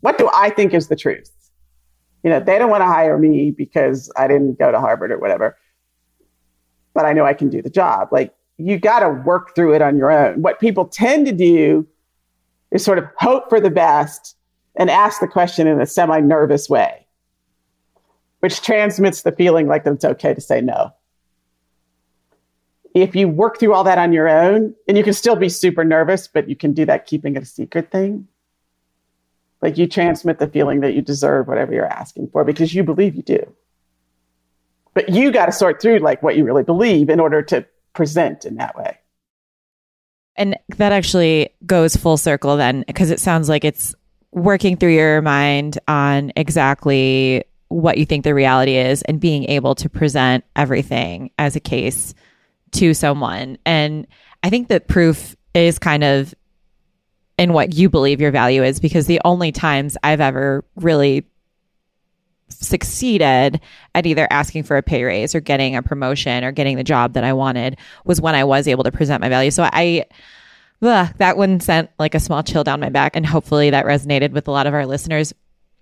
what 0.01 0.17
do 0.17 0.27
i 0.33 0.49
think 0.49 0.73
is 0.73 0.87
the 0.87 0.95
truth 0.95 1.31
you 2.23 2.29
know 2.29 2.39
they 2.39 2.57
don't 2.57 2.71
want 2.71 2.81
to 2.81 2.87
hire 2.87 3.17
me 3.17 3.51
because 3.51 4.11
i 4.17 4.27
didn't 4.27 4.57
go 4.57 4.71
to 4.71 4.79
harvard 4.79 5.11
or 5.11 5.19
whatever 5.19 5.55
but 6.97 7.05
i 7.05 7.13
know 7.13 7.25
i 7.25 7.33
can 7.33 7.49
do 7.49 7.61
the 7.61 7.69
job 7.69 8.09
like 8.11 8.33
you 8.57 8.77
got 8.77 8.99
to 8.99 9.09
work 9.09 9.55
through 9.55 9.73
it 9.73 9.81
on 9.81 9.97
your 9.97 10.11
own 10.11 10.41
what 10.41 10.59
people 10.59 10.85
tend 10.85 11.25
to 11.25 11.31
do 11.31 11.87
is 12.71 12.83
sort 12.83 12.97
of 12.97 13.05
hope 13.17 13.47
for 13.49 13.61
the 13.61 13.69
best 13.69 14.35
and 14.75 14.89
ask 14.89 15.21
the 15.21 15.27
question 15.27 15.67
in 15.67 15.79
a 15.79 15.85
semi 15.85 16.19
nervous 16.19 16.69
way 16.69 17.07
which 18.39 18.61
transmits 18.61 19.23
the 19.23 19.31
feeling 19.31 19.67
like 19.67 19.85
it's 19.85 20.05
okay 20.05 20.33
to 20.33 20.41
say 20.41 20.61
no. 20.61 20.91
If 22.93 23.15
you 23.15 23.27
work 23.27 23.59
through 23.59 23.73
all 23.73 23.83
that 23.83 23.97
on 23.97 24.13
your 24.13 24.27
own, 24.27 24.73
and 24.87 24.97
you 24.97 25.03
can 25.03 25.13
still 25.13 25.35
be 25.35 25.49
super 25.49 25.83
nervous, 25.83 26.27
but 26.27 26.49
you 26.49 26.55
can 26.55 26.73
do 26.73 26.85
that 26.85 27.05
keeping 27.05 27.35
it 27.35 27.43
a 27.43 27.45
secret 27.45 27.91
thing. 27.91 28.27
Like 29.61 29.77
you 29.77 29.87
transmit 29.87 30.39
the 30.39 30.47
feeling 30.47 30.81
that 30.81 30.93
you 30.93 31.01
deserve 31.01 31.47
whatever 31.47 31.73
you're 31.73 31.85
asking 31.85 32.29
for 32.29 32.43
because 32.43 32.73
you 32.73 32.83
believe 32.83 33.15
you 33.15 33.23
do. 33.23 33.55
But 34.97 35.09
you 35.09 35.31
got 35.31 35.45
to 35.45 35.51
sort 35.51 35.79
through 35.79 35.99
like 35.99 36.23
what 36.23 36.35
you 36.35 36.43
really 36.43 36.63
believe 36.63 37.11
in 37.11 37.19
order 37.19 37.43
to 37.43 37.63
present 37.93 38.45
in 38.45 38.55
that 38.55 38.75
way. 38.75 38.97
And 40.35 40.57
that 40.77 40.91
actually 40.91 41.51
goes 41.67 41.95
full 41.95 42.17
circle 42.17 42.57
then, 42.57 42.83
because 42.87 43.11
it 43.11 43.19
sounds 43.19 43.47
like 43.47 43.63
it's 43.63 43.93
working 44.31 44.75
through 44.75 44.95
your 44.95 45.21
mind 45.21 45.77
on 45.87 46.31
exactly 46.35 47.45
what 47.67 47.99
you 47.99 48.07
think 48.07 48.23
the 48.23 48.33
reality 48.33 48.75
is 48.75 49.03
and 49.03 49.19
being 49.19 49.43
able 49.43 49.75
to 49.75 49.87
present 49.87 50.43
everything 50.55 51.29
as 51.37 51.55
a 51.55 51.59
case 51.59 52.15
to 52.71 52.95
someone. 52.95 53.59
And 53.67 54.07
I 54.41 54.49
think 54.49 54.67
that 54.69 54.87
proof 54.87 55.35
is 55.53 55.77
kind 55.77 56.03
of 56.03 56.33
in 57.37 57.53
what 57.53 57.75
you 57.75 57.87
believe 57.87 58.19
your 58.19 58.31
value 58.31 58.63
is 58.63 58.79
because 58.79 59.05
the 59.05 59.21
only 59.23 59.51
times 59.51 59.95
I've 60.01 60.21
ever 60.21 60.65
really 60.75 61.27
succeeded 62.49 63.59
at 63.93 64.05
either 64.05 64.27
asking 64.31 64.63
for 64.63 64.77
a 64.77 64.83
pay 64.83 65.03
raise 65.03 65.35
or 65.35 65.39
getting 65.39 65.75
a 65.75 65.83
promotion 65.83 66.43
or 66.43 66.51
getting 66.51 66.77
the 66.77 66.83
job 66.83 67.13
that 67.13 67.23
I 67.23 67.33
wanted 67.33 67.77
was 68.05 68.21
when 68.21 68.35
I 68.35 68.43
was 68.43 68.67
able 68.67 68.83
to 68.83 68.91
present 68.91 69.21
my 69.21 69.29
value. 69.29 69.51
So 69.51 69.67
I 69.71 70.05
ugh, 70.81 71.13
that 71.17 71.37
one 71.37 71.59
sent 71.59 71.89
like 71.99 72.15
a 72.15 72.19
small 72.19 72.43
chill 72.43 72.63
down 72.63 72.79
my 72.79 72.89
back 72.89 73.15
and 73.15 73.25
hopefully 73.25 73.71
that 73.71 73.85
resonated 73.85 74.31
with 74.31 74.47
a 74.47 74.51
lot 74.51 74.67
of 74.67 74.73
our 74.73 74.85
listeners. 74.85 75.33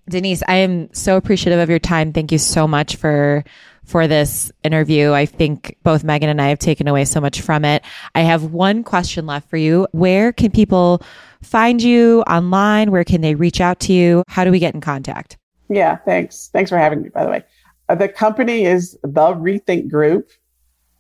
Denise, 0.08 0.44
I 0.48 0.58
am 0.58 0.94
so 0.94 1.18
appreciative 1.18 1.60
of 1.60 1.70
your 1.70 1.80
time. 1.80 2.14
Thank 2.14 2.32
you 2.32 2.38
so 2.38 2.68
much 2.68 2.96
for 2.96 3.44
for 3.86 4.08
this 4.08 4.52
interview. 4.64 5.12
I 5.12 5.26
think 5.28 5.78
both 5.84 6.04
Megan 6.04 6.30
and 6.30 6.42
I 6.42 6.48
have 6.48 6.60
taken 6.60 6.88
away 6.88 7.06
so 7.06 7.22
much 7.22 7.42
from 7.42 7.64
it. 7.64 7.84
I 8.16 8.22
have 8.22 8.46
one 8.46 8.84
question 8.84 9.28
left 9.28 9.50
for 9.50 9.58
you. 9.58 9.88
Where 9.92 10.34
can 10.34 10.52
people 10.52 11.04
find 11.44 11.82
you 11.82 12.22
online? 12.24 12.92
Where 12.92 13.04
can 13.04 13.22
they 13.22 13.36
reach 13.36 13.62
out 13.62 13.80
to 13.82 13.94
you? 13.94 14.24
How 14.28 14.44
do 14.44 14.52
we 14.52 14.60
get 14.60 14.74
in 14.74 14.82
contact? 14.82 15.38
Yeah, 15.70 15.98
thanks. 15.98 16.50
Thanks 16.54 16.70
for 16.70 16.78
having 16.78 17.02
me, 17.02 17.10
by 17.10 17.24
the 17.24 17.32
way. 17.32 17.44
Uh, 17.90 17.96
the 17.96 18.10
company 18.10 18.66
is 18.66 18.98
the 19.04 19.34
Rethink 19.34 19.90
Group, 19.90 20.30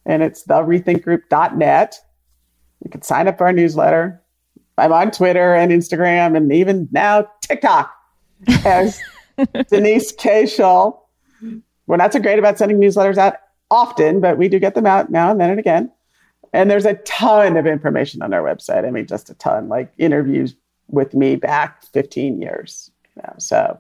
and 0.05 0.23
it's 0.23 0.43
the 0.43 0.55
rethinkgroup.net. 0.55 1.99
You 2.83 2.89
can 2.89 3.01
sign 3.01 3.27
up 3.27 3.37
for 3.37 3.47
our 3.47 3.53
newsletter. 3.53 4.21
I'm 4.77 4.91
on 4.91 5.11
Twitter 5.11 5.55
and 5.55 5.71
Instagram 5.71 6.35
and 6.35 6.51
even 6.51 6.87
now 6.91 7.27
TikTok 7.41 7.93
as 8.65 8.99
Denise 9.69 10.11
K. 10.11 10.45
Shull. 10.45 11.09
We're 11.87 11.97
not 11.97 12.13
so 12.13 12.19
great 12.19 12.39
about 12.39 12.57
sending 12.57 12.79
newsletters 12.79 13.17
out 13.17 13.35
often, 13.71 14.19
but 14.19 14.37
we 14.37 14.49
do 14.49 14.59
get 14.59 14.75
them 14.75 14.85
out 14.85 15.11
now 15.11 15.31
and 15.31 15.39
then 15.39 15.49
and 15.49 15.59
again. 15.59 15.91
And 16.53 16.69
there's 16.69 16.85
a 16.85 16.95
ton 16.95 17.57
of 17.57 17.67
information 17.67 18.21
on 18.21 18.33
our 18.33 18.41
website. 18.41 18.85
I 18.85 18.91
mean, 18.91 19.07
just 19.07 19.29
a 19.29 19.33
ton, 19.35 19.67
like 19.69 19.91
interviews 19.97 20.55
with 20.87 21.13
me 21.13 21.35
back 21.35 21.83
15 21.87 22.41
years. 22.41 22.91
You 23.15 23.23
know, 23.23 23.33
so 23.37 23.79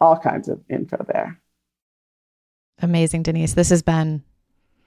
all 0.00 0.18
kinds 0.18 0.48
of 0.48 0.60
info 0.68 1.04
there. 1.12 1.40
Amazing, 2.82 3.22
Denise. 3.22 3.54
This 3.54 3.70
has 3.70 3.82
been 3.82 4.22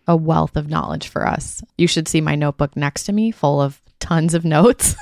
a 0.08 0.16
wealth 0.16 0.58
of 0.58 0.70
knowledge 0.70 1.08
for 1.08 1.28
us. 1.28 1.64
You 1.78 1.88
should 1.88 2.08
see 2.08 2.22
my 2.22 2.36
notebook 2.36 2.76
next 2.76 3.04
to 3.06 3.14
me 3.14 3.32
full 3.32 3.62
of 3.62 3.82
tons 4.00 4.34
of 4.34 4.44
notes. 4.44 4.96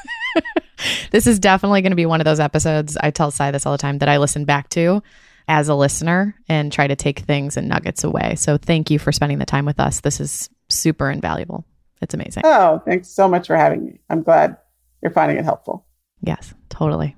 this 1.11 1.25
is 1.27 1.39
definitely 1.39 1.81
going 1.81 1.91
to 1.91 1.95
be 1.95 2.05
one 2.05 2.21
of 2.21 2.25
those 2.25 2.39
episodes. 2.39 2.97
I 2.97 3.11
tell 3.11 3.31
Cy 3.31 3.51
this 3.51 3.65
all 3.65 3.71
the 3.71 3.77
time 3.77 3.99
that 3.99 4.09
I 4.09 4.17
listen 4.17 4.45
back 4.45 4.69
to 4.69 5.01
as 5.47 5.69
a 5.69 5.75
listener 5.75 6.35
and 6.47 6.71
try 6.71 6.87
to 6.87 6.95
take 6.95 7.19
things 7.19 7.57
and 7.57 7.67
nuggets 7.67 8.03
away. 8.03 8.35
So 8.35 8.57
thank 8.57 8.91
you 8.91 8.99
for 8.99 9.11
spending 9.11 9.39
the 9.39 9.45
time 9.45 9.65
with 9.65 9.79
us. 9.79 10.01
This 10.01 10.19
is 10.19 10.49
super 10.69 11.09
invaluable. 11.09 11.65
It's 12.01 12.13
amazing. 12.13 12.43
Oh, 12.45 12.81
thanks 12.85 13.09
so 13.09 13.27
much 13.27 13.47
for 13.47 13.55
having 13.55 13.85
me. 13.85 13.99
I'm 14.09 14.23
glad 14.23 14.57
you're 15.01 15.11
finding 15.11 15.37
it 15.37 15.45
helpful. 15.45 15.85
Yes, 16.21 16.53
totally. 16.69 17.15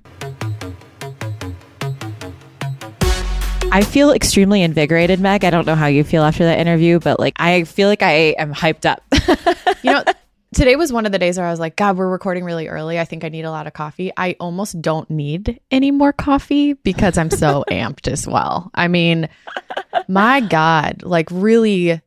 I 3.74 3.82
feel 3.82 4.12
extremely 4.12 4.62
invigorated, 4.62 5.20
Meg. 5.20 5.44
I 5.44 5.50
don't 5.50 5.66
know 5.66 5.74
how 5.74 5.88
you 5.88 6.04
feel 6.04 6.22
after 6.22 6.44
that 6.44 6.60
interview, 6.60 7.00
but 7.00 7.20
like 7.20 7.34
I 7.40 7.64
feel 7.64 7.90
like 7.90 8.04
I 8.04 8.36
am 8.38 8.54
hyped 8.54 8.86
up. 8.86 9.04
you 9.84 9.92
know, 9.92 10.04
today 10.54 10.76
was 10.76 10.94
one 10.94 11.08
of 11.08 11.12
the 11.12 11.18
days 11.18 11.40
where 11.40 11.48
I 11.48 11.50
was 11.50 11.60
like, 11.60 11.76
God, 11.76 11.98
we're 11.98 12.08
recording 12.08 12.44
really 12.44 12.68
early. 12.68 13.00
I 13.00 13.06
think 13.06 13.24
I 13.24 13.30
need 13.30 13.46
a 13.46 13.50
lot 13.50 13.66
of 13.66 13.74
coffee. 13.74 14.12
I 14.16 14.36
almost 14.40 14.80
don't 14.80 15.10
need 15.10 15.60
any 15.72 15.90
more 15.90 16.14
coffee 16.14 16.74
because 16.74 17.18
I'm 17.18 17.32
so 17.32 17.66
amped 17.72 18.08
as 18.08 18.28
well. 18.28 18.70
I 18.76 18.88
mean, 18.88 19.28
my 20.08 20.40
God, 20.40 21.02
like 21.02 21.30
really, 21.32 22.00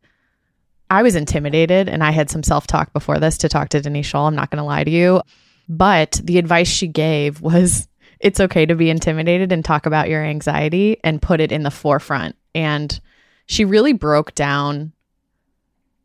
I 0.88 1.02
was 1.02 1.16
intimidated 1.16 1.88
and 1.88 2.04
I 2.04 2.12
had 2.12 2.30
some 2.30 2.44
self 2.44 2.68
talk 2.68 2.92
before 2.92 3.18
this 3.18 3.38
to 3.38 3.48
talk 3.48 3.70
to 3.70 3.80
Denise 3.80 4.06
Shull. 4.06 4.26
I'm 4.26 4.36
not 4.36 4.52
going 4.52 4.62
to 4.62 4.64
lie 4.64 4.84
to 4.84 4.90
you. 4.90 5.20
But 5.68 6.20
the 6.22 6.38
advice 6.38 6.68
she 6.68 6.86
gave 6.86 7.40
was 7.40 7.88
it's 8.20 8.40
okay 8.40 8.66
to 8.66 8.74
be 8.74 8.90
intimidated 8.90 9.52
and 9.52 9.64
talk 9.64 9.86
about 9.86 10.08
your 10.08 10.24
anxiety 10.24 10.98
and 11.04 11.22
put 11.22 11.40
it 11.40 11.52
in 11.52 11.62
the 11.62 11.70
forefront. 11.70 12.36
And 12.54 12.98
she 13.46 13.64
really 13.64 13.92
broke 13.92 14.34
down 14.34 14.92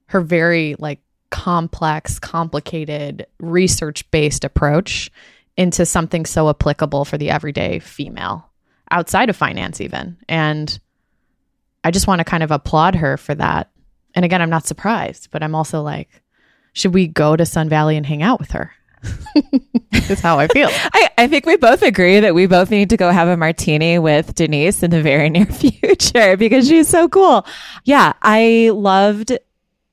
her 0.08 0.22
very 0.22 0.76
like 0.78 1.00
complex, 1.30 2.20
complicated, 2.20 3.26
research 3.40 4.10
based 4.12 4.44
approach 4.44 5.10
into 5.58 5.86
something 5.86 6.26
so 6.26 6.50
applicable 6.50 7.06
for 7.06 7.18
the 7.18 7.30
everyday 7.30 7.80
female 7.80 8.50
outside 8.90 9.30
of 9.30 9.36
finance, 9.36 9.82
even. 9.82 10.18
And 10.28 10.80
I 11.84 11.92
just 11.92 12.08
want 12.08 12.20
to 12.20 12.26
kind 12.26 12.44
of 12.44 12.52
applaud 12.52 12.96
her 12.96 13.18
for 13.18 13.34
that. 13.36 13.72
And 14.14 14.26
again, 14.26 14.42
I'm 14.42 14.50
not 14.50 14.68
surprised, 14.68 15.30
but 15.32 15.42
I'm 15.42 15.56
also 15.56 15.82
like, 15.82 16.22
should 16.74 16.94
we 16.94 17.08
go 17.08 17.36
to 17.36 17.46
Sun 17.46 17.70
Valley 17.70 17.98
and 17.98 18.06
hang 18.06 18.22
out 18.22 18.40
with 18.40 18.52
her? 18.52 18.74
That's 19.92 20.22
how 20.22 20.40
I 20.40 20.48
feel. 20.48 20.70
I, 20.94 21.10
I 21.18 21.28
think 21.28 21.46
we 21.46 21.58
both 21.58 21.82
agree 21.82 22.20
that 22.20 22.36
we 22.36 22.48
both 22.48 22.70
need 22.70 22.90
to 22.90 22.98
go 22.98 23.12
have 23.12 23.28
a 23.28 23.38
martini 23.38 24.00
with 24.00 24.36
Denise 24.36 24.84
in 24.84 24.92
the 24.92 25.02
very 25.02 25.30
near 25.32 25.46
future 25.46 26.38
because 26.38 26.68
she's 26.68 26.88
so 26.88 27.08
cool. 27.08 27.46
Yeah, 27.86 28.14
I 28.22 28.72
loved 28.74 29.38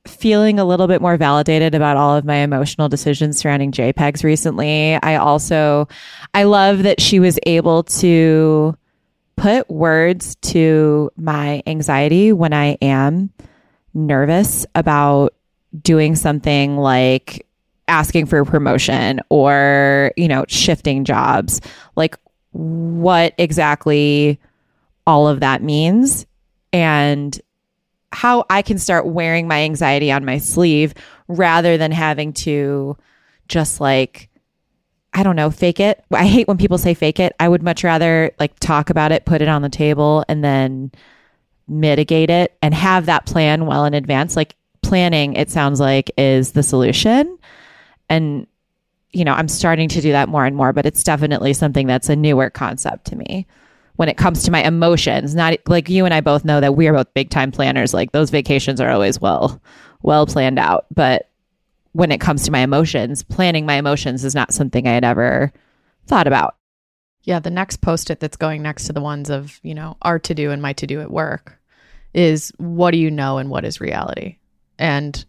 feeling 0.06 0.58
a 0.58 0.64
little 0.64 0.86
bit 0.86 1.02
more 1.02 1.16
validated 1.16 1.74
about 1.74 1.96
all 1.96 2.16
of 2.16 2.24
my 2.24 2.36
emotional 2.36 2.88
decisions 2.88 3.38
surrounding 3.38 3.72
JPEGs 3.72 4.24
recently. 4.24 4.94
I 4.94 5.16
also, 5.16 5.86
I 6.34 6.44
love 6.44 6.84
that 6.84 7.00
she 7.00 7.20
was 7.20 7.38
able 7.44 7.82
to 7.84 8.76
put 9.36 9.70
words 9.70 10.34
to 10.36 11.10
my 11.16 11.62
anxiety 11.66 12.32
when 12.32 12.52
I 12.52 12.78
am 12.82 13.30
nervous 13.94 14.66
about 14.74 15.34
doing 15.82 16.16
something 16.16 16.76
like 16.76 17.46
asking 17.88 18.26
for 18.26 18.38
a 18.38 18.46
promotion 18.46 19.20
or, 19.30 20.12
you 20.16 20.28
know, 20.28 20.44
shifting 20.48 21.04
jobs. 21.04 21.60
Like 21.96 22.16
what 22.52 23.34
exactly 23.38 24.38
all 25.06 25.28
of 25.28 25.40
that 25.40 25.62
means 25.62 26.26
and 26.72 27.40
how 28.12 28.44
I 28.48 28.62
can 28.62 28.78
start 28.78 29.06
wearing 29.06 29.48
my 29.48 29.62
anxiety 29.62 30.10
on 30.12 30.24
my 30.24 30.38
sleeve 30.38 30.94
rather 31.28 31.76
than 31.76 31.92
having 31.92 32.32
to 32.34 32.96
just 33.48 33.80
like 33.80 34.28
I 35.14 35.22
don't 35.22 35.36
know, 35.36 35.50
fake 35.50 35.80
it. 35.80 36.04
I 36.12 36.26
hate 36.26 36.46
when 36.46 36.58
people 36.58 36.76
say 36.78 36.92
fake 36.94 37.18
it. 37.18 37.34
I 37.40 37.48
would 37.48 37.62
much 37.62 37.82
rather 37.82 38.30
like 38.38 38.58
talk 38.60 38.90
about 38.90 39.10
it, 39.10 39.24
put 39.24 39.40
it 39.40 39.48
on 39.48 39.62
the 39.62 39.68
table 39.70 40.24
and 40.28 40.44
then 40.44 40.92
mitigate 41.66 42.30
it 42.30 42.56
and 42.62 42.74
have 42.74 43.06
that 43.06 43.26
plan 43.26 43.66
well 43.66 43.84
in 43.84 43.94
advance. 43.94 44.36
Like 44.36 44.54
planning, 44.82 45.34
it 45.34 45.50
sounds 45.50 45.80
like 45.80 46.10
is 46.18 46.52
the 46.52 46.62
solution. 46.62 47.38
And 48.08 48.46
you 49.12 49.24
know, 49.24 49.32
I'm 49.32 49.48
starting 49.48 49.88
to 49.88 50.00
do 50.00 50.12
that 50.12 50.28
more 50.28 50.44
and 50.44 50.54
more, 50.54 50.72
but 50.72 50.84
it's 50.84 51.02
definitely 51.02 51.54
something 51.54 51.86
that's 51.86 52.08
a 52.08 52.16
newer 52.16 52.50
concept 52.50 53.06
to 53.06 53.16
me 53.16 53.46
when 53.96 54.08
it 54.08 54.16
comes 54.16 54.44
to 54.44 54.52
my 54.52 54.62
emotions, 54.62 55.34
not 55.34 55.58
like 55.66 55.88
you 55.88 56.04
and 56.04 56.14
I 56.14 56.20
both 56.20 56.44
know 56.44 56.60
that 56.60 56.76
we 56.76 56.86
are 56.86 56.92
both 56.92 57.12
big 57.14 57.30
time 57.30 57.50
planners. 57.50 57.92
Like 57.92 58.12
those 58.12 58.30
vacations 58.30 58.80
are 58.80 58.90
always 58.90 59.20
well, 59.20 59.60
well 60.02 60.24
planned 60.24 60.58
out. 60.58 60.86
But 60.94 61.28
when 61.92 62.12
it 62.12 62.20
comes 62.20 62.44
to 62.44 62.52
my 62.52 62.60
emotions, 62.60 63.24
planning 63.24 63.66
my 63.66 63.74
emotions 63.74 64.24
is 64.24 64.36
not 64.36 64.54
something 64.54 64.86
I 64.86 64.92
had 64.92 65.04
ever 65.04 65.52
thought 66.06 66.28
about. 66.28 66.54
Yeah, 67.24 67.40
the 67.40 67.50
next 67.50 67.78
post 67.80 68.08
it 68.10 68.20
that's 68.20 68.36
going 68.36 68.62
next 68.62 68.86
to 68.86 68.92
the 68.92 69.00
ones 69.00 69.30
of, 69.30 69.58
you 69.64 69.74
know, 69.74 69.96
our 70.02 70.20
to 70.20 70.32
do 70.32 70.52
and 70.52 70.62
my 70.62 70.74
to 70.74 70.86
do 70.86 71.00
at 71.00 71.10
work 71.10 71.58
is 72.14 72.52
what 72.58 72.92
do 72.92 72.98
you 72.98 73.10
know 73.10 73.38
and 73.38 73.50
what 73.50 73.64
is 73.64 73.80
reality? 73.80 74.38
And 74.78 75.24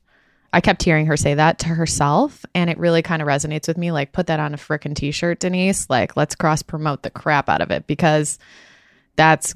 I 0.52 0.62
kept 0.62 0.84
hearing 0.84 1.06
her 1.06 1.18
say 1.18 1.36
that 1.36 1.60
to 1.60 1.68
herself, 1.68 2.46
and 2.56 2.70
it 2.70 2.78
really 2.78 3.02
kind 3.02 3.22
of 3.22 3.28
resonates 3.28 3.68
with 3.68 3.78
me. 3.78 3.92
Like, 3.92 4.12
put 4.12 4.28
that 4.28 4.40
on 4.40 4.54
a 4.54 4.58
frickin' 4.58 4.96
t 4.96 5.12
shirt, 5.12 5.40
Denise. 5.40 5.90
Like, 5.90 6.18
let's 6.18 6.36
cross 6.36 6.64
promote 6.64 7.04
the 7.04 7.10
crap 7.12 7.50
out 7.50 7.62
of 7.62 7.72
it 7.72 7.86
because 7.88 8.40
that's 9.16 9.56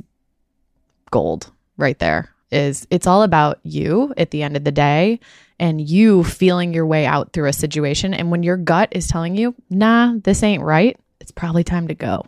gold 1.09 1.51
right 1.77 1.97
there. 1.99 2.29
Is 2.51 2.85
it's 2.91 3.07
all 3.07 3.23
about 3.23 3.59
you 3.63 4.13
at 4.15 4.29
the 4.29 4.43
end 4.43 4.55
of 4.55 4.63
the 4.63 4.71
day 4.71 5.19
and 5.59 5.81
you 5.81 6.23
feeling 6.23 6.73
your 6.73 6.85
way 6.85 7.05
out 7.05 7.33
through 7.33 7.49
a 7.49 7.53
situation. 7.53 8.13
And 8.13 8.29
when 8.29 8.43
your 8.43 8.57
gut 8.57 8.89
is 8.91 9.07
telling 9.07 9.35
you, 9.35 9.55
nah, 9.71 10.13
this 10.23 10.43
ain't 10.43 10.61
right, 10.61 10.95
it's 11.19 11.31
probably 11.31 11.63
time 11.63 11.87
to 11.87 11.95
go. 11.95 12.27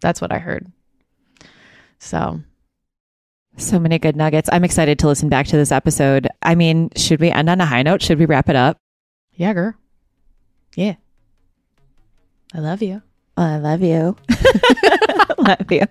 That's 0.00 0.20
what 0.20 0.30
I 0.30 0.38
heard. 0.38 0.70
So 1.98 2.40
so 3.56 3.78
many 3.78 3.98
good 3.98 4.16
nuggets. 4.16 4.48
I'm 4.52 4.64
excited 4.64 4.98
to 5.00 5.06
listen 5.06 5.28
back 5.28 5.46
to 5.46 5.56
this 5.56 5.72
episode. 5.72 6.28
I 6.42 6.54
mean, 6.54 6.90
should 6.96 7.20
we 7.20 7.30
end 7.30 7.48
on 7.48 7.60
a 7.60 7.66
high 7.66 7.82
note? 7.82 8.02
Should 8.02 8.18
we 8.18 8.26
wrap 8.26 8.48
it 8.48 8.56
up? 8.56 8.76
Yeah, 9.34 9.52
girl. 9.52 9.74
Yeah. 10.76 10.94
I 12.52 12.58
love 12.58 12.82
you. 12.82 13.02
I 13.36 13.58
love 13.58 13.82
you. 13.82 14.16
love 15.38 15.70
you. 15.70 15.86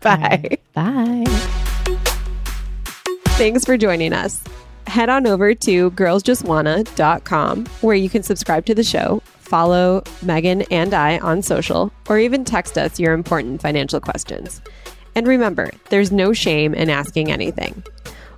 Bye. 0.00 0.58
Bye. 0.74 1.24
Thanks 3.36 3.64
for 3.64 3.76
joining 3.76 4.12
us. 4.12 4.42
Head 4.86 5.08
on 5.08 5.26
over 5.26 5.54
to 5.54 5.90
girlsjustwanna.com 5.92 7.66
where 7.80 7.96
you 7.96 8.10
can 8.10 8.22
subscribe 8.22 8.66
to 8.66 8.74
the 8.74 8.84
show, 8.84 9.22
follow 9.38 10.02
Megan 10.22 10.62
and 10.70 10.92
I 10.92 11.18
on 11.20 11.40
social, 11.42 11.92
or 12.08 12.18
even 12.18 12.44
text 12.44 12.76
us 12.76 12.98
your 13.00 13.14
important 13.14 13.62
financial 13.62 14.00
questions. 14.00 14.60
And 15.14 15.26
remember, 15.26 15.70
there's 15.90 16.10
no 16.10 16.32
shame 16.32 16.74
in 16.74 16.90
asking 16.90 17.30
anything. 17.30 17.82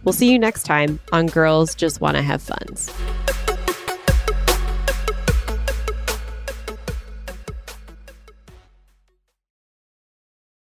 We'll 0.02 0.12
see 0.12 0.30
you 0.30 0.38
next 0.38 0.64
time 0.64 1.00
on 1.12 1.26
Girls 1.26 1.74
Just 1.74 2.00
Want 2.00 2.16
to 2.16 2.22
Have 2.22 2.42
Funds. 2.42 2.92